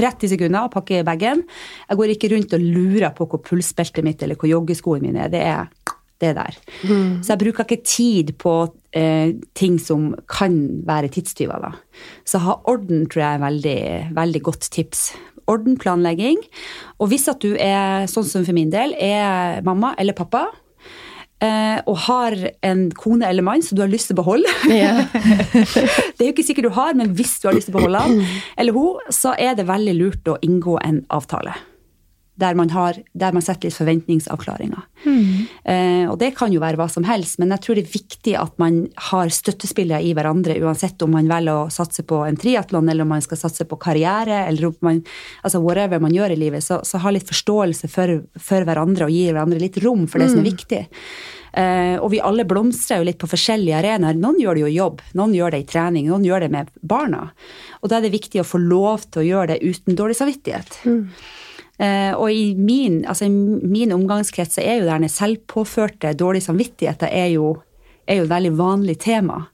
30 0.00 0.34
sekunder 0.34 0.66
å 0.66 0.72
pakke 0.72 1.04
bagen. 1.06 1.44
Jeg 1.86 2.00
går 2.00 2.14
ikke 2.16 2.32
rundt 2.34 2.56
og 2.56 2.64
lurer 2.64 3.14
på 3.16 3.28
hvor 3.30 3.44
pulsbeltet 3.46 4.06
mitt 4.06 4.22
eller 4.24 4.40
hvor 4.40 4.50
joggeskoene 4.50 5.06
mine 5.06 5.26
er. 5.26 5.32
Det 5.32 5.44
er 5.46 5.96
det 6.20 6.34
der. 6.36 6.56
der. 6.84 7.22
Så 7.24 7.32
jeg 7.32 7.40
bruker 7.40 7.64
ikke 7.64 7.84
tid 7.86 8.34
på 8.40 8.54
eh, 8.96 9.32
ting 9.56 9.78
som 9.80 10.10
kan 10.28 10.56
være 10.86 11.08
tidstyver. 11.14 11.64
Da. 11.64 11.72
Så 12.28 12.42
ha 12.44 12.58
orden 12.68 13.06
tror 13.08 13.24
jeg 13.24 13.38
er 13.38 13.44
veldig, 13.44 13.80
veldig 14.18 14.42
godt 14.50 14.68
tips. 14.74 15.10
Orden, 15.50 15.78
planlegging. 15.80 16.42
Og 17.00 17.10
hvis 17.10 17.26
at 17.32 17.40
du 17.42 17.56
er, 17.56 18.06
sånn 18.10 18.28
som 18.28 18.44
for 18.46 18.56
min 18.56 18.70
del, 18.72 18.94
er 19.00 19.64
mamma 19.66 19.94
eller 19.98 20.16
pappa, 20.18 20.46
og 21.40 21.96
har 22.04 22.34
en 22.66 22.82
kone 22.92 23.24
eller 23.24 23.44
mann 23.46 23.62
som 23.64 23.78
du 23.78 23.80
har 23.84 23.88
lyst 23.92 24.10
til 24.10 24.18
å 24.18 24.20
beholde 24.20 24.50
Ja. 24.82 25.06
Det 26.16 26.20
er 26.20 26.28
jo 26.28 26.34
ikke 26.34 26.44
sikkert 26.44 26.68
du 26.68 26.74
har, 26.76 26.92
men 26.98 27.14
hvis 27.16 27.38
du 27.40 27.48
har 27.48 27.56
lyst 27.56 27.70
til 27.70 27.76
å 27.76 27.80
beholde 27.80 28.04
han 28.04 28.20
eller 28.60 28.76
hun, 28.76 29.00
så 29.14 29.32
er 29.40 29.56
det 29.56 29.68
veldig 29.70 29.96
lurt 29.96 30.28
å 30.28 30.36
inngå 30.44 30.76
en 30.84 31.04
avtale. 31.08 31.56
Der 32.40 32.56
man, 32.58 32.70
har, 32.72 32.96
der 33.12 33.34
man 33.36 33.44
setter 33.44 33.68
litt 33.68 33.76
forventningsavklaringer. 33.76 34.86
Eh, 35.64 36.04
og 36.10 36.18
det 36.20 36.32
kan 36.38 36.52
jo 36.52 36.60
være 36.62 36.78
hva 36.80 36.86
som 36.92 37.04
helst, 37.08 37.38
men 37.40 37.52
jeg 37.54 37.64
tror 37.64 37.78
det 37.78 37.84
er 37.86 37.92
viktig 37.94 38.34
at 38.40 38.54
man 38.60 38.82
har 39.10 39.32
støttespillere 39.32 40.02
i 40.04 40.14
hverandre, 40.16 40.58
uansett 40.64 41.02
om 41.04 41.14
man 41.16 41.28
velger 41.30 41.66
å 41.66 41.72
satse 41.72 42.04
på 42.08 42.22
en 42.26 42.38
triatlon, 42.40 42.88
eller 42.88 43.06
om 43.06 43.12
man 43.14 43.24
skal 43.24 43.40
satse 43.40 43.66
på 43.68 43.80
karriere, 43.80 44.44
eller 44.48 44.70
om 44.70 44.78
man, 44.86 45.02
altså 45.44 45.62
whatever 45.64 46.02
man 46.02 46.14
gjør 46.16 46.34
i 46.34 46.40
livet. 46.40 46.64
Så, 46.64 46.80
så 46.86 47.02
ha 47.02 47.12
litt 47.14 47.28
forståelse 47.28 47.90
for, 47.92 48.16
for 48.40 48.68
hverandre 48.68 49.08
og 49.08 49.14
gi 49.14 49.26
hverandre 49.30 49.60
litt 49.62 49.80
rom 49.84 50.06
for 50.10 50.22
det 50.22 50.30
som 50.32 50.42
er 50.42 50.50
viktig. 50.50 50.86
Uh, 51.50 51.98
og 51.98 52.12
vi 52.12 52.20
alle 52.22 52.44
blomstrer 52.46 53.00
jo 53.00 53.08
litt 53.08 53.18
på 53.18 53.28
forskjellige 53.30 53.78
arenaer. 53.80 54.18
Noen 54.18 54.38
gjør 54.38 54.56
det 54.56 54.62
jo 54.62 54.70
i 54.70 54.76
jobb, 54.76 55.00
noen 55.18 55.34
gjør 55.34 55.56
det 55.56 55.64
i 55.64 55.68
trening, 55.72 56.06
noen 56.06 56.26
gjør 56.26 56.46
det 56.46 56.50
med 56.54 56.70
barna. 56.86 57.24
Og 57.80 57.90
da 57.90 57.98
er 57.98 58.06
det 58.06 58.14
viktig 58.14 58.42
å 58.42 58.46
få 58.46 58.60
lov 58.62 59.08
til 59.08 59.24
å 59.24 59.26
gjøre 59.26 59.54
det 59.56 59.62
uten 59.66 59.98
dårlig 59.98 60.18
samvittighet. 60.20 60.78
Eh, 60.86 61.26
og 61.80 62.28
i 62.28 62.50
min, 62.58 62.98
altså 63.08 63.24
i 63.24 63.30
min 63.32 63.94
omgangskrets 63.96 64.58
så 64.58 64.60
er 64.60 64.82
jo 64.82 64.88
denne 64.88 65.08
selvpåførte 65.08 66.10
dårlige 66.12 66.44
samvittigheter 66.44 67.08
er 67.08 67.30
jo, 67.32 67.54
er 68.04 68.20
jo 68.20 68.26
et 68.26 68.34
veldig 68.34 68.52
vanlig 68.58 68.98
tema. 69.00 69.46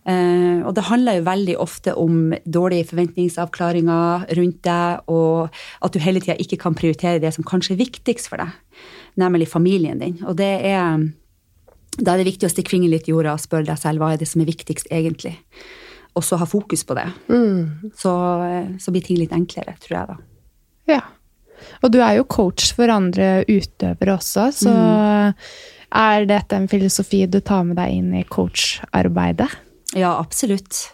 Uh, 0.00 0.64
og 0.64 0.72
det 0.74 0.86
handler 0.88 1.18
jo 1.18 1.26
veldig 1.26 1.54
ofte 1.60 1.92
om 2.00 2.32
dårlige 2.48 2.88
forventningsavklaringer 2.88 4.30
rundt 4.38 4.60
deg, 4.64 5.02
og 5.12 5.50
at 5.84 5.92
du 5.92 6.00
hele 6.00 6.22
tida 6.24 6.38
ikke 6.40 6.58
kan 6.62 6.74
prioritere 6.74 7.20
det 7.20 7.34
som 7.36 7.46
kanskje 7.46 7.74
er 7.76 7.82
viktigst 7.82 8.30
for 8.32 8.40
deg, 8.40 8.54
nemlig 9.20 9.50
familien 9.52 10.00
din. 10.00 10.16
Og 10.24 10.38
det 10.40 10.52
er 10.72 11.04
da 12.00 12.14
er 12.14 12.22
det 12.22 12.30
viktig 12.30 12.48
å 12.48 12.52
stikke 12.52 12.72
fingeren 12.72 12.94
litt 12.94 13.08
i 13.10 13.12
jorda 13.12 13.34
og 13.34 13.42
spørre 13.42 13.68
deg 13.68 13.80
selv 13.80 14.00
hva 14.00 14.14
er 14.14 14.20
det 14.20 14.28
som 14.30 14.40
er 14.40 14.48
viktigst 14.48 14.88
egentlig. 14.94 15.34
Og 16.16 16.24
så 16.24 16.38
ha 16.40 16.46
fokus 16.48 16.84
på 16.86 16.96
det. 16.96 17.06
Så, 17.98 18.12
så 18.80 18.94
blir 18.94 19.04
ting 19.04 19.18
litt 19.20 19.34
enklere, 19.36 19.74
tror 19.82 19.96
jeg 19.96 20.08
da. 20.08 20.16
Ja. 20.90 21.00
Og 21.82 21.92
du 21.92 22.00
er 22.02 22.18
jo 22.18 22.28
coach 22.30 22.72
for 22.76 22.92
andre 22.92 23.40
utøvere 23.48 24.16
også, 24.16 24.50
så 24.62 24.74
er 25.90 26.26
dette 26.30 26.56
en 26.56 26.68
filosofi 26.70 27.24
du 27.26 27.40
tar 27.42 27.64
med 27.66 27.78
deg 27.80 27.96
inn 27.98 28.12
i 28.14 28.26
coacharbeidet? 28.28 29.48
Ja, 29.98 30.14
absolutt. 30.20 30.84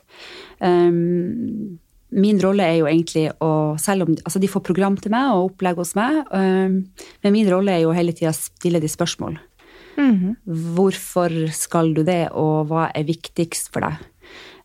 Um, 0.60 1.76
min 2.16 2.38
rolle 2.40 2.64
er 2.64 2.78
jo 2.78 2.86
egentlig 2.88 3.26
å 3.44 3.76
Selv 3.76 4.06
om 4.06 4.14
altså 4.14 4.40
de 4.40 4.48
får 4.48 4.62
program 4.64 4.94
til 4.96 5.12
meg 5.12 5.34
og 5.34 5.50
opplegg 5.50 5.76
hos 5.82 5.92
meg, 5.98 6.22
um, 6.32 6.78
men 7.20 7.34
min 7.34 7.50
rolle 7.52 7.74
er 7.74 7.84
jo 7.84 7.92
hele 7.96 8.14
tida 8.16 8.32
å 8.32 8.38
stille 8.38 8.80
de 8.80 8.88
spørsmål. 8.88 9.36
Hvorfor 10.76 11.32
skal 11.56 11.94
du 11.96 12.02
det, 12.04 12.26
og 12.36 12.70
hva 12.70 12.90
er 12.92 13.08
viktigst 13.08 13.72
for 13.72 13.84
deg? 13.86 14.00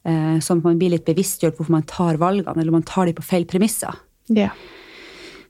Uh, 0.01 0.39
sånn 0.41 0.61
at 0.61 0.65
man 0.65 0.79
blir 0.79 0.95
litt 0.95 1.07
bevisstgjort 1.07 1.59
hvorfor 1.59 1.75
man 1.75 1.87
tar 1.87 2.19
valgene, 2.21 2.55
eller 2.57 2.73
man 2.73 2.87
tar 2.87 3.07
de 3.09 3.15
på 3.17 3.25
feil 3.25 3.45
premisser. 3.49 3.99
Ja. 4.31 4.51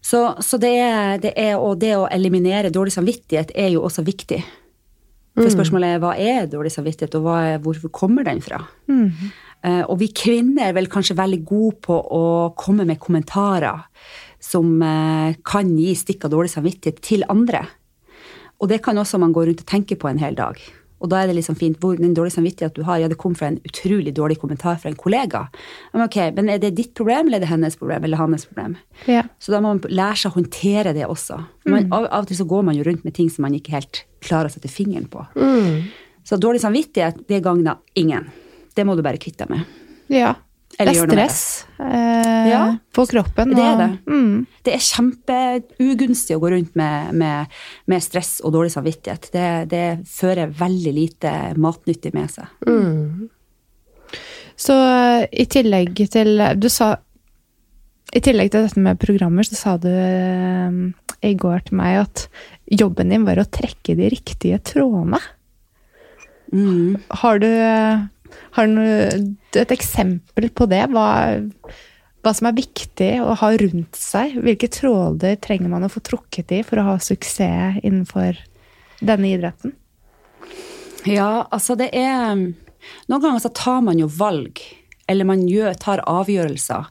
Så, 0.02 0.24
så 0.42 0.58
det, 0.58 0.72
er, 0.82 1.20
det 1.22 1.36
er, 1.38 1.56
og 1.62 1.78
det 1.82 1.94
å 1.98 2.08
eliminere 2.10 2.74
dårlig 2.74 2.96
samvittighet 2.96 3.54
er 3.54 3.70
jo 3.76 3.84
også 3.86 4.04
viktig. 4.06 4.42
For 5.38 5.54
spørsmålet 5.54 5.94
er 5.94 6.02
hva 6.04 6.16
er 6.20 6.50
dårlig 6.52 6.74
samvittighet, 6.74 7.16
og 7.22 7.30
er, 7.38 7.62
hvorfor 7.64 7.94
kommer 7.96 8.26
den 8.28 8.42
fra? 8.44 8.60
Eh, 9.64 9.84
og 9.86 10.00
vi 10.02 10.10
kvinner 10.16 10.68
er 10.68 10.76
vel 10.76 10.90
kanskje 10.92 11.16
veldig 11.20 11.40
gode 11.48 11.78
på 11.86 11.96
å 11.96 12.24
komme 12.60 12.86
med 12.90 13.00
kommentarer 13.00 13.86
som 14.42 14.74
uh, 14.82 15.38
kan 15.46 15.70
gi 15.78 15.94
stikk 15.96 16.26
av 16.26 16.34
dårlig 16.34 16.50
samvittighet 16.50 16.98
til 17.06 17.24
andre. 17.30 17.62
Og 18.58 18.72
det 18.72 18.82
kan 18.82 18.98
også 18.98 19.20
man 19.22 19.34
gå 19.34 19.46
rundt 19.46 19.62
og 19.62 19.70
tenke 19.70 19.98
på 20.02 20.10
en 20.10 20.22
hel 20.22 20.34
dag. 20.38 20.58
Og 21.02 21.10
da 21.10 21.22
er 21.22 21.32
det 21.32 21.38
liksom 21.40 21.58
fint 21.58 21.80
hvor 21.82 21.98
den 21.98 22.14
dårlige 22.18 22.36
samvittighet 22.38 22.76
du 22.78 22.84
har, 22.86 23.00
ja, 23.02 23.10
det 23.10 23.18
kom 23.22 23.34
fra 23.38 23.50
en 23.50 23.58
utrolig 23.66 24.14
dårlig 24.18 24.38
kommentar 24.42 24.78
fra 24.82 24.92
en 24.92 25.00
kollega. 25.00 25.48
Men 25.96 26.06
ok, 26.06 26.18
men 26.38 26.52
er 26.54 26.62
det 26.62 26.76
ditt 26.78 26.94
problem, 26.98 27.28
eller 27.28 27.42
er 27.42 27.46
det 27.46 27.52
hennes 27.52 27.78
problem, 27.80 28.06
eller 28.06 28.22
hans 28.22 28.46
problem? 28.50 28.78
Ja. 29.10 29.24
Så 29.42 29.54
da 29.54 29.64
må 29.64 29.74
man 29.74 29.82
lære 29.90 30.22
seg 30.22 30.32
å 30.32 30.38
håndtere 30.38 30.94
det 30.98 31.08
også. 31.10 31.40
Man, 31.66 31.90
av, 31.90 32.06
av 32.06 32.26
og 32.26 32.30
til 32.30 32.40
så 32.42 32.48
går 32.50 32.70
man 32.70 32.78
jo 32.78 32.86
rundt 32.88 33.04
med 33.08 33.18
ting 33.18 33.32
som 33.34 33.48
man 33.48 33.58
ikke 33.58 33.76
helt 33.80 34.04
klarer 34.22 34.52
å 34.52 34.54
sette 34.54 34.70
fingeren 34.72 35.10
på. 35.12 35.26
Så 36.28 36.38
dårlig 36.38 36.62
samvittighet, 36.62 37.26
det 37.28 37.42
gagner 37.42 37.82
ingen. 37.98 38.30
Det 38.78 38.86
må 38.86 38.94
du 38.96 39.02
bare 39.06 39.20
kvitte 39.22 39.48
deg 39.48 39.58
med. 39.58 39.84
ja. 40.22 40.36
Det 40.72 40.88
Eller 40.88 41.04
er 41.04 41.08
det. 41.08 41.16
stress 41.18 41.66
eh, 41.80 42.48
Ja. 42.50 42.62
på 42.96 43.04
kroppen. 43.12 43.52
Det 43.54 43.64
er 43.64 43.78
det. 43.78 43.90
Mm. 44.08 44.48
Det 44.66 44.74
er 44.74 44.86
kjempeugunstig 44.88 46.36
å 46.38 46.40
gå 46.42 46.50
rundt 46.56 46.76
med, 46.80 47.14
med, 47.14 47.46
med 47.92 48.02
stress 48.02 48.40
og 48.44 48.54
dårlig 48.56 48.72
samvittighet. 48.74 49.30
Det, 49.34 49.48
det 49.70 49.84
fører 50.10 50.50
veldig 50.58 50.94
lite 50.96 51.34
matnyttig 51.62 52.14
med 52.16 52.32
seg. 52.34 52.50
Så 54.62 54.74
eh, 54.78 55.28
i 55.32 55.46
tillegg 55.50 56.02
til 56.14 56.42
Du 56.62 56.68
sa 56.70 56.96
I 58.14 58.20
tillegg 58.24 58.52
til 58.52 58.66
dette 58.68 58.82
med 58.84 59.00
programmer, 59.02 59.46
så 59.48 59.56
sa 59.60 59.76
du 59.82 59.88
eh, 59.92 60.80
i 61.30 61.36
går 61.38 61.68
til 61.68 61.78
meg 61.78 62.00
at 62.08 62.26
jobben 62.72 63.12
din 63.14 63.28
var 63.28 63.38
å 63.40 63.46
trekke 63.46 63.94
de 64.00 64.10
riktige 64.10 64.58
trådene. 64.66 65.20
Mm. 66.52 66.98
Har 67.22 67.38
du, 67.40 67.48
har 68.58 68.68
du 68.68 69.60
et 69.60 69.74
eksempel 69.74 70.50
på 70.54 70.68
det? 70.72 70.84
Hva, 70.94 71.08
hva 72.22 72.34
som 72.38 72.50
er 72.50 72.58
viktig 72.58 73.12
å 73.24 73.36
ha 73.40 73.52
rundt 73.62 73.98
seg? 73.98 74.38
Hvilke 74.44 74.70
tråder 74.72 75.38
trenger 75.44 75.72
man 75.72 75.88
å 75.88 75.92
få 75.92 76.04
trukket 76.06 76.54
i 76.58 76.64
for 76.68 76.82
å 76.82 76.88
ha 76.92 76.98
suksess 77.02 77.82
innenfor 77.84 78.40
denne 79.02 79.32
idretten? 79.34 79.76
Ja, 81.10 81.48
altså 81.50 81.76
det 81.80 81.90
er 81.98 82.36
Noen 83.10 83.22
ganger 83.22 83.42
så 83.44 83.52
tar 83.54 83.82
man 83.86 84.00
jo 84.02 84.08
valg, 84.10 84.58
eller 85.06 85.28
man 85.30 85.44
gjør, 85.46 85.76
tar 85.78 86.02
avgjørelser 86.10 86.88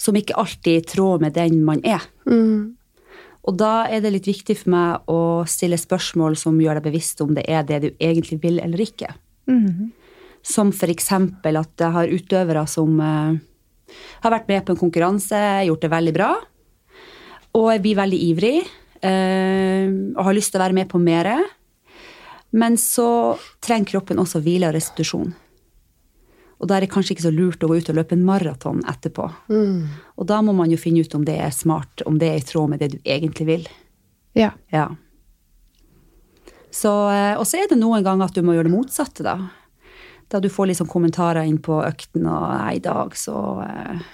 som 0.00 0.16
ikke 0.16 0.36
alltid 0.40 0.70
er 0.72 0.80
i 0.80 0.86
tråd 0.88 1.24
med 1.26 1.34
den 1.36 1.58
man 1.66 1.82
er. 1.84 2.06
Og 3.44 3.56
da 3.60 3.86
er 3.88 4.00
det 4.00 4.14
litt 4.14 4.28
viktig 4.28 4.56
for 4.62 4.72
meg 4.72 5.10
å 5.12 5.20
stille 5.48 5.76
spørsmål 5.80 6.38
som 6.40 6.56
gjør 6.60 6.80
deg 6.80 6.86
bevisst 6.88 7.20
om 7.24 7.34
det 7.36 7.44
er 7.48 7.66
det 7.68 7.80
du 7.84 7.88
egentlig 7.98 8.40
vil 8.42 8.60
eller 8.64 8.80
ikke. 8.84 9.12
Som 10.46 10.72
eksempel 10.72 11.58
at 11.60 11.72
jeg 11.78 11.92
har 11.94 12.12
utøvere 12.12 12.64
som 12.70 13.00
eh, 13.00 13.40
har 14.24 14.34
vært 14.34 14.48
med 14.48 14.64
på 14.64 14.74
en 14.74 14.80
konkurranse, 14.80 15.40
gjort 15.66 15.84
det 15.84 15.92
veldig 15.92 16.14
bra, 16.16 16.30
og 17.58 17.66
jeg 17.74 17.82
blir 17.82 17.98
veldig 17.98 18.20
ivrig 18.30 18.56
eh, 19.02 19.90
og 20.14 20.24
har 20.28 20.36
lyst 20.36 20.52
til 20.54 20.60
å 20.60 20.64
være 20.64 20.76
med 20.76 20.90
på 20.90 21.00
mer. 21.02 21.32
Men 22.54 22.78
så 22.78 23.36
trenger 23.62 23.96
kroppen 23.96 24.20
også 24.22 24.42
hvile 24.42 24.70
og 24.70 24.76
restitusjon. 24.76 25.32
Og 26.60 26.68
da 26.68 26.76
er 26.76 26.84
det 26.84 26.92
kanskje 26.92 27.14
ikke 27.14 27.24
så 27.24 27.32
lurt 27.32 27.62
å 27.64 27.70
gå 27.70 27.78
ut 27.80 27.90
og 27.90 27.96
løpe 27.96 28.16
en 28.16 28.24
maraton 28.26 28.82
etterpå. 28.90 29.26
Og 30.20 30.26
da 30.28 30.40
må 30.44 30.52
man 30.56 30.72
jo 30.72 30.80
finne 30.80 31.00
ut 31.00 31.14
om 31.16 31.24
det 31.24 31.38
er 31.40 31.54
smart, 31.56 32.04
om 32.06 32.18
det 32.20 32.28
er 32.28 32.42
i 32.42 32.44
tråd 32.44 32.74
med 32.74 32.82
det 32.82 32.90
du 32.92 32.98
egentlig 33.00 33.46
vil. 33.48 33.70
Ja. 34.36 34.52
Ja. 34.74 34.90
Så, 36.70 36.92
eh, 37.10 37.34
og 37.40 37.48
så 37.48 37.62
er 37.62 37.70
det 37.70 37.80
noen 37.80 38.04
ganger 38.06 38.28
at 38.28 38.36
du 38.36 38.44
må 38.46 38.54
gjøre 38.54 38.68
det 38.68 38.76
motsatte, 38.76 39.24
da. 39.26 39.38
Da 40.30 40.38
du 40.38 40.50
får 40.52 40.74
sånn 40.78 40.90
kommentarer 40.90 41.46
inn 41.48 41.58
på 41.62 41.80
økten, 41.82 42.26
og 42.30 42.44
i 42.70 42.82
dag 42.82 43.16
så 43.18 43.38
eh, 43.64 44.04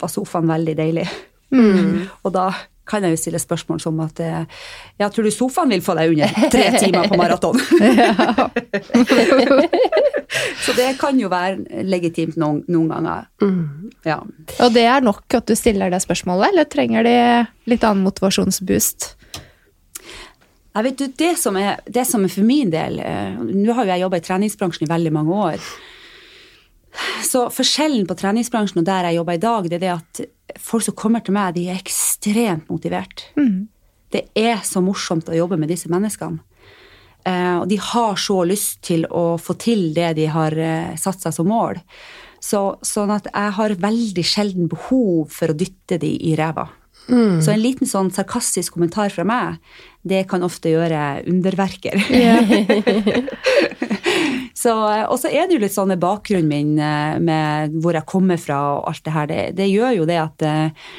var 0.00 0.12
sofaen 0.12 0.50
veldig 0.50 0.76
deilig. 0.76 1.08
og 2.24 2.30
da 2.34 2.50
kan 2.88 3.04
jeg 3.06 3.14
jo 3.14 3.20
stille 3.20 3.38
spørsmål 3.38 3.80
som 3.80 4.00
at 4.02 4.20
eh, 4.20 4.42
ja, 5.00 5.08
tror 5.08 5.24
du 5.24 5.30
sofaen 5.32 5.70
vil 5.72 5.84
få 5.84 5.94
deg 5.96 6.12
under 6.12 6.50
tre 6.52 6.64
timer 6.82 7.08
på 7.08 7.18
maraton? 7.20 7.56
så 10.64 10.74
det 10.76 10.90
kan 11.00 11.20
jo 11.20 11.30
være 11.32 11.84
legitimt 11.86 12.36
noen, 12.40 12.62
noen 12.68 12.90
ganger. 12.92 13.28
Ja. 14.08 14.18
Og 14.58 14.74
det 14.74 14.86
er 14.90 15.00
nok 15.04 15.38
at 15.38 15.48
du 15.48 15.54
stiller 15.56 15.94
det 15.94 16.02
spørsmålet, 16.04 16.50
eller 16.52 16.68
trenger 16.68 17.06
de 17.06 17.16
litt 17.70 17.86
annen 17.86 18.04
motivasjonsboost? 18.08 19.12
Jeg 20.72 20.86
vet 20.86 21.00
du, 21.00 21.06
det 21.20 21.32
som, 21.36 21.56
er, 21.60 21.80
det 21.84 22.04
som 22.08 22.22
er 22.24 22.32
for 22.32 22.48
min 22.48 22.70
del 22.72 23.00
eh, 23.04 23.34
Nå 23.36 23.74
har 23.76 23.84
jo 23.84 23.92
jeg 23.92 24.04
jobba 24.06 24.20
i 24.20 24.24
treningsbransjen 24.24 24.86
i 24.86 24.92
veldig 24.92 25.12
mange 25.12 25.40
år. 25.48 25.66
Så 27.24 27.46
forskjellen 27.52 28.06
på 28.08 28.16
treningsbransjen 28.20 28.80
og 28.80 28.86
der 28.88 29.08
jeg 29.08 29.18
jobber 29.18 29.36
i 29.36 29.42
dag, 29.42 29.68
det 29.68 29.78
er 29.78 29.84
det 29.84 29.92
at 29.94 30.22
folk 30.60 30.84
som 30.84 30.96
kommer 30.96 31.24
til 31.24 31.36
meg, 31.36 31.54
de 31.56 31.68
er 31.72 31.80
ekstremt 31.80 32.72
motivert. 32.72 33.26
Det 34.12 34.26
er 34.36 34.60
så 34.64 34.82
morsomt 34.84 35.28
å 35.28 35.36
jobbe 35.36 35.56
med 35.60 35.72
disse 35.72 35.88
menneskene. 35.92 36.42
Eh, 37.24 37.56
og 37.60 37.68
de 37.70 37.78
har 37.78 38.18
så 38.18 38.40
lyst 38.48 38.82
til 38.88 39.06
å 39.06 39.38
få 39.38 39.54
til 39.60 39.92
det 39.94 40.10
de 40.18 40.26
har 40.32 40.56
eh, 40.58 40.92
satt 40.98 41.22
seg 41.22 41.36
som 41.36 41.48
mål. 41.48 41.78
Så, 42.42 42.62
sånn 42.82 43.12
at 43.14 43.28
jeg 43.30 43.54
har 43.58 43.78
veldig 43.78 44.24
sjelden 44.26 44.70
behov 44.72 45.30
for 45.30 45.52
å 45.52 45.56
dytte 45.56 46.00
de 46.02 46.10
i 46.26 46.34
ræva. 46.38 46.66
Så 47.42 47.52
en 47.52 47.62
liten 47.62 47.88
sånn 47.88 48.10
sarkastisk 48.14 48.76
kommentar 48.76 49.12
fra 49.12 49.24
meg, 49.26 49.58
det 50.06 50.24
kan 50.30 50.44
ofte 50.46 50.72
gjøre 50.72 51.22
underverker. 51.30 51.98
så, 54.62 54.74
og 55.06 55.16
så 55.20 55.30
er 55.30 55.46
det 55.46 55.56
jo 55.56 55.62
litt 55.62 55.74
sånn 55.74 55.92
med 55.92 56.02
bakgrunnen 56.02 56.50
min, 56.50 56.74
eh, 56.78 57.18
med 57.22 57.76
hvor 57.82 57.98
jeg 57.98 58.08
kommer 58.08 58.40
fra 58.40 58.60
og 58.76 58.90
alt 58.90 59.04
det 59.06 59.16
her, 59.16 59.30
det, 59.30 59.42
det 59.58 59.70
gjør 59.70 59.98
jo 60.00 60.08
det 60.08 60.18
at 60.22 60.46
eh, 60.46 60.90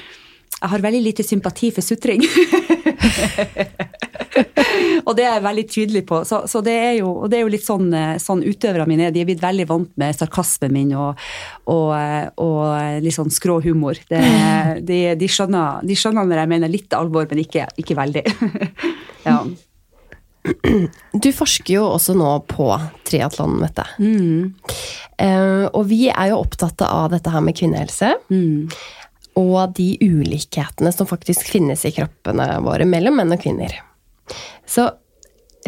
jeg 0.64 0.72
har 0.72 0.86
veldig 0.86 1.04
lite 1.04 1.26
sympati 1.28 1.74
for 1.76 1.84
sutring. 1.84 2.24
og 5.08 5.16
det 5.18 5.26
er 5.26 5.36
jeg 5.36 5.46
veldig 5.46 5.66
tydelig 5.70 6.04
på. 6.10 6.22
Så, 6.28 6.44
så 6.50 6.62
det, 6.66 6.74
er 6.74 6.94
jo, 7.00 7.10
og 7.24 7.32
det 7.32 7.40
er 7.40 7.46
jo 7.46 7.52
litt 7.54 7.66
sånn, 7.66 7.90
eh, 7.98 8.16
sånn 8.22 8.44
utøverne 8.46 8.88
mine 8.90 9.10
er. 9.10 9.16
De 9.16 9.24
er 9.24 9.30
blitt 9.30 9.44
veldig 9.44 9.68
vant 9.70 9.92
med 10.00 10.18
sarkasmen 10.18 10.74
min 10.74 10.96
og, 10.98 11.20
og, 11.72 11.92
eh, 11.98 12.26
og 12.44 13.04
litt 13.04 13.18
sånn 13.18 13.34
skrå 13.34 13.60
humor. 13.66 14.00
Det, 14.10 14.24
de, 14.90 15.04
de, 15.20 15.30
skjønner, 15.30 15.84
de 15.86 16.00
skjønner 16.00 16.30
når 16.30 16.44
jeg 16.44 16.54
mener 16.56 16.74
litt 16.74 16.98
alvor, 16.98 17.28
men 17.30 17.44
ikke, 17.44 17.68
ikke 17.84 18.00
veldig. 18.00 18.26
ja. 19.30 19.38
Du 20.44 21.30
forsker 21.32 21.78
jo 21.78 21.86
også 21.88 22.18
nå 22.20 22.32
på 22.52 22.66
triatlon, 23.08 23.62
Mette. 23.62 23.86
Uh, 25.22 25.70
og 25.72 25.86
vi 25.88 26.10
er 26.12 26.34
jo 26.34 26.42
opptatt 26.42 26.84
av 26.84 27.14
dette 27.14 27.32
her 27.32 27.46
med 27.46 27.56
kvinnehelse. 27.56 28.10
Og 29.40 29.74
de 29.78 29.96
ulikhetene 30.02 30.92
som 30.94 31.10
faktisk 31.10 31.48
finnes 31.56 31.86
i 31.88 31.94
kroppene 31.96 32.48
våre 32.66 32.86
mellom 32.90 33.18
menn 33.18 33.34
og 33.34 33.42
kvinner. 33.42 33.74
Så 34.70 34.92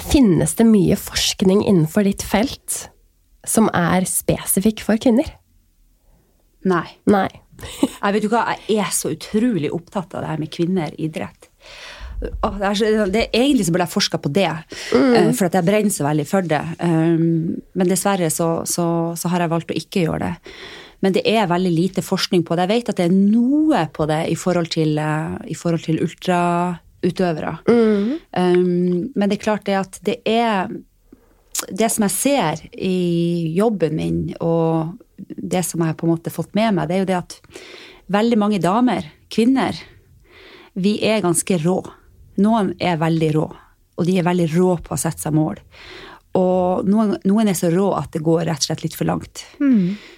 finnes 0.02 0.54
det 0.60 0.68
mye 0.70 0.98
forskning 1.00 1.64
innenfor 1.64 2.06
ditt 2.06 2.24
felt 2.26 2.86
som 3.48 3.70
er 3.74 4.06
spesifikk 4.10 4.84
for 4.86 5.02
kvinner? 5.02 5.28
Nei. 6.66 6.88
Nei. 7.10 7.30
Jeg 8.04 8.16
vet 8.16 8.26
du 8.26 8.32
hva, 8.34 8.42
jeg 8.68 8.82
er 8.84 8.90
så 8.92 9.14
utrolig 9.14 9.70
opptatt 9.72 10.12
av 10.18 10.26
det 10.26 10.32
her 10.34 10.42
med 10.42 10.52
kvinner 10.52 10.92
i 10.98 11.06
idrett. 11.08 11.48
Det 12.20 12.32
er, 12.42 12.76
så, 12.76 13.06
det, 13.12 13.22
egentlig 13.36 13.66
så 13.68 13.74
burde 13.76 13.86
jeg 13.86 13.94
forska 13.94 14.20
på 14.24 14.32
det, 14.36 14.50
mm. 14.96 15.32
for 15.36 15.48
at 15.48 15.56
jeg 15.58 15.68
brenner 15.68 15.92
så 15.92 16.06
veldig 16.06 16.26
for 16.28 16.48
det. 16.48 16.62
Um, 16.80 17.56
men 17.76 17.92
dessverre 17.92 18.30
så, 18.32 18.50
så, 18.68 18.88
så 19.20 19.32
har 19.32 19.44
jeg 19.44 19.52
valgt 19.52 19.74
å 19.74 19.78
ikke 19.80 20.06
gjøre 20.06 20.22
det. 20.24 20.54
Men 21.04 21.16
det 21.16 21.24
er 21.28 21.50
veldig 21.50 21.72
lite 21.74 22.04
forskning 22.06 22.44
på 22.46 22.56
det. 22.56 22.66
Jeg 22.66 22.74
vet 22.74 22.92
at 22.94 23.00
det 23.02 23.08
er 23.10 23.16
noe 23.16 23.86
på 23.94 24.08
det 24.10 24.22
i 24.32 24.36
forhold 24.40 24.72
til, 24.74 24.98
eh, 24.98 25.38
i 25.52 25.58
forhold 25.58 25.86
til 25.86 26.02
ultrautøvere. 26.06 27.58
Um, 27.70 29.12
men 29.16 29.30
det 29.30 29.40
er 29.40 29.44
klart 29.44 29.66
det 29.66 29.80
at 29.80 30.00
det 30.06 30.22
er 30.26 30.70
Det 31.56 31.88
som 31.90 32.04
jeg 32.04 32.12
ser 32.12 32.62
i 32.78 33.56
jobben 33.56 33.96
min, 33.96 34.18
og 34.44 35.00
det 35.18 35.64
som 35.64 35.80
jeg 35.80 35.96
på 35.96 36.06
en 36.06 36.12
måte 36.12 36.28
har 36.28 36.36
fått 36.36 36.52
med 36.54 36.76
meg, 36.76 36.90
det 36.90 36.96
er 36.96 37.00
jo 37.00 37.08
det 37.08 37.16
at 37.16 37.36
veldig 38.12 38.38
mange 38.38 38.60
damer, 38.60 39.08
kvinner, 39.32 39.80
vi 40.76 40.98
er 41.00 41.24
ganske 41.24 41.58
rå. 41.64 41.78
Noen 42.44 42.74
er 42.78 43.00
veldig 43.00 43.32
rå, 43.38 43.46
og 43.96 44.06
de 44.06 44.18
er 44.20 44.28
veldig 44.28 44.50
rå 44.52 44.76
på 44.84 44.94
å 44.94 45.00
sette 45.00 45.24
seg 45.24 45.34
mål. 45.34 45.64
Og 46.36 46.88
noen, 46.90 47.16
noen 47.28 47.52
er 47.52 47.58
så 47.58 47.70
rå 47.72 47.90
at 47.96 48.12
det 48.16 48.24
går 48.26 48.44
rett 48.50 48.66
og 48.66 48.70
slett 48.70 48.84
litt 48.84 48.98
for 48.98 49.08
langt. 49.08 49.46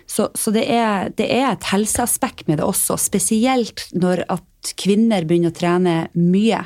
Så, 0.10 0.30
så 0.34 0.54
det, 0.56 0.66
er, 0.72 1.12
det 1.18 1.28
er 1.36 1.52
et 1.52 1.70
helseaspekt 1.70 2.48
med 2.50 2.62
det 2.62 2.66
også, 2.66 2.98
spesielt 3.02 3.86
når 3.94 4.24
at 4.34 4.74
kvinner 4.80 5.28
begynner 5.28 5.54
å 5.54 5.58
trene 5.58 5.96
mye. 6.18 6.64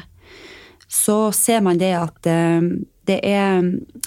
Så 0.91 1.33
ser 1.35 1.63
man 1.65 1.81
det 1.81 1.91
at 1.97 2.31
eh, 2.31 2.71
det 3.09 3.19
er 3.27 3.65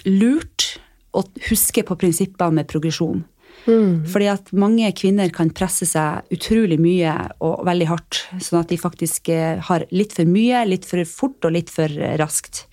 lurt 0.09 0.75
å 1.15 1.23
huske 1.51 1.85
på 1.87 1.97
prinsippene 2.01 2.61
med 2.61 2.71
progresjon. 2.71 3.25
Fordi 4.11 4.29
at 4.29 4.51
mange 4.57 4.91
kvinner 4.97 5.31
kan 5.33 5.53
presse 5.57 5.87
seg 5.89 6.35
utrolig 6.35 6.77
mye 6.83 7.15
og 7.45 7.63
veldig 7.65 7.89
hardt, 7.89 8.21
sånn 8.43 8.61
at 8.61 8.73
de 8.73 8.81
faktisk 8.81 9.31
eh, 9.33 9.61
har 9.69 9.87
litt 9.95 10.13
for 10.17 10.29
mye, 10.29 10.65
litt 10.69 10.89
for 10.89 11.05
fort 11.09 11.47
og 11.47 11.55
litt 11.57 11.73
for 11.73 11.89
eh, 11.89 12.17
raskt. 12.21 12.67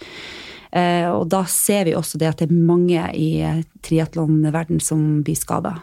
Eh, 0.71 1.09
Og 1.11 1.27
da 1.29 1.43
ser 1.45 1.85
vi 1.85 1.95
også 1.95 2.17
det 2.17 2.29
at 2.29 2.37
det 2.39 2.49
er 2.49 2.53
mange 2.55 3.03
i 3.15 3.63
triatlonverden 3.83 4.79
som 4.79 5.23
blir 5.23 5.35
skada. 5.35 5.81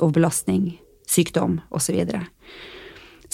Overbelastning, 0.00 0.80
sykdom 1.06 1.60
osv. 1.70 1.86
Så, 1.86 1.92
videre. 1.92 2.26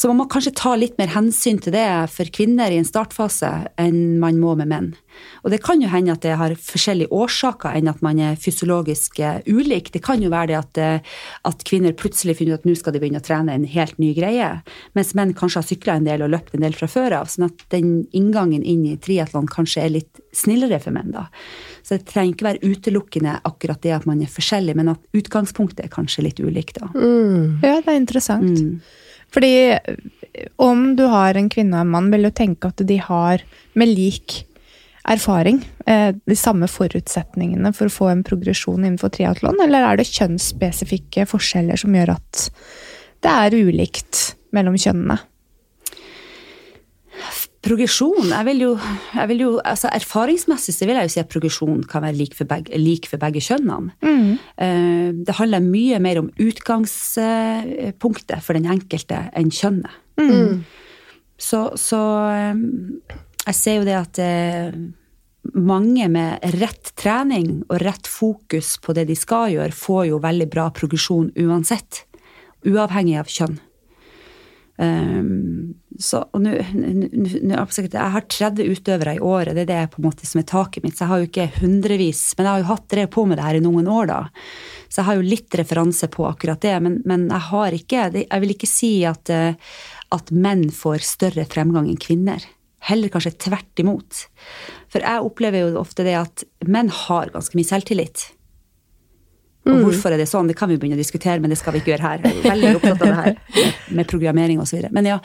Så 0.01 0.09
man 0.09 0.23
må 0.23 0.25
kanskje 0.33 0.55
ta 0.57 0.71
litt 0.79 0.95
mer 0.97 1.11
hensyn 1.13 1.59
til 1.61 1.75
det 1.75 1.85
for 2.09 2.29
kvinner 2.33 2.73
i 2.73 2.79
en 2.81 2.87
startfase 2.89 3.51
enn 3.81 4.17
man 4.23 4.39
må 4.41 4.55
med 4.57 4.71
menn. 4.71 4.87
Og 5.45 5.53
det 5.53 5.59
kan 5.61 5.83
jo 5.83 5.91
hende 5.93 6.15
at 6.15 6.23
det 6.25 6.39
har 6.41 6.55
forskjellige 6.57 7.13
årsaker 7.13 7.77
enn 7.77 7.91
at 7.91 8.01
man 8.01 8.17
er 8.25 8.39
fysiologisk 8.41 9.19
eh, 9.21 9.43
ulik. 9.45 9.91
Det 9.93 10.01
kan 10.07 10.23
jo 10.25 10.31
være 10.33 10.49
det 10.53 10.57
at, 10.57 10.81
eh, 10.81 11.19
at 11.51 11.65
kvinner 11.69 11.93
plutselig 11.93 12.39
finner 12.39 12.57
ut 12.57 12.63
at 12.63 12.71
nå 12.71 12.79
skal 12.81 12.97
de 12.97 13.03
begynne 13.03 13.21
å 13.21 13.27
trene 13.27 13.53
en 13.53 13.67
helt 13.69 14.01
ny 14.01 14.15
greie, 14.17 14.49
mens 14.97 15.13
menn 15.19 15.35
kanskje 15.37 15.61
har 15.61 15.69
sykla 15.69 15.99
en 16.01 16.09
del 16.09 16.25
og 16.25 16.33
løpt 16.33 16.57
en 16.57 16.65
del 16.65 16.79
fra 16.79 16.89
før 16.89 17.19
av. 17.19 17.29
Sånn 17.29 17.51
at 17.51 17.67
den 17.77 17.93
inngangen 18.17 18.65
inn 18.65 18.87
i 18.89 18.97
triatlon 19.05 19.53
kanskje 19.53 19.85
er 19.85 19.95
litt 19.99 20.25
snillere 20.33 20.81
for 20.81 20.97
menn, 20.97 21.13
da. 21.13 21.27
Så 21.85 21.99
det 21.99 22.09
trenger 22.09 22.39
ikke 22.39 22.49
være 22.49 22.73
utelukkende 22.73 23.37
akkurat 23.53 23.85
det 23.85 23.93
at 23.99 24.09
man 24.09 24.25
er 24.25 24.33
forskjellig, 24.33 24.79
men 24.81 24.95
at 24.95 25.21
utgangspunktet 25.21 25.85
er 25.85 25.93
kanskje 25.93 26.25
litt 26.31 26.41
ulikt, 26.41 26.81
da. 26.81 26.89
Ja, 27.61 27.77
det 27.85 27.93
er 27.93 28.01
interessant. 28.01 28.65
Fordi 29.35 29.55
eh, 29.77 29.99
om 30.61 30.95
du 30.99 31.07
har 31.11 31.39
en 31.39 31.51
kvinne 31.53 31.79
og 31.79 31.87
en 31.87 31.93
mann, 31.97 32.13
vil 32.13 32.29
du 32.29 32.33
tenke 32.35 32.71
at 32.71 32.83
de 32.87 33.01
har 33.03 33.45
med 33.79 33.93
lik 33.93 34.45
erfaring 35.11 35.63
eh, 35.87 36.13
de 36.15 36.37
samme 36.37 36.69
forutsetningene 36.71 37.73
for 37.77 37.89
å 37.89 37.95
få 37.95 38.11
en 38.13 38.25
progresjon 38.27 38.85
innenfor 38.85 39.15
triatlon, 39.15 39.61
eller 39.65 39.87
er 39.87 40.01
det 40.01 40.11
kjønnsspesifikke 40.11 41.27
forskjeller 41.31 41.81
som 41.81 41.97
gjør 41.97 42.17
at 42.19 42.47
det 43.25 43.33
er 43.47 43.59
ulikt 43.59 44.31
mellom 44.57 44.79
kjønnene? 44.81 45.21
Progresjon 47.61 48.31
jeg 48.31 48.45
vil 48.49 48.63
jo, 48.65 48.71
jeg 49.13 49.29
vil 49.29 49.41
jo, 49.45 49.51
altså 49.61 49.91
Erfaringsmessig 49.93 50.73
så 50.73 50.87
vil 50.89 50.97
jeg 50.97 51.09
jo 51.09 51.13
si 51.13 51.21
at 51.21 51.33
progresjon 51.33 51.83
kan 51.89 52.03
være 52.07 52.17
lik 52.17 52.35
for 52.39 52.47
begge, 52.49 52.79
lik 52.81 53.05
for 53.11 53.19
begge 53.21 53.41
kjønnene. 53.45 53.93
Mm. 54.01 54.33
Det 55.27 55.35
handler 55.37 55.67
mye 55.67 55.99
mer 56.01 56.17
om 56.23 56.31
utgangspunktet 56.41 58.41
for 58.47 58.53
den 58.57 58.71
enkelte 58.73 59.19
enn 59.37 59.53
kjønnet. 59.53 59.93
Så, 61.41 61.61
så 61.81 62.01
eh, 62.29 62.57
jeg 63.47 63.57
ser 63.57 63.81
jo 63.81 63.87
det 63.89 63.97
at 63.97 64.21
eh, 64.21 64.77
mange 65.57 66.09
med 66.13 66.45
rett 66.61 66.93
trening 67.01 67.63
og 67.69 67.81
rett 67.83 68.11
fokus 68.11 68.77
på 68.83 68.95
det 68.97 69.07
de 69.09 69.17
skal 69.17 69.55
gjøre, 69.55 69.77
får 69.77 70.05
jo 70.11 70.21
veldig 70.23 70.49
bra 70.53 70.69
progresjon 70.77 71.33
uansett. 71.41 72.05
Uavhengig 72.69 73.17
av 73.17 73.31
kjønn. 73.33 73.57
Um, 74.81 75.75
så, 76.01 76.23
og 76.33 76.41
nå- 76.41 76.55
jeg 76.57 77.93
har 77.93 78.25
30 78.33 78.71
utøvere 78.73 79.17
i 79.19 79.21
året, 79.21 79.53
det 79.53 79.67
er 79.67 79.69
det 79.69 79.91
på 79.93 80.01
en 80.01 80.07
måte 80.07 80.25
som 80.25 80.41
er 80.41 80.47
taket 80.49 80.85
mitt. 80.87 80.97
Så 80.97 81.05
jeg 81.05 81.11
har 81.11 81.21
jo 81.21 81.29
ikke 81.29 81.49
hundrevis, 81.61 82.23
men 82.39 82.47
jeg 82.47 82.53
har 82.55 82.63
jo 82.63 82.71
hatt 82.71 82.87
drevet 82.89 83.13
på 83.13 83.27
med 83.29 83.37
det 83.37 83.45
her 83.45 83.59
i 83.59 83.65
noen 83.65 83.91
år, 83.93 84.09
da. 84.09 84.21
Så 84.89 85.03
jeg 85.03 85.09
har 85.11 85.19
jo 85.19 85.27
litt 85.29 85.59
referanse 85.61 86.09
på 86.09 86.25
akkurat 86.31 86.65
det, 86.65 86.73
men, 86.81 86.97
men 87.05 87.29
jeg 87.29 87.47
har 87.51 87.77
ikke 87.77 88.07
Jeg 88.17 88.41
vil 88.41 88.55
ikke 88.55 88.71
si 88.71 88.93
at, 89.05 89.29
eh, 89.29 89.55
at 90.17 90.33
menn 90.33 90.71
får 90.73 91.05
større 91.05 91.45
fremgang 91.45 91.91
enn 91.91 92.01
kvinner. 92.01 92.41
Heller 92.89 93.13
kanskje 93.13 93.37
tvert 93.37 93.83
imot. 93.83 94.25
For 94.89 95.05
jeg 95.05 95.27
opplever 95.27 95.67
jo 95.67 95.81
ofte 95.83 96.07
det 96.07 96.17
at 96.17 96.45
menn 96.65 96.89
har 96.89 97.35
ganske 97.35 97.59
mye 97.59 97.69
selvtillit. 97.69 98.31
Og 99.69 99.83
hvorfor 99.85 100.15
er 100.15 100.21
det 100.23 100.29
sånn, 100.31 100.49
det 100.49 100.57
kan 100.57 100.71
vi 100.71 100.79
begynne 100.81 100.97
å 100.97 101.01
diskutere, 101.01 101.41
men 101.43 101.53
det 101.53 101.59
skal 101.61 101.75
vi 101.75 101.83
ikke 101.83 101.93
gjøre 101.93 102.07
her. 102.07 102.23
Er 102.25 102.39
veldig 102.47 102.71
opptatt 102.79 103.03
av 103.05 103.11
det 103.11 103.19
her 103.19 103.65
med 103.99 104.09
programmering 104.09 104.61
osv. 104.63 104.87
Men 104.95 105.09
ja. 105.11 105.19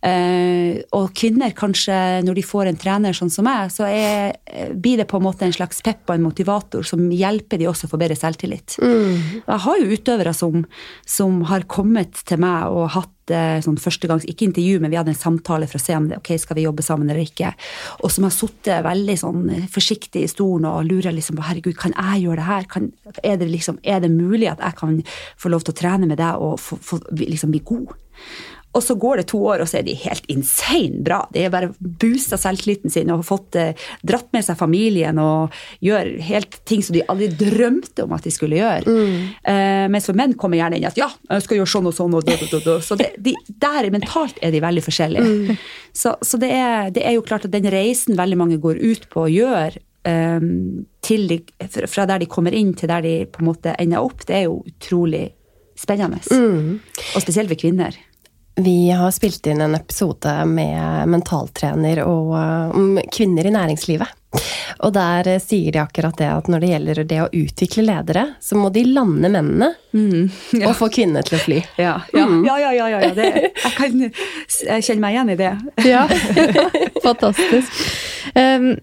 eh, 0.00 0.80
Og 0.96 1.10
kvinner, 1.16 1.52
kanskje, 1.56 1.98
når 2.24 2.38
de 2.40 2.46
får 2.48 2.70
en 2.70 2.80
trener 2.80 3.16
sånn 3.16 3.32
som 3.32 3.44
meg, 3.44 3.72
så 3.74 3.84
er, 3.90 4.38
eh, 4.48 4.72
blir 4.72 5.02
det 5.02 5.08
på 5.10 5.20
en 5.20 5.26
måte 5.26 5.44
en 5.44 5.52
slags 5.54 5.82
pepp 5.84 6.08
og 6.08 6.16
en 6.16 6.24
motivator 6.24 6.86
som 6.86 7.04
hjelper 7.12 7.60
de 7.60 7.68
også 7.68 7.88
å 7.88 7.92
få 7.92 8.00
bedre 8.00 8.16
selvtillit. 8.18 8.78
Jeg 8.80 9.60
har 9.66 9.82
jo 9.82 9.92
utøvere 9.92 10.32
som, 10.36 10.64
som 11.04 11.42
har 11.52 11.68
kommet 11.68 12.24
til 12.24 12.40
meg 12.40 12.72
og 12.72 12.88
hatt 12.96 13.13
sånn 13.30 13.78
førstegangs, 13.80 14.26
ikke 14.28 14.48
intervju, 14.48 14.80
men 14.82 14.92
vi 14.92 14.98
hadde 14.98 15.14
en 15.14 15.18
samtale 15.18 15.68
for 15.70 15.80
å 15.80 15.84
se 15.84 15.96
om 15.96 16.08
det, 16.10 16.18
ok, 16.20 16.34
skal 16.40 16.58
vi 16.58 16.66
jobbe 16.66 16.84
sammen 16.84 17.10
eller 17.10 17.24
ikke. 17.24 17.52
Og 18.02 18.12
som 18.12 18.26
har 18.26 18.34
sittet 18.34 18.84
veldig 18.84 19.16
sånn 19.20 19.44
forsiktig 19.72 20.24
i 20.24 20.30
stolen 20.30 20.68
og 20.68 20.88
lurer 20.88 21.14
liksom 21.14 21.38
på 21.38 21.46
herregud, 21.46 21.76
kan 21.80 21.96
jeg 21.96 22.24
gjøre 22.26 22.40
det 22.42 22.48
her? 22.48 22.68
Kan, 22.70 22.90
er, 23.22 23.38
det 23.40 23.50
liksom, 23.50 23.80
er 23.82 24.02
det 24.04 24.12
mulig 24.12 24.50
at 24.52 24.62
jeg 24.64 24.78
kan 24.80 24.98
få 25.40 25.52
lov 25.52 25.64
til 25.64 25.74
å 25.74 25.80
trene 25.80 26.10
med 26.10 26.20
deg 26.20 26.42
og 26.42 26.58
få, 26.60 26.80
få, 26.82 27.00
liksom 27.20 27.54
bli 27.54 27.64
god? 27.64 27.94
Og 28.74 28.82
så 28.82 28.96
går 28.98 29.20
det 29.20 29.26
to 29.30 29.38
år, 29.46 29.62
og 29.62 29.68
så 29.70 29.78
er 29.78 29.84
de 29.86 29.94
helt 30.02 30.24
insane 30.32 31.02
bra. 31.06 31.20
De 31.34 31.44
har 31.44 31.52
bare 31.54 31.70
boosta 31.78 32.38
selvtilliten 32.40 32.90
sin 32.90 33.12
og 33.14 33.22
fått 33.26 33.54
eh, 33.60 33.78
dratt 34.06 34.26
med 34.34 34.42
seg 34.46 34.58
familien 34.58 35.18
og 35.22 35.54
gjør 35.84 36.10
helt 36.26 36.58
ting 36.66 36.82
som 36.82 36.96
de 36.96 37.04
aldri 37.10 37.28
drømte 37.38 38.06
om 38.06 38.14
at 38.16 38.26
de 38.26 38.32
skulle 38.34 38.58
gjøre. 38.58 38.96
Eh, 39.46 39.86
mens 39.92 40.08
for 40.10 40.18
menn 40.18 40.34
kommer 40.40 40.58
gjerne 40.58 40.80
inn 40.80 40.88
at 40.88 40.98
ja, 40.98 41.08
jeg 41.30 41.46
skal 41.46 41.60
gjøre 41.60 41.72
sånn 41.74 41.90
og 41.90 41.94
sånn 41.96 42.18
og 42.18 42.26
da, 42.26 42.34
da, 42.40 42.60
da. 42.66 42.76
Så 42.82 42.98
det, 42.98 43.12
de, 43.22 43.36
der 43.62 43.90
mentalt 43.94 44.40
er 44.42 44.54
de 44.54 44.62
veldig 44.64 44.84
forskjellige. 44.88 45.58
Så, 45.94 46.16
så 46.26 46.40
det, 46.42 46.50
er, 46.50 46.90
det 46.90 47.04
er 47.06 47.14
jo 47.14 47.22
klart 47.26 47.46
at 47.46 47.54
den 47.54 47.68
reisen 47.70 48.18
veldig 48.18 48.38
mange 48.40 48.58
går 48.62 48.80
ut 48.82 49.06
på 49.12 49.28
og 49.28 49.30
gjør, 49.30 49.76
eh, 50.10 50.48
de, 51.04 51.38
fra 51.86 52.08
der 52.10 52.24
de 52.24 52.28
kommer 52.30 52.56
inn 52.56 52.72
til 52.74 52.90
der 52.90 53.04
de 53.06 53.14
på 53.30 53.44
en 53.44 53.48
måte 53.52 53.76
ender 53.78 54.02
opp, 54.02 54.26
det 54.26 54.40
er 54.40 54.48
jo 54.48 54.64
utrolig 54.66 55.28
spennende. 55.78 56.18
Og 57.14 57.22
spesielt 57.22 57.50
for 57.50 57.60
kvinner. 57.60 57.94
Vi 58.56 58.90
har 58.90 59.10
spilt 59.10 59.46
inn 59.46 59.60
en 59.60 59.74
episode 59.74 60.44
med 60.46 61.08
mentaltrener 61.08 62.04
og, 62.04 62.34
uh, 62.38 62.76
om 62.76 63.00
kvinner 63.12 63.46
i 63.46 63.50
næringslivet. 63.50 64.20
Og 64.86 64.92
der 64.94 65.28
uh, 65.34 65.40
sier 65.42 65.74
de 65.74 65.80
akkurat 65.82 66.14
det 66.18 66.28
at 66.30 66.50
når 66.50 66.62
det 66.62 66.70
gjelder 66.70 67.02
det 67.10 67.20
å 67.24 67.28
utvikle 67.34 67.86
ledere, 67.88 68.24
så 68.40 68.58
må 68.58 68.70
de 68.74 68.84
lande 68.86 69.30
mennene 69.34 69.72
og 70.68 70.76
få 70.78 70.90
kvinnene 70.94 71.24
til 71.26 71.38
å 71.38 71.42
fly. 71.42 71.60
Ja, 71.82 71.98
ja, 72.14 72.28
ja. 72.46 72.56
ja, 72.60 72.72
ja, 72.78 72.88
ja, 72.94 73.02
ja. 73.08 73.12
Det, 73.18 73.28
jeg 73.58 73.76
kan 73.80 74.82
kjenne 74.86 75.02
meg 75.02 75.16
igjen 75.16 75.34
i 75.34 75.38
det. 75.42 75.52
Ja, 75.90 76.06
fantastisk. 77.08 77.86
Um, 78.38 78.76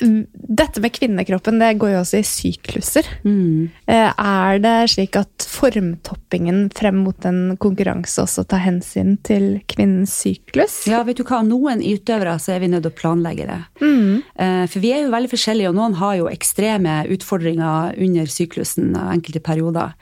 dette 0.00 0.80
med 0.80 0.94
kvinnekroppen 0.96 1.60
det 1.60 1.74
går 1.80 1.92
jo 1.92 1.98
også 2.00 2.20
i 2.20 2.26
sykluser. 2.26 3.08
Mm. 3.26 3.68
Eh, 3.86 4.12
Er 4.16 4.60
det 4.62 4.74
slik 4.94 5.18
at 5.20 5.46
formtoppingen 5.46 6.70
frem 6.74 7.02
mot 7.04 7.28
en 7.28 7.56
konkurranse 7.60 8.24
også 8.24 8.46
tar 8.48 8.64
hensyn 8.64 9.16
til 9.26 9.60
kvinnens 9.68 10.14
syklus? 10.24 10.82
Ja, 10.88 11.02
vet 11.06 11.20
du 11.20 11.26
hva, 11.28 11.42
Noen 11.46 11.84
utøvere 11.84 12.38
så 12.42 12.56
er 12.56 12.64
vi 12.64 12.72
nødt 12.72 12.86
til 12.86 12.94
å 12.94 13.00
planlegge 13.02 13.48
det. 13.50 13.60
Mm. 13.82 14.24
For 14.72 14.82
vi 14.82 14.94
er 14.94 15.04
jo 15.04 15.12
veldig 15.12 15.30
forskjellige, 15.32 15.70
og 15.70 15.78
noen 15.78 16.00
har 16.00 16.16
jo 16.18 16.32
ekstreme 16.32 17.02
utfordringer 17.12 18.00
under 18.02 18.32
syklusen 18.32 18.96
enkelte 18.96 19.44
perioder. 19.44 19.94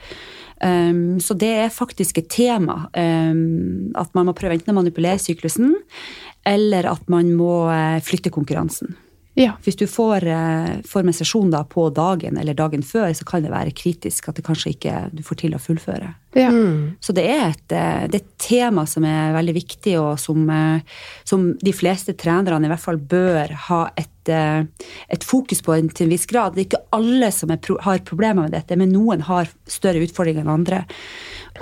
Um, 0.63 1.19
så 1.19 1.35
det 1.35 1.51
er 1.65 1.73
faktisk 1.73 2.21
et 2.21 2.29
tema 2.31 2.85
um, 2.95 3.91
at 3.99 4.13
man 4.15 4.29
må 4.29 4.33
prøve 4.37 4.55
enten 4.55 4.71
å 4.71 4.77
manipulere 4.79 5.19
syklusen, 5.19 5.75
eller 6.47 6.87
at 6.87 7.09
man 7.09 7.31
må 7.33 7.65
eh, 7.73 7.97
flytte 8.05 8.29
konkurransen. 8.29 8.93
Ja. 9.35 9.57
Hvis 9.65 9.75
du 9.75 9.83
får, 9.87 10.23
eh, 10.31 10.81
får 10.87 11.03
menstruasjon 11.03 11.49
da 11.51 11.63
på 11.67 11.89
dagen 11.93 12.37
eller 12.39 12.55
dagen 12.55 12.81
før, 12.87 13.09
så 13.11 13.25
kan 13.27 13.43
det 13.43 13.51
være 13.51 13.73
kritisk 13.75 14.29
at 14.29 14.35
det 14.39 14.45
kanskje 14.47 14.71
ikke 14.75 14.93
du 15.11 15.21
får 15.27 15.35
til 15.41 15.51
å 15.57 15.59
fullføre. 15.59 16.13
ja. 16.35 16.49
Så 17.01 17.13
det 17.13 17.25
er, 17.29 17.49
et, 17.49 17.71
eh, 17.75 18.07
det 18.07 18.15
er 18.21 18.23
et 18.23 18.37
tema 18.39 18.85
som 18.87 19.03
er 19.03 19.33
veldig 19.35 19.53
viktig, 19.57 19.97
og 19.99 20.17
som, 20.19 20.49
eh, 20.49 20.79
som 21.25 21.53
de 21.61 21.71
fleste 21.73 22.15
trenerne 22.15 22.63
i 22.65 22.69
hvert 22.71 22.79
fall 22.79 22.97
bør 22.97 23.51
ha 23.67 23.89
et, 23.97 24.09
et 24.27 25.23
fokus 25.23 25.61
på 25.61 25.75
til 25.93 26.07
en 26.07 26.09
viss 26.15 26.25
grad. 26.25 26.55
Det 26.55 26.63
er 26.63 26.69
ikke 26.69 26.85
alle 26.97 27.27
som 27.31 27.51
er, 27.51 27.57
pro- 27.57 27.77
har 27.81 27.99
problemer 27.99 28.47
med 28.47 28.51
dette, 28.55 28.75
men 28.75 28.89
noen 28.91 29.21
har 29.27 29.47
større 29.67 30.01
utfordringer 30.01 30.41
enn 30.41 30.49
andre. 30.55 30.85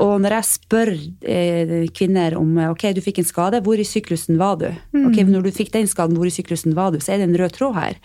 Og 0.01 0.15
når 0.23 0.37
jeg 0.37 0.49
spør 0.49 0.91
eh, 0.93 1.73
kvinner 1.93 2.37
om 2.39 2.55
eh, 2.57 2.71
ok, 2.73 2.87
du 2.95 3.01
fikk 3.05 3.21
en 3.21 3.27
skade, 3.27 3.61
hvor 3.65 3.77
i 3.77 3.85
syklusen 3.85 4.39
var 4.41 4.57
du? 4.61 4.69
Ok, 5.03 5.19
Når 5.27 5.45
du 5.45 5.51
fikk 5.53 5.73
den 5.75 5.89
skaden, 5.89 6.17
hvor 6.17 6.29
i 6.29 6.33
syklusen 6.33 6.73
var 6.77 6.93
du? 6.93 6.99
Så 7.03 7.13
er 7.13 7.21
det 7.21 7.29
en 7.29 7.37
rød 7.37 7.53
tråd 7.57 7.77
her. 7.77 7.99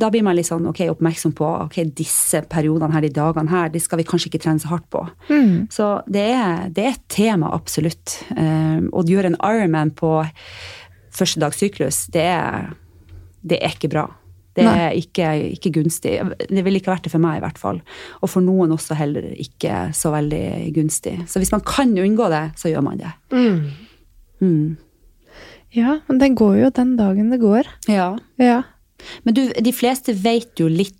Da 0.00 0.08
blir 0.08 0.24
man 0.24 0.38
litt 0.38 0.48
sånn, 0.48 0.64
ok, 0.70 0.86
oppmerksom 0.94 1.34
på 1.36 1.46
ok, 1.66 1.82
disse 1.98 2.40
periodene 2.50 2.94
her, 2.94 3.04
de 3.04 3.12
dagene 3.12 3.52
her, 3.52 3.68
de 3.72 3.82
skal 3.82 4.00
vi 4.00 4.06
kanskje 4.08 4.30
ikke 4.30 4.40
trene 4.46 4.62
så 4.62 4.70
hardt 4.72 4.88
på. 4.92 5.04
Så 5.72 5.88
det 6.08 6.24
er, 6.32 6.70
det 6.72 6.86
er 6.86 6.94
et 6.94 7.04
tema, 7.12 7.50
absolutt. 7.52 8.16
Um, 8.32 8.88
å 8.96 9.04
gjøre 9.04 9.34
en 9.34 9.40
Ironman 9.44 9.92
på 9.92 10.14
første 11.12 11.42
dags 11.44 11.60
syklus, 11.60 12.06
det 12.14 12.24
er, 12.24 12.72
det 13.44 13.60
er 13.60 13.76
ikke 13.76 13.92
bra. 13.92 14.06
Det 14.52 14.64
er 14.68 14.92
ikke, 14.98 15.28
ikke 15.56 15.72
gunstig. 15.78 16.18
Det 16.44 16.64
ville 16.64 16.80
ikke 16.80 16.92
vært 16.92 17.06
det 17.06 17.12
for 17.14 17.22
meg, 17.22 17.38
i 17.38 17.44
hvert 17.44 17.60
fall. 17.60 17.80
Og 18.20 18.28
for 18.28 18.44
noen 18.44 18.74
også 18.74 18.96
heller 18.98 19.30
ikke 19.40 19.86
så 19.96 20.12
veldig 20.12 20.44
gunstig. 20.76 21.14
Så 21.30 21.40
hvis 21.40 21.54
man 21.54 21.64
kan 21.64 21.94
unngå 21.96 22.28
det, 22.32 22.44
så 22.60 22.72
gjør 22.72 22.84
man 22.84 23.00
det. 23.00 23.12
Mm. 24.42 24.76
ja, 25.72 25.96
men 26.08 26.20
det 26.20 26.34
går 26.36 26.56
jo 26.58 26.70
den 26.74 26.96
dagen 27.00 27.32
det 27.32 27.40
går. 27.40 27.68
Ja. 27.88 28.12
Ja. 28.42 28.60
Men 29.24 29.34
du, 29.34 29.42
de 29.56 29.72
fleste 29.74 30.14
vet 30.18 30.60
jo 30.60 30.68
litt 30.70 30.98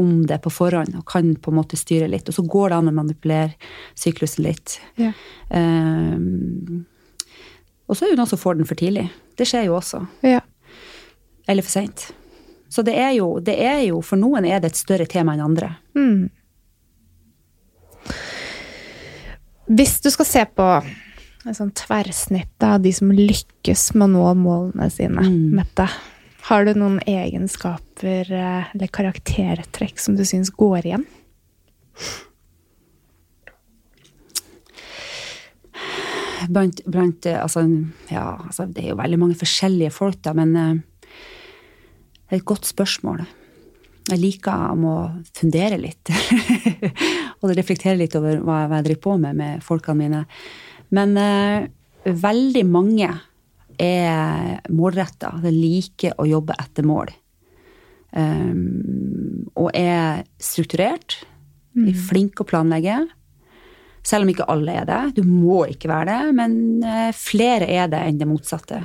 om 0.00 0.22
det 0.24 0.38
på 0.40 0.48
forhånd 0.48 0.94
og 0.96 1.04
kan 1.10 1.34
på 1.36 1.52
en 1.52 1.58
måte 1.58 1.76
styre 1.76 2.06
litt. 2.08 2.28
Og 2.28 2.36
så 2.36 2.44
går 2.44 2.72
det 2.72 2.78
an 2.78 2.88
å 2.88 2.94
manipulere 2.96 3.52
syklusen 3.98 4.46
litt. 4.46 4.78
Ja. 4.96 5.10
Um, 5.52 6.86
og 7.84 7.98
så 7.98 8.06
er 8.06 8.14
det 8.14 8.20
noen 8.22 8.30
som 8.30 8.40
får 8.40 8.56
den 8.56 8.68
for 8.68 8.80
tidlig. 8.80 9.10
Det 9.36 9.48
skjer 9.48 9.68
jo 9.68 9.76
også. 9.80 10.06
ja. 10.24 10.40
Eller 11.50 11.66
for 11.66 11.74
seint. 11.74 12.12
Så 12.72 12.84
det 12.86 12.94
er, 12.96 13.10
jo, 13.18 13.36
det 13.44 13.58
er 13.60 13.82
jo 13.84 14.00
For 14.04 14.20
noen 14.20 14.46
er 14.48 14.62
det 14.62 14.72
et 14.72 14.80
større 14.80 15.04
tema 15.10 15.34
enn 15.36 15.44
andre. 15.44 15.74
Mm. 15.92 16.30
Hvis 19.72 19.98
du 20.04 20.08
skal 20.12 20.28
se 20.28 20.44
på 20.48 20.68
et 20.82 21.58
sånn 21.58 21.72
tverrsnitt 21.76 22.64
av 22.64 22.80
de 22.84 22.92
som 22.94 23.12
lykkes 23.12 23.92
med 23.96 24.08
å 24.08 24.12
nå 24.14 24.32
målene 24.40 24.88
sine, 24.92 25.24
Mette, 25.54 25.88
har 26.48 26.66
du 26.66 26.74
noen 26.74 26.98
egenskaper 27.08 28.30
eh, 28.32 28.70
eller 28.74 28.90
karaktertrekk 28.90 30.00
som 30.02 30.16
du 30.18 30.24
syns 30.26 30.50
går 30.54 30.88
igjen? 30.88 31.06
Blant, 36.50 36.82
blant 36.90 37.26
eh, 37.30 37.38
altså, 37.38 37.62
ja, 38.10 38.24
altså, 38.48 38.66
Det 38.66 38.82
er 38.82 38.90
jo 38.90 38.98
veldig 38.98 39.20
mange 39.20 39.38
forskjellige 39.38 39.92
folk, 39.94 40.18
da, 40.26 40.34
men 40.36 40.56
eh, 40.58 40.72
det 42.32 42.38
er 42.38 42.40
et 42.40 42.48
godt 42.48 42.64
spørsmål. 42.64 43.18
Jeg 44.08 44.16
liker 44.16 44.70
om 44.72 44.86
å 44.88 44.96
fundere 45.36 45.76
litt. 45.76 46.08
og 47.44 47.52
reflektere 47.52 47.98
litt 48.00 48.14
over 48.16 48.38
hva 48.40 48.62
jeg 48.62 48.86
driver 48.86 49.02
på 49.04 49.16
med 49.20 49.36
med 49.36 49.66
folkene 49.66 49.98
mine. 50.00 50.20
Men 50.96 51.12
eh, 51.20 51.66
veldig 52.08 52.62
mange 52.72 53.10
er 53.76 54.62
målretta. 54.72 55.34
De 55.44 55.52
liker 55.52 56.16
å 56.16 56.24
jobbe 56.30 56.56
etter 56.56 56.88
mål. 56.88 57.12
Um, 58.16 59.44
og 59.52 59.68
er 59.76 60.24
strukturert. 60.40 61.18
Er 61.76 62.00
flinke 62.08 62.46
å 62.46 62.48
planlegge. 62.48 62.96
Selv 64.08 64.24
om 64.24 64.32
ikke 64.32 64.48
alle 64.48 64.80
er 64.80 64.88
det. 64.88 65.02
Du 65.20 65.28
må 65.28 65.66
ikke 65.68 65.92
være 65.92 66.16
det, 66.16 66.34
men 66.40 66.56
eh, 66.80 67.12
flere 67.12 67.68
er 67.68 67.92
det 67.92 68.00
enn 68.08 68.24
det 68.24 68.32
motsatte. 68.32 68.80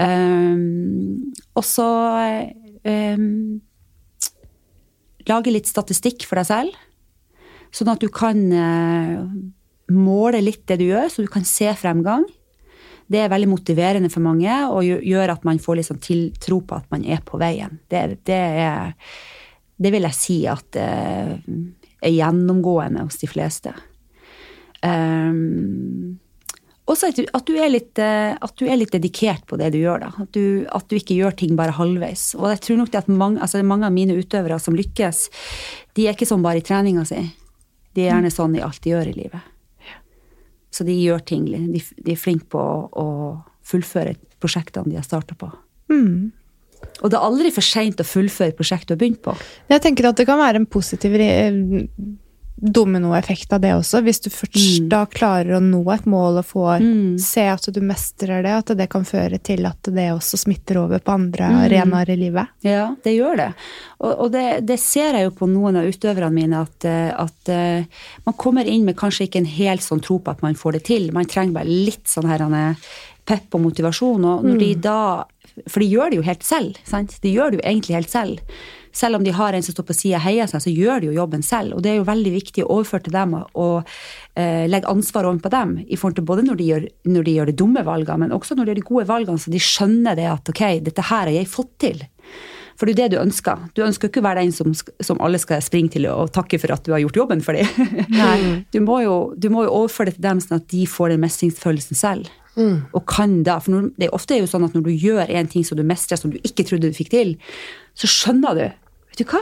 Um, 0.00 1.32
og 1.58 1.64
så 1.66 1.86
um, 2.88 3.60
lage 5.28 5.52
litt 5.52 5.68
statistikk 5.68 6.24
for 6.28 6.40
deg 6.40 6.48
selv, 6.48 6.78
sånn 7.74 7.90
at 7.92 8.00
du 8.02 8.08
kan 8.12 8.40
uh, 8.54 9.26
måle 9.92 10.40
litt 10.42 10.64
det 10.70 10.80
du 10.80 10.86
gjør, 10.88 11.10
så 11.12 11.26
du 11.26 11.30
kan 11.30 11.44
se 11.46 11.68
fremgang. 11.76 12.24
Det 13.10 13.20
er 13.20 13.32
veldig 13.32 13.50
motiverende 13.50 14.08
for 14.12 14.22
mange 14.22 14.54
og 14.70 14.86
gjør- 14.86 15.34
at 15.34 15.44
man 15.44 15.58
får 15.58 15.80
liksom 15.80 16.00
tiltro 16.02 16.60
på 16.62 16.78
at 16.78 16.86
man 16.94 17.04
er 17.04 17.20
på 17.26 17.40
veien. 17.42 17.80
Det, 17.90 18.22
det, 18.24 18.40
er, 18.64 18.94
det 19.76 19.92
vil 19.92 20.06
jeg 20.06 20.16
si 20.16 20.40
at 20.48 20.80
uh, 20.80 21.36
er 22.00 22.16
gjennomgående 22.16 23.04
hos 23.04 23.20
de 23.20 23.28
fleste. 23.28 23.74
Um, 24.80 26.16
også 26.90 27.10
at 27.10 27.18
du, 27.18 27.24
at, 27.36 27.50
litt, 27.70 28.00
eh, 28.02 28.32
at, 28.34 28.54
du, 28.58 28.64
er 28.66 28.80
litt, 28.80 28.92
dedikert 28.94 29.46
på 29.48 29.58
det 29.60 29.72
du 29.74 29.80
gjør. 29.80 30.04
da. 30.04 30.10
At 30.24 30.32
du, 30.36 30.66
at 30.70 30.88
du 30.90 30.96
ikke 30.98 31.18
gjør 31.18 31.36
ting 31.38 31.54
bare 31.58 31.76
halvveis. 31.76 32.32
Og 32.38 32.48
jeg 32.52 32.62
tror 32.66 32.80
nok 32.80 32.90
det 32.92 33.02
at 33.02 33.12
mange, 33.12 33.40
altså 33.40 33.62
mange, 33.66 33.86
av 33.88 33.94
mine 33.94 34.16
utøvere 34.18 34.58
som 34.62 34.76
lykkes, 34.78 35.28
de 35.98 36.06
er 36.06 36.16
ikke 36.16 36.28
sånn 36.28 36.44
bare 36.44 36.62
i 36.62 36.66
treninga 36.66 37.06
si. 37.08 37.22
De 37.94 38.04
er 38.04 38.12
gjerne 38.12 38.32
sånn 38.34 38.58
i 38.58 38.64
alt 38.64 38.82
de 38.84 38.94
gjør 38.94 39.12
i 39.12 39.16
livet. 39.16 39.46
Så 40.70 40.86
de 40.86 40.94
gjør 40.94 41.24
ting. 41.26 41.48
De, 41.50 41.80
de 41.80 42.12
er 42.14 42.20
flinke 42.20 42.46
på 42.54 42.60
å, 42.60 42.84
å 42.94 43.06
fullføre 43.66 44.14
prosjektene 44.40 44.92
de 44.92 45.00
har 45.00 45.06
starta 45.06 45.34
på. 45.38 45.50
Mm. 45.90 46.30
Og 47.02 47.10
det 47.10 47.18
er 47.18 47.26
aldri 47.26 47.50
for 47.52 47.66
seint 47.66 48.00
å 48.00 48.06
fullføre 48.06 48.56
prosjektet 48.56 48.92
du 48.92 48.94
har 48.94 49.00
begynt 49.02 49.22
på. 49.24 49.34
Jeg 49.70 49.82
tenker 49.84 50.08
at 50.08 50.20
det 50.20 50.26
kan 50.28 50.40
være 50.40 50.62
en 50.62 50.68
positiv 50.70 51.16
dominoeffekt 52.60 53.52
av 53.52 53.62
det 53.62 53.72
også. 53.74 54.02
Hvis 54.04 54.20
du 54.20 54.28
først 54.32 54.82
mm. 54.82 54.88
da 54.92 55.02
klarer 55.08 55.56
å 55.56 55.60
nå 55.64 55.80
et 55.94 56.06
mål 56.10 56.40
og 56.42 56.46
får 56.46 56.84
mm. 56.84 57.18
se 57.22 57.46
at 57.48 57.68
du 57.72 57.80
mestrer 57.84 58.44
det, 58.44 58.52
at 58.52 58.72
det 58.76 58.86
kan 58.92 59.06
føre 59.08 59.40
til 59.42 59.64
at 59.68 59.88
det 59.88 60.10
også 60.12 60.42
smitter 60.42 60.82
over 60.82 61.00
på 61.04 61.14
andre 61.14 61.48
mm. 61.48 61.58
arenaer 61.64 62.12
i 62.12 62.18
livet. 62.20 62.52
Ja, 62.66 62.90
det 63.04 63.14
gjør 63.16 63.40
det. 63.40 63.48
Og, 64.00 64.10
og 64.12 64.32
det, 64.34 64.44
det, 64.68 64.76
ser 64.80 65.16
jeg 65.16 65.28
jo 65.28 65.36
på 65.40 65.48
noen 65.50 65.80
av 65.80 65.88
utøverne 65.88 66.32
mine, 66.34 66.64
at, 66.66 66.88
eh, 66.88 67.08
at 67.16 67.52
uh, 67.52 68.02
man 68.28 68.36
kommer 68.40 68.68
inn 68.68 68.84
med 68.88 68.98
kanskje 69.00 69.28
ikke 69.28 69.40
en 69.42 69.48
helt 69.48 69.84
sånn 69.84 70.02
tro 70.04 70.18
på 70.20 70.34
at 70.34 70.44
man 70.44 70.58
får 70.58 70.78
det 70.78 70.82
til. 70.90 71.08
Man 71.16 71.28
trenger 71.28 71.60
bare 71.60 71.80
litt 71.88 72.08
sånn 72.10 72.28
her 72.28 72.44
pepp 73.28 73.56
og 73.56 73.64
motivasjon. 73.68 74.26
Og 74.26 74.44
når 74.44 74.60
de 74.60 74.74
mm. 74.74 74.82
da 74.84 75.00
For 75.66 75.82
de 75.82 75.88
gjør 75.90 76.12
det 76.12 76.20
jo 76.20 76.26
helt 76.28 76.44
selv. 76.46 76.76
Sant? 76.88 77.16
De 77.24 77.32
gjør 77.32 77.52
det 77.52 77.60
jo 77.60 77.66
egentlig 77.66 77.98
helt 77.98 78.12
selv 78.12 78.60
selv 78.92 79.18
om 79.18 79.24
de 79.24 79.34
har 79.34 79.54
en 79.54 79.64
som 79.64 79.74
står 79.74 79.86
på 79.88 79.96
sida 79.96 80.18
og 80.18 80.24
heier 80.26 80.50
seg, 80.50 80.62
så 80.64 80.72
gjør 80.72 81.02
de 81.02 81.10
jo 81.10 81.18
jobben 81.18 81.42
selv. 81.46 81.76
Og 81.76 81.84
det 81.84 81.92
er 81.92 81.98
jo 82.00 82.06
veldig 82.08 82.32
viktig 82.34 82.64
å 82.64 82.70
overføre 82.78 83.06
til 83.06 83.16
dem 83.16 83.36
og 83.38 83.76
eh, 84.34 84.66
legge 84.70 84.90
ansvar 84.90 85.28
på 85.42 85.52
dem. 85.52 85.76
i 85.86 85.96
forhold 85.96 86.18
til 86.18 86.28
Både 86.30 86.46
når 86.46 86.60
de, 86.60 86.70
gjør, 86.70 86.86
når 87.04 87.26
de, 87.26 87.36
gjør, 87.38 87.50
de 87.50 87.58
dumme 87.64 87.84
valgene, 87.86 88.24
men 88.24 88.32
også 88.36 88.56
når 88.56 88.64
de 88.64 88.72
gjør 88.72 88.80
de 88.80 88.88
gode 88.92 89.10
valgene, 89.10 89.38
så 89.38 89.52
de 89.52 89.62
skjønner 89.62 90.16
det 90.18 90.30
at 90.30 90.50
ok, 90.52 90.64
dette 90.86 91.06
her 91.10 91.28
har 91.28 91.34
jeg 91.34 91.50
fått 91.50 91.76
til. 91.86 92.02
For 92.80 92.88
det 92.88 92.94
er 92.94 92.96
jo 92.96 93.02
det 93.02 93.12
du 93.12 93.20
ønsker. 93.20 93.64
Du 93.76 93.82
ønsker 93.84 94.08
ikke 94.08 94.22
å 94.22 94.24
være 94.24 94.40
den 94.40 94.54
som, 94.56 94.72
som, 94.72 95.18
alle 95.20 95.38
skal 95.42 95.60
springe 95.60 95.92
til 95.92 96.06
og 96.08 96.30
takke 96.32 96.56
for 96.62 96.72
at 96.72 96.86
du 96.86 96.94
har 96.94 97.02
gjort 97.02 97.18
jobben 97.20 97.42
for 97.44 97.58
dem. 97.58 97.68
Du, 98.72 98.80
må 98.80 99.02
jo, 99.04 99.16
du 99.36 99.50
må 99.52 99.66
jo 99.66 99.74
overføre 99.82 100.08
det 100.08 100.16
til 100.16 100.24
dem 100.24 100.40
sånn 100.40 100.60
at 100.62 100.68
de 100.72 100.86
får 100.88 101.12
den 101.12 101.20
mestringsfølelsen 101.20 101.98
selv. 101.98 102.30
Mm. 102.56 102.76
Og 102.96 103.04
kan 103.08 103.40
da, 103.46 103.58
for 103.62 103.74
når, 103.74 103.90
det 103.96 104.08
er 104.08 104.16
ofte 104.16 104.38
jo 104.40 104.48
sånn 104.50 104.66
at 104.66 104.74
når 104.76 104.86
du 104.88 104.92
gjør 104.92 105.30
en 105.30 105.50
ting 105.50 105.66
som 105.66 105.78
du 105.78 105.84
mestrer 105.86 106.18
som 106.20 106.32
du 106.32 106.38
ikke 106.42 106.66
trodde 106.66 106.90
du 106.90 106.96
fikk 106.96 107.12
til, 107.12 107.36
så 107.94 108.10
skjønner 108.10 108.58
du 108.58 108.64
Vet 109.10 109.18
du 109.18 109.26
hva, 109.26 109.40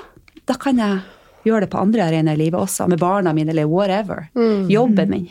da 0.48 0.54
kan 0.56 0.78
jeg 0.80 1.00
gjøre 1.44 1.66
det 1.66 1.72
på 1.72 1.80
andre 1.80 2.06
arenaer 2.08 2.38
i 2.38 2.40
livet 2.46 2.56
også, 2.56 2.86
med 2.88 3.00
barna 3.02 3.34
mine 3.36 3.52
eller 3.52 3.68
whatever. 3.68 4.30
Mm. 4.32 4.68
Jobben 4.72 5.10
min. 5.12 5.26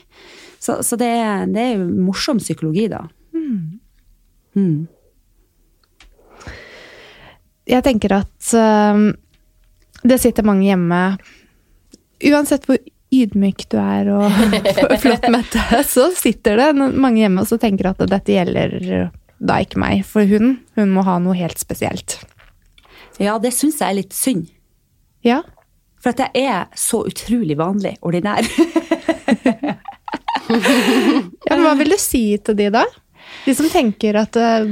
Så, 0.62 0.84
så 0.86 0.98
det, 1.00 1.08
er, 1.10 1.48
det, 1.50 1.64
er 1.74 1.82
morsom 1.82 2.38
psykologi, 2.38 2.86
da. 2.92 3.02
Mm. 3.34 3.80
Mm. 4.58 4.78
Jeg 7.68 7.84
tenker 7.84 8.14
at 8.20 8.52
øh, 8.62 9.02
det 10.08 10.20
sitter 10.22 10.46
mange 10.48 10.70
hjemme 10.70 11.02
Uansett 12.28 12.64
hvor 12.66 12.80
ydmyk 13.14 13.68
du 13.72 13.78
er 13.80 14.10
og 14.12 14.32
flott 15.04 15.28
mette, 15.32 15.84
så 15.88 16.10
sitter 16.16 16.60
det 16.60 16.72
mange 16.76 17.22
hjemme 17.24 17.46
og 17.46 17.62
tenker 17.62 17.92
at 17.94 18.04
dette 18.10 18.36
gjelder 18.36 19.10
da 19.38 19.60
ikke 19.64 19.80
meg. 19.82 20.04
For 20.08 20.28
hun, 20.28 20.58
hun 20.78 20.94
må 20.96 21.06
ha 21.08 21.18
noe 21.24 21.38
helt 21.38 21.60
spesielt. 21.62 22.20
Ja, 23.22 23.38
det 23.42 23.54
syns 23.56 23.80
jeg 23.82 23.90
er 23.90 24.00
litt 24.00 24.16
synd. 24.16 24.48
Ja. 25.26 25.42
For 26.02 26.14
at 26.14 26.22
jeg 26.22 26.46
er 26.46 26.68
så 26.78 27.02
utrolig 27.08 27.58
vanlig, 27.58 27.96
ordinær. 28.06 28.46
ja, 30.48 31.56
men 31.56 31.66
hva 31.66 31.74
vil 31.80 31.92
du 31.94 31.98
si 32.02 32.24
til 32.44 32.58
de 32.60 32.70
da? 32.74 32.86
De 33.46 33.56
som 33.58 33.68
tenker 33.72 34.20
at 34.22 34.38
uh, 34.40 34.70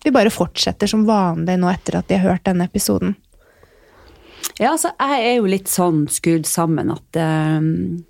de 0.00 0.12
bare 0.14 0.32
fortsetter 0.32 0.88
som 0.90 1.04
vanlig 1.08 1.58
nå 1.60 1.68
etter 1.72 1.98
at 1.98 2.08
de 2.08 2.16
har 2.16 2.36
hørt 2.36 2.46
denne 2.46 2.68
episoden. 2.70 3.16
Ja, 4.58 4.72
altså, 4.72 4.92
jeg 4.98 5.26
er 5.26 5.34
jo 5.38 5.48
litt 5.50 5.70
sånn 5.72 6.04
skrudd 6.12 6.46
sammen 6.48 6.92
at 6.92 7.20
um, 7.60 8.04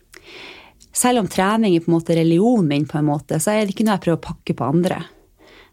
selv 0.92 1.22
om 1.22 1.30
trening 1.30 1.76
er 1.76 1.84
på 1.84 1.92
en 1.92 1.98
måte 1.98 2.16
religionen 2.18 2.68
min, 2.68 2.86
på 2.90 2.98
en 2.98 3.08
måte, 3.08 3.38
så 3.40 3.54
er 3.54 3.64
det 3.64 3.74
ikke 3.74 3.86
noe 3.86 3.98
jeg 3.98 4.06
prøver 4.08 4.20
å 4.20 4.28
pakke 4.28 4.56
på 4.58 4.68
andre 4.68 5.02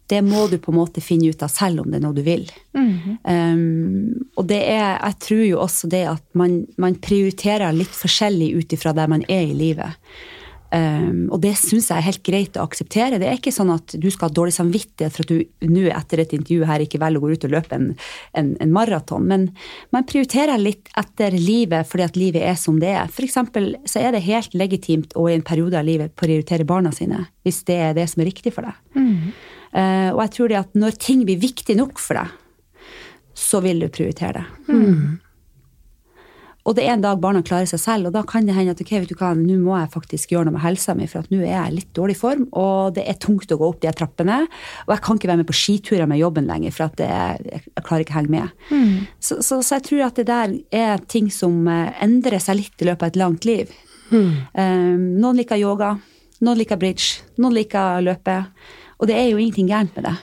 det 0.08 0.22
må 0.24 0.48
du 0.48 0.56
på 0.58 0.72
en 0.72 0.80
måte 0.80 1.04
finne 1.04 1.30
ut 1.30 1.42
av 1.44 1.52
selv 1.52 1.84
om 1.84 1.92
det 1.92 2.00
er 2.00 2.04
noe 2.06 2.16
du 2.16 2.24
vil. 2.24 2.48
Mm 2.78 2.94
-hmm. 2.98 3.54
um, 3.54 4.28
og 4.36 4.46
det 4.48 4.62
er, 4.64 5.00
jeg 5.04 5.20
tror 5.20 5.46
jo 5.46 5.60
også 5.60 5.88
det 5.88 6.06
at 6.08 6.24
man, 6.32 6.66
man 6.78 6.96
prioriterer 6.96 7.74
litt 7.74 7.92
forskjellig 7.92 8.54
ut 8.56 8.74
ifra 8.74 8.94
der 8.94 9.08
man 9.08 9.24
er 9.28 9.42
i 9.42 9.54
livet. 9.54 9.92
Um, 10.68 11.30
og 11.32 11.40
det 11.46 11.54
syns 11.56 11.86
jeg 11.88 11.96
er 11.96 12.06
helt 12.10 12.24
greit 12.28 12.58
å 12.60 12.66
akseptere. 12.68 13.20
Det 13.22 13.28
er 13.30 13.38
ikke 13.40 13.54
sånn 13.56 13.72
at 13.72 13.94
du 13.96 14.08
skal 14.12 14.28
ha 14.28 14.36
dårlig 14.36 14.56
samvittighet 14.58 15.16
for 15.16 15.24
at 15.24 15.32
du 15.32 15.70
nå 15.72 15.86
etter 15.96 16.24
et 16.24 16.34
intervju 16.36 16.68
her 16.68 16.84
ikke 16.84 17.00
velger 17.00 17.22
å 17.22 17.24
gå 17.24 17.38
ut 17.38 17.46
og 17.48 17.54
løpe 17.54 17.78
en, 17.78 17.86
en, 18.38 18.50
en, 18.60 18.74
maraton. 18.76 19.24
Men 19.30 19.46
man 19.96 20.08
prioriterer 20.10 20.60
litt 20.60 20.92
etter 21.00 21.38
livet 21.40 21.88
fordi 21.88 22.08
at 22.08 22.20
livet 22.20 22.44
er 22.50 22.58
som 22.60 22.82
det 22.84 22.92
er. 22.98 23.08
F.eks. 23.08 23.38
så 23.88 24.02
er 24.04 24.16
det 24.16 24.26
helt 24.28 24.58
legitimt 24.60 25.16
å 25.16 25.30
i 25.32 25.38
en 25.38 25.46
periode 25.48 25.80
av 25.80 25.88
livet 25.88 26.16
prioritere 26.20 26.68
barna 26.68 26.92
sine, 26.96 27.24
hvis 27.48 27.64
det 27.70 27.80
er 27.86 27.96
det 27.96 28.10
som 28.12 28.24
er 28.24 28.30
riktig 28.32 28.52
for 28.56 28.68
deg. 28.68 28.82
Mm. 28.98 29.32
Uh, 29.72 30.10
og 30.16 30.22
jeg 30.26 30.34
tror 30.36 30.52
det 30.52 30.60
at 30.60 30.76
når 30.80 31.00
ting 31.00 31.24
blir 31.28 31.40
viktig 31.40 31.78
nok 31.80 32.02
for 32.02 32.20
deg, 32.20 32.36
så 33.38 33.62
vil 33.64 33.80
du 33.84 33.88
prioritere 33.94 34.42
det. 34.42 34.74
Mm. 34.74 35.18
Og 36.68 36.76
det 36.76 36.84
er 36.84 36.98
en 36.98 37.04
dag 37.04 37.20
barna 37.24 37.40
klarer 37.46 37.68
seg 37.70 37.80
selv, 37.80 38.10
og 38.10 38.16
da 38.18 38.26
kan 38.28 38.48
det 38.48 38.56
hende 38.58 38.74
at 38.76 38.82
ok, 38.84 38.92
vet 39.00 39.12
du 39.12 39.16
hva, 39.16 39.32
nå 39.40 39.56
må 39.62 39.78
jeg 39.78 39.92
faktisk 39.94 40.34
gjøre 40.34 40.50
noe 40.50 40.58
med 40.58 40.66
helsa 40.66 40.96
mi, 40.98 41.08
for 41.08 41.24
at 41.24 41.32
nå 41.32 41.40
er 41.40 41.54
jeg 41.54 41.72
i 41.72 41.76
litt 41.78 41.94
dårlig 41.96 42.18
form, 42.20 42.44
og 42.60 42.98
det 42.98 43.06
er 43.08 43.20
tungt 43.24 43.54
å 43.56 43.60
gå 43.60 43.70
opp 43.72 43.80
de 43.86 43.94
trappene. 43.96 44.42
Og 44.84 44.92
jeg 44.92 45.04
kan 45.06 45.20
ikke 45.20 45.32
være 45.32 45.42
med 45.44 45.48
på 45.48 45.56
skiturer 45.56 46.12
med 46.12 46.20
jobben 46.20 46.50
lenger, 46.50 46.76
for 46.76 46.90
at 46.90 47.04
er, 47.08 47.40
jeg 47.48 47.86
klarer 47.88 48.04
ikke 48.04 48.18
å 48.18 48.20
henge 48.20 48.36
med. 48.36 48.56
Mm. 48.68 48.94
Så, 49.16 49.40
så, 49.40 49.62
så, 49.62 49.78
jeg 49.78 49.88
tror 49.88 50.06
at 50.10 50.20
det 50.20 50.28
der 50.28 50.58
er 50.76 51.08
ting 51.08 51.32
som 51.32 51.62
eh, 51.72 51.96
endrer 52.04 52.44
seg 52.44 52.60
litt 52.60 52.84
i 52.84 52.90
løpet 52.90 53.08
av 53.08 53.14
et 53.14 53.22
langt 53.24 53.48
liv. 53.48 53.72
Mm. 54.12 54.32
Um, 54.56 55.06
noen 55.24 55.40
liker 55.40 55.60
yoga, 55.60 55.96
noen 56.44 56.60
liker 56.60 56.80
bridge, 56.80 57.24
noen 57.40 57.56
liker 57.56 58.04
løpe. 58.04 58.42
Og 59.00 59.08
det 59.08 59.16
er 59.16 59.32
jo 59.32 59.40
ingenting 59.40 59.72
gærent 59.72 59.96
med 59.96 60.10
det. 60.10 60.18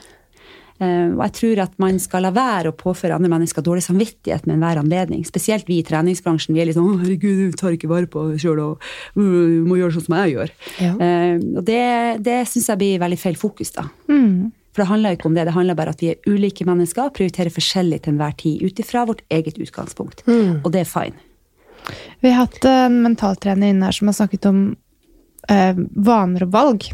Uh, 0.75 1.15
og 1.15 1.21
jeg 1.23 1.33
tror 1.37 1.61
at 1.63 1.75
man 1.79 1.95
skal 2.03 2.25
la 2.25 2.33
være 2.35 2.73
å 2.73 2.75
påføre 2.75 3.15
andre 3.15 3.29
mennesker 3.31 3.63
dårlig 3.63 3.85
samvittighet 3.85 4.43
med 4.43 4.57
enhver 4.57 4.81
anledning. 4.81 5.21
Spesielt 5.27 5.69
vi 5.69 5.79
i 5.79 5.85
treningsbransjen. 5.87 6.55
Vi 6.55 6.63
er 6.63 6.67
litt 6.67 6.75
sånn 6.75 6.99
herregud, 6.99 7.53
du 7.53 7.55
tar 7.59 7.77
ikke 7.77 7.87
vare 7.91 8.09
på 8.11 8.25
deg 8.31 8.43
sjøl 8.43 8.59
og 8.59 8.89
du 9.15 9.63
må 9.67 9.79
gjøre 9.79 9.95
sånn 9.95 10.07
som 10.09 10.17
jeg 10.19 10.33
gjør'. 10.35 10.53
Ja. 10.83 10.91
Uh, 10.99 11.35
og 11.61 11.63
det, 11.69 11.85
det 12.27 12.41
syns 12.51 12.67
jeg 12.73 12.81
blir 12.81 13.03
veldig 13.05 13.19
feil 13.21 13.39
fokus, 13.39 13.71
da. 13.77 13.87
Mm. 14.11 14.51
For 14.75 14.83
det 14.83 14.89
handler 14.89 15.15
ikke 15.15 15.29
om 15.29 15.37
det. 15.37 15.45
Det 15.47 15.55
handler 15.55 15.79
bare 15.79 15.93
om 15.93 15.95
at 15.95 16.03
vi 16.03 16.11
er 16.11 16.27
ulike 16.27 16.67
mennesker 16.67 17.07
og 17.07 17.15
prioriterer 17.15 17.53
forskjellig 17.55 18.01
til 18.03 18.11
enhver 18.11 18.35
tid 18.35 18.65
ut 18.65 18.83
ifra 18.83 19.05
vårt 19.07 19.23
eget 19.31 19.55
utgangspunkt. 19.55 20.25
Mm. 20.27 20.59
Og 20.65 20.73
det 20.75 20.83
er 20.83 20.89
fine. 20.89 21.15
Vi 22.19 22.33
har 22.33 22.49
hatt 22.49 22.67
en 22.67 22.99
mentaltrener 23.05 23.71
inne 23.71 23.87
her 23.87 23.95
som 23.95 24.11
har 24.11 24.17
snakket 24.17 24.49
om 24.49 24.59
vaner 25.47 26.43
og 26.43 26.51
valg. 26.51 26.87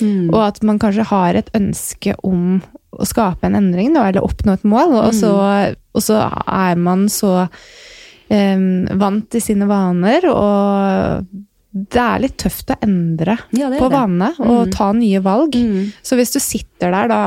Mm. 0.00 0.30
Og 0.32 0.40
at 0.42 0.62
man 0.66 0.80
kanskje 0.80 1.06
har 1.12 1.38
et 1.38 1.50
ønske 1.56 2.16
om 2.26 2.60
å 2.90 3.06
skape 3.06 3.46
en 3.46 3.58
endring, 3.58 3.92
da, 3.94 4.08
eller 4.08 4.26
oppnå 4.26 4.56
et 4.56 4.66
mål, 4.66 4.96
og 4.98 5.14
så, 5.16 5.34
mm. 5.36 5.78
og 5.94 6.04
så 6.04 6.22
er 6.42 6.80
man 6.80 7.06
så 7.12 7.34
um, 7.46 8.88
vant 9.00 9.36
i 9.38 9.42
sine 9.42 9.68
vaner, 9.70 10.26
og 10.30 11.28
det 11.70 12.02
er 12.02 12.24
litt 12.24 12.38
tøft 12.42 12.72
å 12.74 12.78
endre 12.82 13.36
ja, 13.54 13.68
på 13.70 13.90
vanene 13.92 14.32
og 14.42 14.64
mm. 14.66 14.72
ta 14.74 14.90
nye 14.96 15.20
valg. 15.22 15.54
Mm. 15.54 15.92
Så 16.02 16.18
hvis 16.18 16.34
du 16.34 16.40
sitter 16.42 16.90
der 16.90 17.12
da 17.12 17.20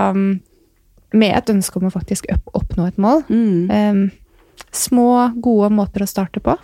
med 1.13 1.37
et 1.37 1.53
ønske 1.53 1.79
om 1.79 1.87
å 1.87 1.93
faktisk 1.93 2.27
oppnå 2.51 2.89
et 2.89 2.99
mål 3.01 3.23
um, 3.29 4.03
Små, 4.73 5.07
gode 5.41 5.69
måter 5.73 6.01
å 6.01 6.09
starte 6.09 6.41
på. 6.41 6.55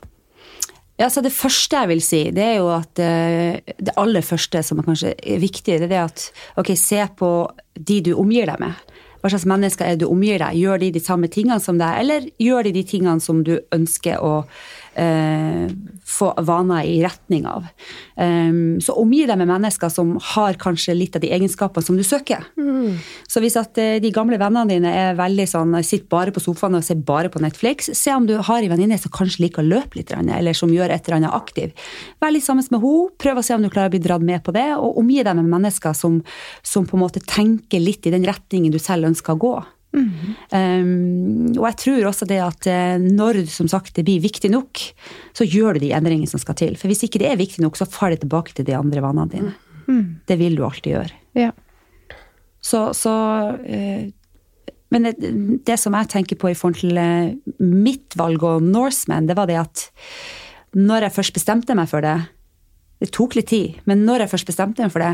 Ja, 0.99 1.07
så 1.09 1.21
Det 1.23 1.31
første 1.31 1.79
jeg 1.79 1.89
vil 1.93 2.01
si, 2.03 2.23
det 2.35 2.43
er 2.43 2.55
jo 2.59 2.71
at 2.75 2.99
uh, 2.99 3.55
det 3.79 3.95
aller 3.95 4.25
første 4.25 4.59
som 4.67 4.81
er 4.81 4.87
kanskje 4.89 5.13
viktig, 5.39 5.77
det 5.79 5.87
er 5.87 5.93
det 5.93 6.01
at 6.03 6.25
ok, 6.59 6.73
se 6.75 7.05
på 7.15 7.29
de 7.79 8.01
du 8.09 8.11
omgir 8.19 8.49
deg 8.49 8.59
med. 8.59 8.75
Hva 9.19 9.31
slags 9.31 9.47
mennesker 9.47 9.85
er 9.85 9.95
det 9.95 10.03
du 10.03 10.11
omgir 10.11 10.39
deg? 10.43 10.59
Gjør 10.59 10.79
de 10.79 10.91
de 10.95 11.03
samme 11.03 11.27
tingene 11.31 11.59
som 11.63 11.79
deg, 11.79 12.01
eller 12.03 12.27
gjør 12.39 12.67
de 12.67 12.75
de 12.75 12.83
tingene 12.87 13.23
som 13.23 13.41
du 13.47 13.57
ønsker 13.75 14.19
å 14.19 14.43
eh, 14.99 15.71
få 16.09 16.33
vaner 16.45 16.83
i 16.83 16.97
retning 17.03 17.45
av. 17.47 17.67
Um, 18.15 18.79
så 18.81 18.95
omgi 18.99 19.21
deg 19.29 19.37
med 19.39 19.49
mennesker 19.49 19.91
som 19.93 20.15
har 20.33 20.57
kanskje 20.59 20.95
litt 20.97 21.15
av 21.15 21.23
de 21.23 21.31
egenskapene 21.35 21.85
som 21.85 21.97
du 21.97 22.03
søker. 22.03 22.47
Mm. 22.59 22.97
Så 23.29 23.43
hvis 23.43 23.57
at 23.59 23.77
uh, 23.79 23.97
de 24.01 24.11
gamle 24.15 24.39
vennene 24.41 24.67
dine 24.73 24.91
er 24.95 25.19
veldig 25.19 25.47
sånn, 25.49 25.77
sitter 25.85 26.09
bare 26.11 26.33
på 26.35 26.43
sofaen 26.43 26.79
og 26.79 26.85
ser 26.85 27.01
bare 27.05 27.31
på 27.31 27.41
Netflix, 27.43 27.91
se 27.97 28.13
om 28.15 28.27
du 28.27 28.35
har 28.37 28.59
en 28.59 28.73
venninne 28.73 28.99
som 28.99 29.13
kanskje 29.15 29.45
liker 29.45 29.63
å 29.63 29.69
løpe 29.69 29.99
litt, 30.01 30.13
eller 30.13 30.57
som 30.57 30.73
gjør 30.73 30.93
et 30.93 31.07
eller 31.07 31.21
annet 31.21 31.37
aktiv. 31.37 31.89
Vær 32.19 32.33
litt 32.35 32.47
sammen 32.47 32.65
med 32.65 32.81
henne, 32.83 33.09
prøv 33.21 33.39
å 33.39 33.45
se 33.45 33.55
om 33.55 33.63
du 33.63 33.71
klarer 33.71 33.91
å 33.91 33.95
bli 33.95 34.03
dratt 34.03 34.25
med 34.25 34.43
på 34.45 34.55
det, 34.55 34.69
og 34.77 34.99
omgi 34.99 35.21
deg 35.23 35.37
med 35.39 35.51
mennesker 35.51 35.95
som, 35.97 36.21
som 36.65 36.87
på 36.89 36.97
en 36.97 37.05
måte 37.05 37.23
tenker 37.23 37.83
litt 37.83 38.07
i 38.07 38.13
den 38.13 38.27
retningen 38.27 38.73
du 38.73 38.81
selv 38.81 39.09
ønsker 39.11 39.37
å 39.37 39.43
gå. 39.43 39.57
Mm. 39.89 40.09
Um, 40.53 41.55
og 41.57 41.65
jeg 41.71 41.77
tror 41.81 42.09
også 42.11 42.27
det 42.29 42.37
at 42.43 42.67
eh, 42.69 43.01
når 43.01 43.41
som 43.49 43.69
sagt, 43.71 43.95
det 43.97 44.05
blir 44.05 44.21
viktig 44.21 44.51
nok, 44.53 44.83
så 45.35 45.47
gjør 45.47 45.77
du 45.77 45.85
de 45.85 45.93
endringene 45.97 46.29
som 46.29 46.41
skal 46.41 46.57
til. 46.59 46.77
For 46.77 46.91
hvis 46.91 47.03
ikke 47.07 47.21
det 47.23 47.31
er 47.31 47.41
viktig 47.41 47.63
nok, 47.65 47.79
så 47.79 47.89
faller 47.89 48.17
det 48.17 48.27
tilbake 48.27 48.53
til 48.55 48.67
de 48.67 48.77
andre 48.77 49.03
vanene 49.03 49.33
dine. 49.33 49.55
Mm. 49.89 50.05
Det 50.29 50.37
vil 50.37 50.59
du 50.59 50.63
alltid 50.67 50.93
gjøre. 50.93 51.19
Ja. 51.39 51.49
Så, 52.61 52.89
så 52.97 53.13
uh, 53.55 54.05
Men 54.89 55.05
det, 55.05 55.15
det 55.65 55.77
som 55.79 55.95
jeg 55.97 56.09
tenker 56.11 56.37
på 56.37 56.51
i 56.51 56.57
forhold 56.57 56.81
til 56.81 56.97
eh, 56.97 57.35
mitt 57.61 58.17
valg 58.17 58.41
og 58.45 58.63
Norseman, 58.65 59.29
det 59.29 59.37
var 59.37 59.49
det 59.49 59.59
at 59.61 59.85
når 60.77 61.05
jeg 61.05 61.15
først 61.15 61.33
bestemte 61.33 61.75
meg 61.77 61.89
for 61.89 62.05
det 62.05 62.15
Det 63.01 63.09
tok 63.15 63.37
litt 63.37 63.47
tid, 63.49 63.77
men 63.87 64.01
når 64.05 64.25
jeg 64.25 64.31
først 64.33 64.49
bestemte 64.49 64.83
meg 64.83 64.91
for 64.91 64.99
det, 64.99 65.13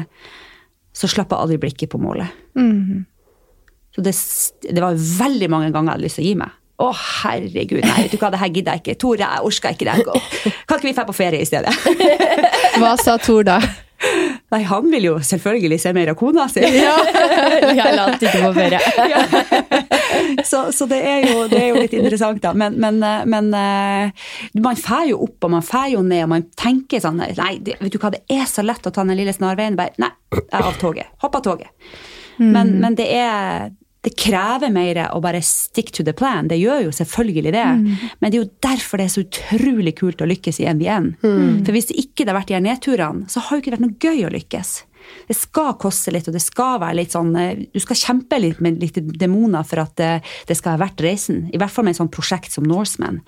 så 0.96 1.08
slapp 1.12 1.30
jeg 1.30 1.38
aldri 1.38 1.58
blikket 1.62 1.92
på 1.92 2.00
målet. 2.02 2.32
Mm. 2.58 3.04
Så 3.96 4.04
det, 4.04 4.14
det 4.68 4.84
var 4.84 4.96
veldig 4.96 5.50
mange 5.52 5.72
ganger 5.72 5.94
jeg 5.94 5.96
hadde 5.96 6.08
lyst 6.08 6.20
til 6.20 6.26
å 6.26 6.30
gi 6.30 6.38
meg. 6.44 6.62
Å, 6.76 6.90
herregud, 6.92 7.86
nei, 7.88 8.02
vet 8.04 8.12
du 8.12 8.20
hva, 8.20 8.34
det 8.34 8.42
her 8.42 8.52
gidder 8.52 8.76
jeg 8.76 8.84
ikke. 8.84 8.98
Tore, 9.00 9.24
jeg 9.24 9.48
orker 9.48 9.76
ikke 9.78 9.88
det. 9.88 10.20
Kan 10.68 10.82
ikke 10.82 10.90
vi 10.90 10.96
dra 10.98 11.06
på 11.08 11.16
ferie 11.16 11.40
i 11.40 11.48
stedet? 11.48 11.72
Hva 12.82 12.96
sa 13.00 13.16
Tor 13.24 13.46
da? 13.48 13.62
Nei, 14.52 14.60
han 14.68 14.90
vil 14.92 15.08
jo 15.08 15.14
selvfølgelig 15.24 15.78
se 15.80 15.94
mer 15.96 16.12
av 16.12 16.18
kona 16.20 16.50
si. 16.52 16.60
Jeg 16.60 17.94
la 17.96 18.10
ikke 18.12 18.34
på 18.34 18.50
ferie. 18.58 18.82
så, 20.44 20.66
så 20.76 20.88
det, 20.92 21.00
er 21.00 21.24
jo, 21.30 21.46
det 21.52 21.62
er 21.62 21.70
jo 21.72 21.80
litt 21.80 21.96
interessant, 21.96 22.42
da. 22.44 22.52
Men, 22.52 22.76
men, 22.82 23.00
eh, 23.08 23.24
men 23.32 23.48
eh, 23.56 24.28
man 24.60 24.76
fær 24.80 25.08
jo 25.10 25.22
opp 25.30 25.48
og 25.48 25.56
man 25.56 25.66
fær 25.66 25.88
jo 25.94 26.04
ned, 26.04 26.26
og 26.28 26.34
man 26.36 26.46
tenker 26.60 27.00
sånn 27.04 27.24
Nei, 27.24 27.54
vet 27.64 27.88
du 27.96 27.98
hva, 28.02 28.12
det 28.14 28.26
er 28.36 28.44
så 28.52 28.68
lett 28.68 28.84
å 28.84 28.92
ta 28.92 29.08
den 29.08 29.16
lille 29.16 29.34
snarveien. 29.36 29.80
Bare, 29.80 29.96
nei, 30.04 30.12
jeg 30.36 30.46
er 30.52 30.70
av 30.74 30.78
toget. 30.84 31.16
Hopp 31.24 31.40
av 31.40 31.48
toget. 31.48 31.72
Men, 32.36 32.76
men 32.84 33.00
det 33.00 33.08
er 33.16 33.72
det 34.06 34.14
krever 34.22 34.70
mer 34.74 35.00
å 35.10 35.20
bare 35.24 35.42
stick 35.42 35.90
to 35.96 36.04
the 36.06 36.14
plan. 36.14 36.50
Det 36.52 36.60
gjør 36.62 36.84
jo 36.86 36.92
selvfølgelig 36.94 37.54
det. 37.56 37.68
Men 38.22 38.30
det 38.30 38.38
er 38.38 38.44
jo 38.44 38.52
derfor 38.62 39.02
det 39.02 39.08
er 39.08 39.14
så 39.16 39.24
utrolig 39.26 39.96
kult 39.98 40.22
å 40.22 40.30
lykkes 40.30 40.62
i 40.62 40.68
NBN. 40.70 41.16
For 41.66 41.74
hvis 41.74 41.90
det 41.90 41.98
ikke 42.04 42.28
har 42.30 42.38
vært 42.38 42.52
de 42.52 42.58
her 42.60 42.66
nedturene, 42.66 43.26
så 43.32 43.42
har 43.42 43.58
jo 43.58 43.64
ikke 43.64 43.74
det 43.74 43.80
vært 43.80 43.88
noe 43.88 44.04
gøy 44.06 44.28
å 44.28 44.34
lykkes. 44.36 44.76
Det 45.28 45.36
skal 45.38 45.76
koste 45.82 46.14
litt, 46.14 46.28
og 46.30 46.36
det 46.36 46.44
skal 46.44 46.80
være 46.82 47.00
litt 47.00 47.14
sånn 47.14 47.36
eh, 47.38 47.66
Du 47.74 47.78
skal 47.84 48.00
kjempe 48.00 48.40
litt 48.42 48.62
med 48.64 48.82
litt 48.82 48.98
demoner 49.20 49.66
for 49.68 49.84
at 49.84 49.94
det, 50.00 50.12
det 50.50 50.58
skal 50.58 50.76
være 50.76 50.88
verdt 50.88 51.06
reisen. 51.06 51.44
I 51.54 51.62
hvert 51.62 51.74
fall 51.74 51.88
med 51.88 51.96
et 51.96 52.02
sånt 52.02 52.14
prosjekt 52.14 52.56
som 52.56 52.66
Norseman. 52.66 53.22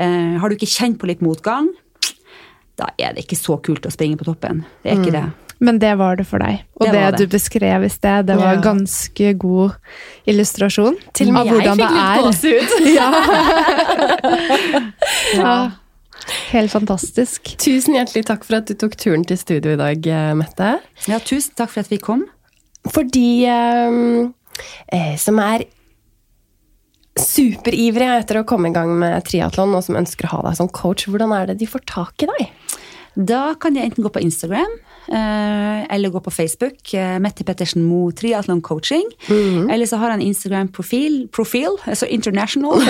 Uh, 0.00 0.38
har 0.42 0.48
du 0.48 0.56
ikke 0.56 0.70
kjent 0.70 0.98
på 0.98 1.10
litt 1.10 1.22
motgang, 1.24 1.70
da 2.80 2.88
er 2.98 3.14
det 3.14 3.26
ikke 3.26 3.38
så 3.38 3.58
kult 3.62 3.86
å 3.86 3.92
springe 3.92 4.18
på 4.18 4.26
toppen. 4.26 4.64
Det 4.82 4.94
er 4.94 5.02
ikke 5.02 5.14
det. 5.14 5.26
Men 5.62 5.78
det 5.78 5.92
var 6.00 6.16
det 6.18 6.24
for 6.26 6.38
deg. 6.42 6.64
Og 6.80 6.86
Det 6.88 6.92
det, 6.96 7.02
det. 7.14 7.18
du 7.22 7.26
beskrev 7.36 7.84
i 7.86 7.90
sted, 7.92 8.26
det 8.26 8.34
var 8.40 8.54
Ja. 8.56 8.60
ganske 8.64 9.26
god 9.38 9.70
illustrasjon 10.26 10.96
Til 11.14 11.28
og 11.30 11.34
med 11.36 11.46
jeg 11.46 11.54
fikk 11.60 11.78
litt 11.78 11.94
gåsehud. 12.24 12.68
Ja. 15.38 15.54
Helt 16.52 16.70
fantastisk. 16.70 17.56
Tusen 17.58 17.94
hjertelig 17.96 18.24
takk 18.28 18.44
for 18.46 18.54
at 18.60 18.68
du 18.70 18.74
tok 18.78 18.92
turen 19.00 19.24
til 19.26 19.38
studio 19.40 19.72
i 19.74 19.78
dag, 19.80 19.98
eh, 20.06 20.34
Mette. 20.38 20.68
Ja, 21.10 21.18
tusen 21.18 21.54
takk 21.58 21.70
for 21.72 21.80
at 21.82 21.90
vi 21.90 21.98
kom. 21.98 22.22
For 22.90 23.02
de 23.06 23.46
eh, 23.46 24.28
eh, 24.92 25.16
som 25.18 25.38
er 25.42 25.64
superivrige 27.18 28.20
etter 28.22 28.38
å 28.40 28.46
komme 28.48 28.70
i 28.70 28.74
gang 28.74 28.90
med 28.98 29.24
triatlon, 29.28 29.74
og 29.76 29.82
som 29.84 29.96
ønsker 29.98 30.26
å 30.28 30.32
ha 30.36 30.40
deg 30.48 30.56
som 30.60 30.68
coach, 30.72 31.02
hvordan 31.10 31.34
er 31.36 31.46
det 31.50 31.58
de 31.60 31.66
får 31.68 31.82
tak 31.90 32.14
i 32.24 32.26
deg? 32.30 32.42
Da 33.16 33.52
kan 33.60 33.76
jeg 33.76 33.84
enten 33.90 34.04
gå 34.06 34.10
på 34.14 34.22
Instagram 34.24 34.72
eller 35.12 36.08
gå 36.12 36.20
på 36.24 36.30
Facebook. 36.30 36.94
Eh, 36.94 37.18
Mette 37.20 37.44
Pettersen 37.44 37.82
Mo 37.84 38.10
Triatlon 38.16 38.62
Coaching. 38.64 39.04
Eller 39.70 39.86
så 39.86 39.96
har 40.00 40.10
han 40.10 40.20
Instagram-profil, 40.24 41.28
profil, 41.32 41.76
altså 41.86 42.06
international. 42.06 42.80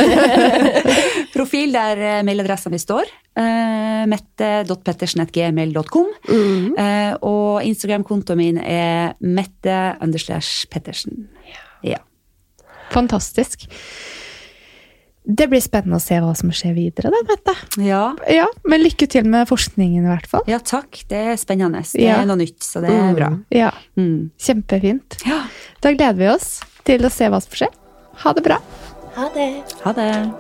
profil 1.37 1.73
der 1.75 1.97
eh, 1.99 2.23
mailadressa 2.27 2.71
mi 2.71 2.79
står. 2.79 3.03
Eh, 3.39 4.07
Mette.pettersen.gmail.com. 4.13 6.07
Eh, 6.79 7.13
og 7.21 7.65
Instagram-kontoen 7.67 8.39
min 8.39 8.59
er 8.63 9.13
mette 9.21 9.97
underslash 10.03 10.67
pettersen. 10.71 11.29
Ja. 11.83 11.99
Fantastisk. 12.93 13.67
Det 15.25 15.47
blir 15.49 15.61
spennende 15.63 15.97
å 15.97 16.03
se 16.03 16.17
hva 16.19 16.33
som 16.37 16.51
skjer 16.51 16.75
videre, 16.75 17.11
da, 17.15 17.21
Mette. 17.29 17.55
Ja. 17.79 18.17
Ja, 18.29 18.47
men 18.67 18.83
lykke 18.83 19.07
til 19.09 19.25
med 19.31 19.47
forskningen, 19.49 20.03
i 20.05 20.09
hvert 20.11 20.27
fall. 20.27 20.43
ja, 20.51 20.59
takk. 20.59 21.05
Det 21.09 21.17
er 21.33 21.37
spennende. 21.37 21.83
Det 21.93 22.03
Ja. 22.03 22.17
er 22.23 22.27
noe 22.27 22.37
nytt, 22.37 22.59
så 22.61 22.81
det 22.83 22.91
er 22.91 23.15
bra. 23.15 23.39
Ja, 23.51 23.71
Mm. 23.97 24.31
Kjempefint. 24.39 25.23
Ja. 25.27 25.45
Da 25.81 25.93
gleder 25.95 26.17
vi 26.19 26.27
oss 26.29 26.61
til 26.85 27.01
å 27.07 27.11
se 27.11 27.29
hva 27.29 27.41
som 27.41 27.53
skjer. 27.53 27.73
Ha 28.25 28.33
det 28.33 28.43
bra. 28.43 28.59
Ha 29.15 29.29
det. 29.35 29.63
Ha 29.85 29.93
det. 29.93 30.35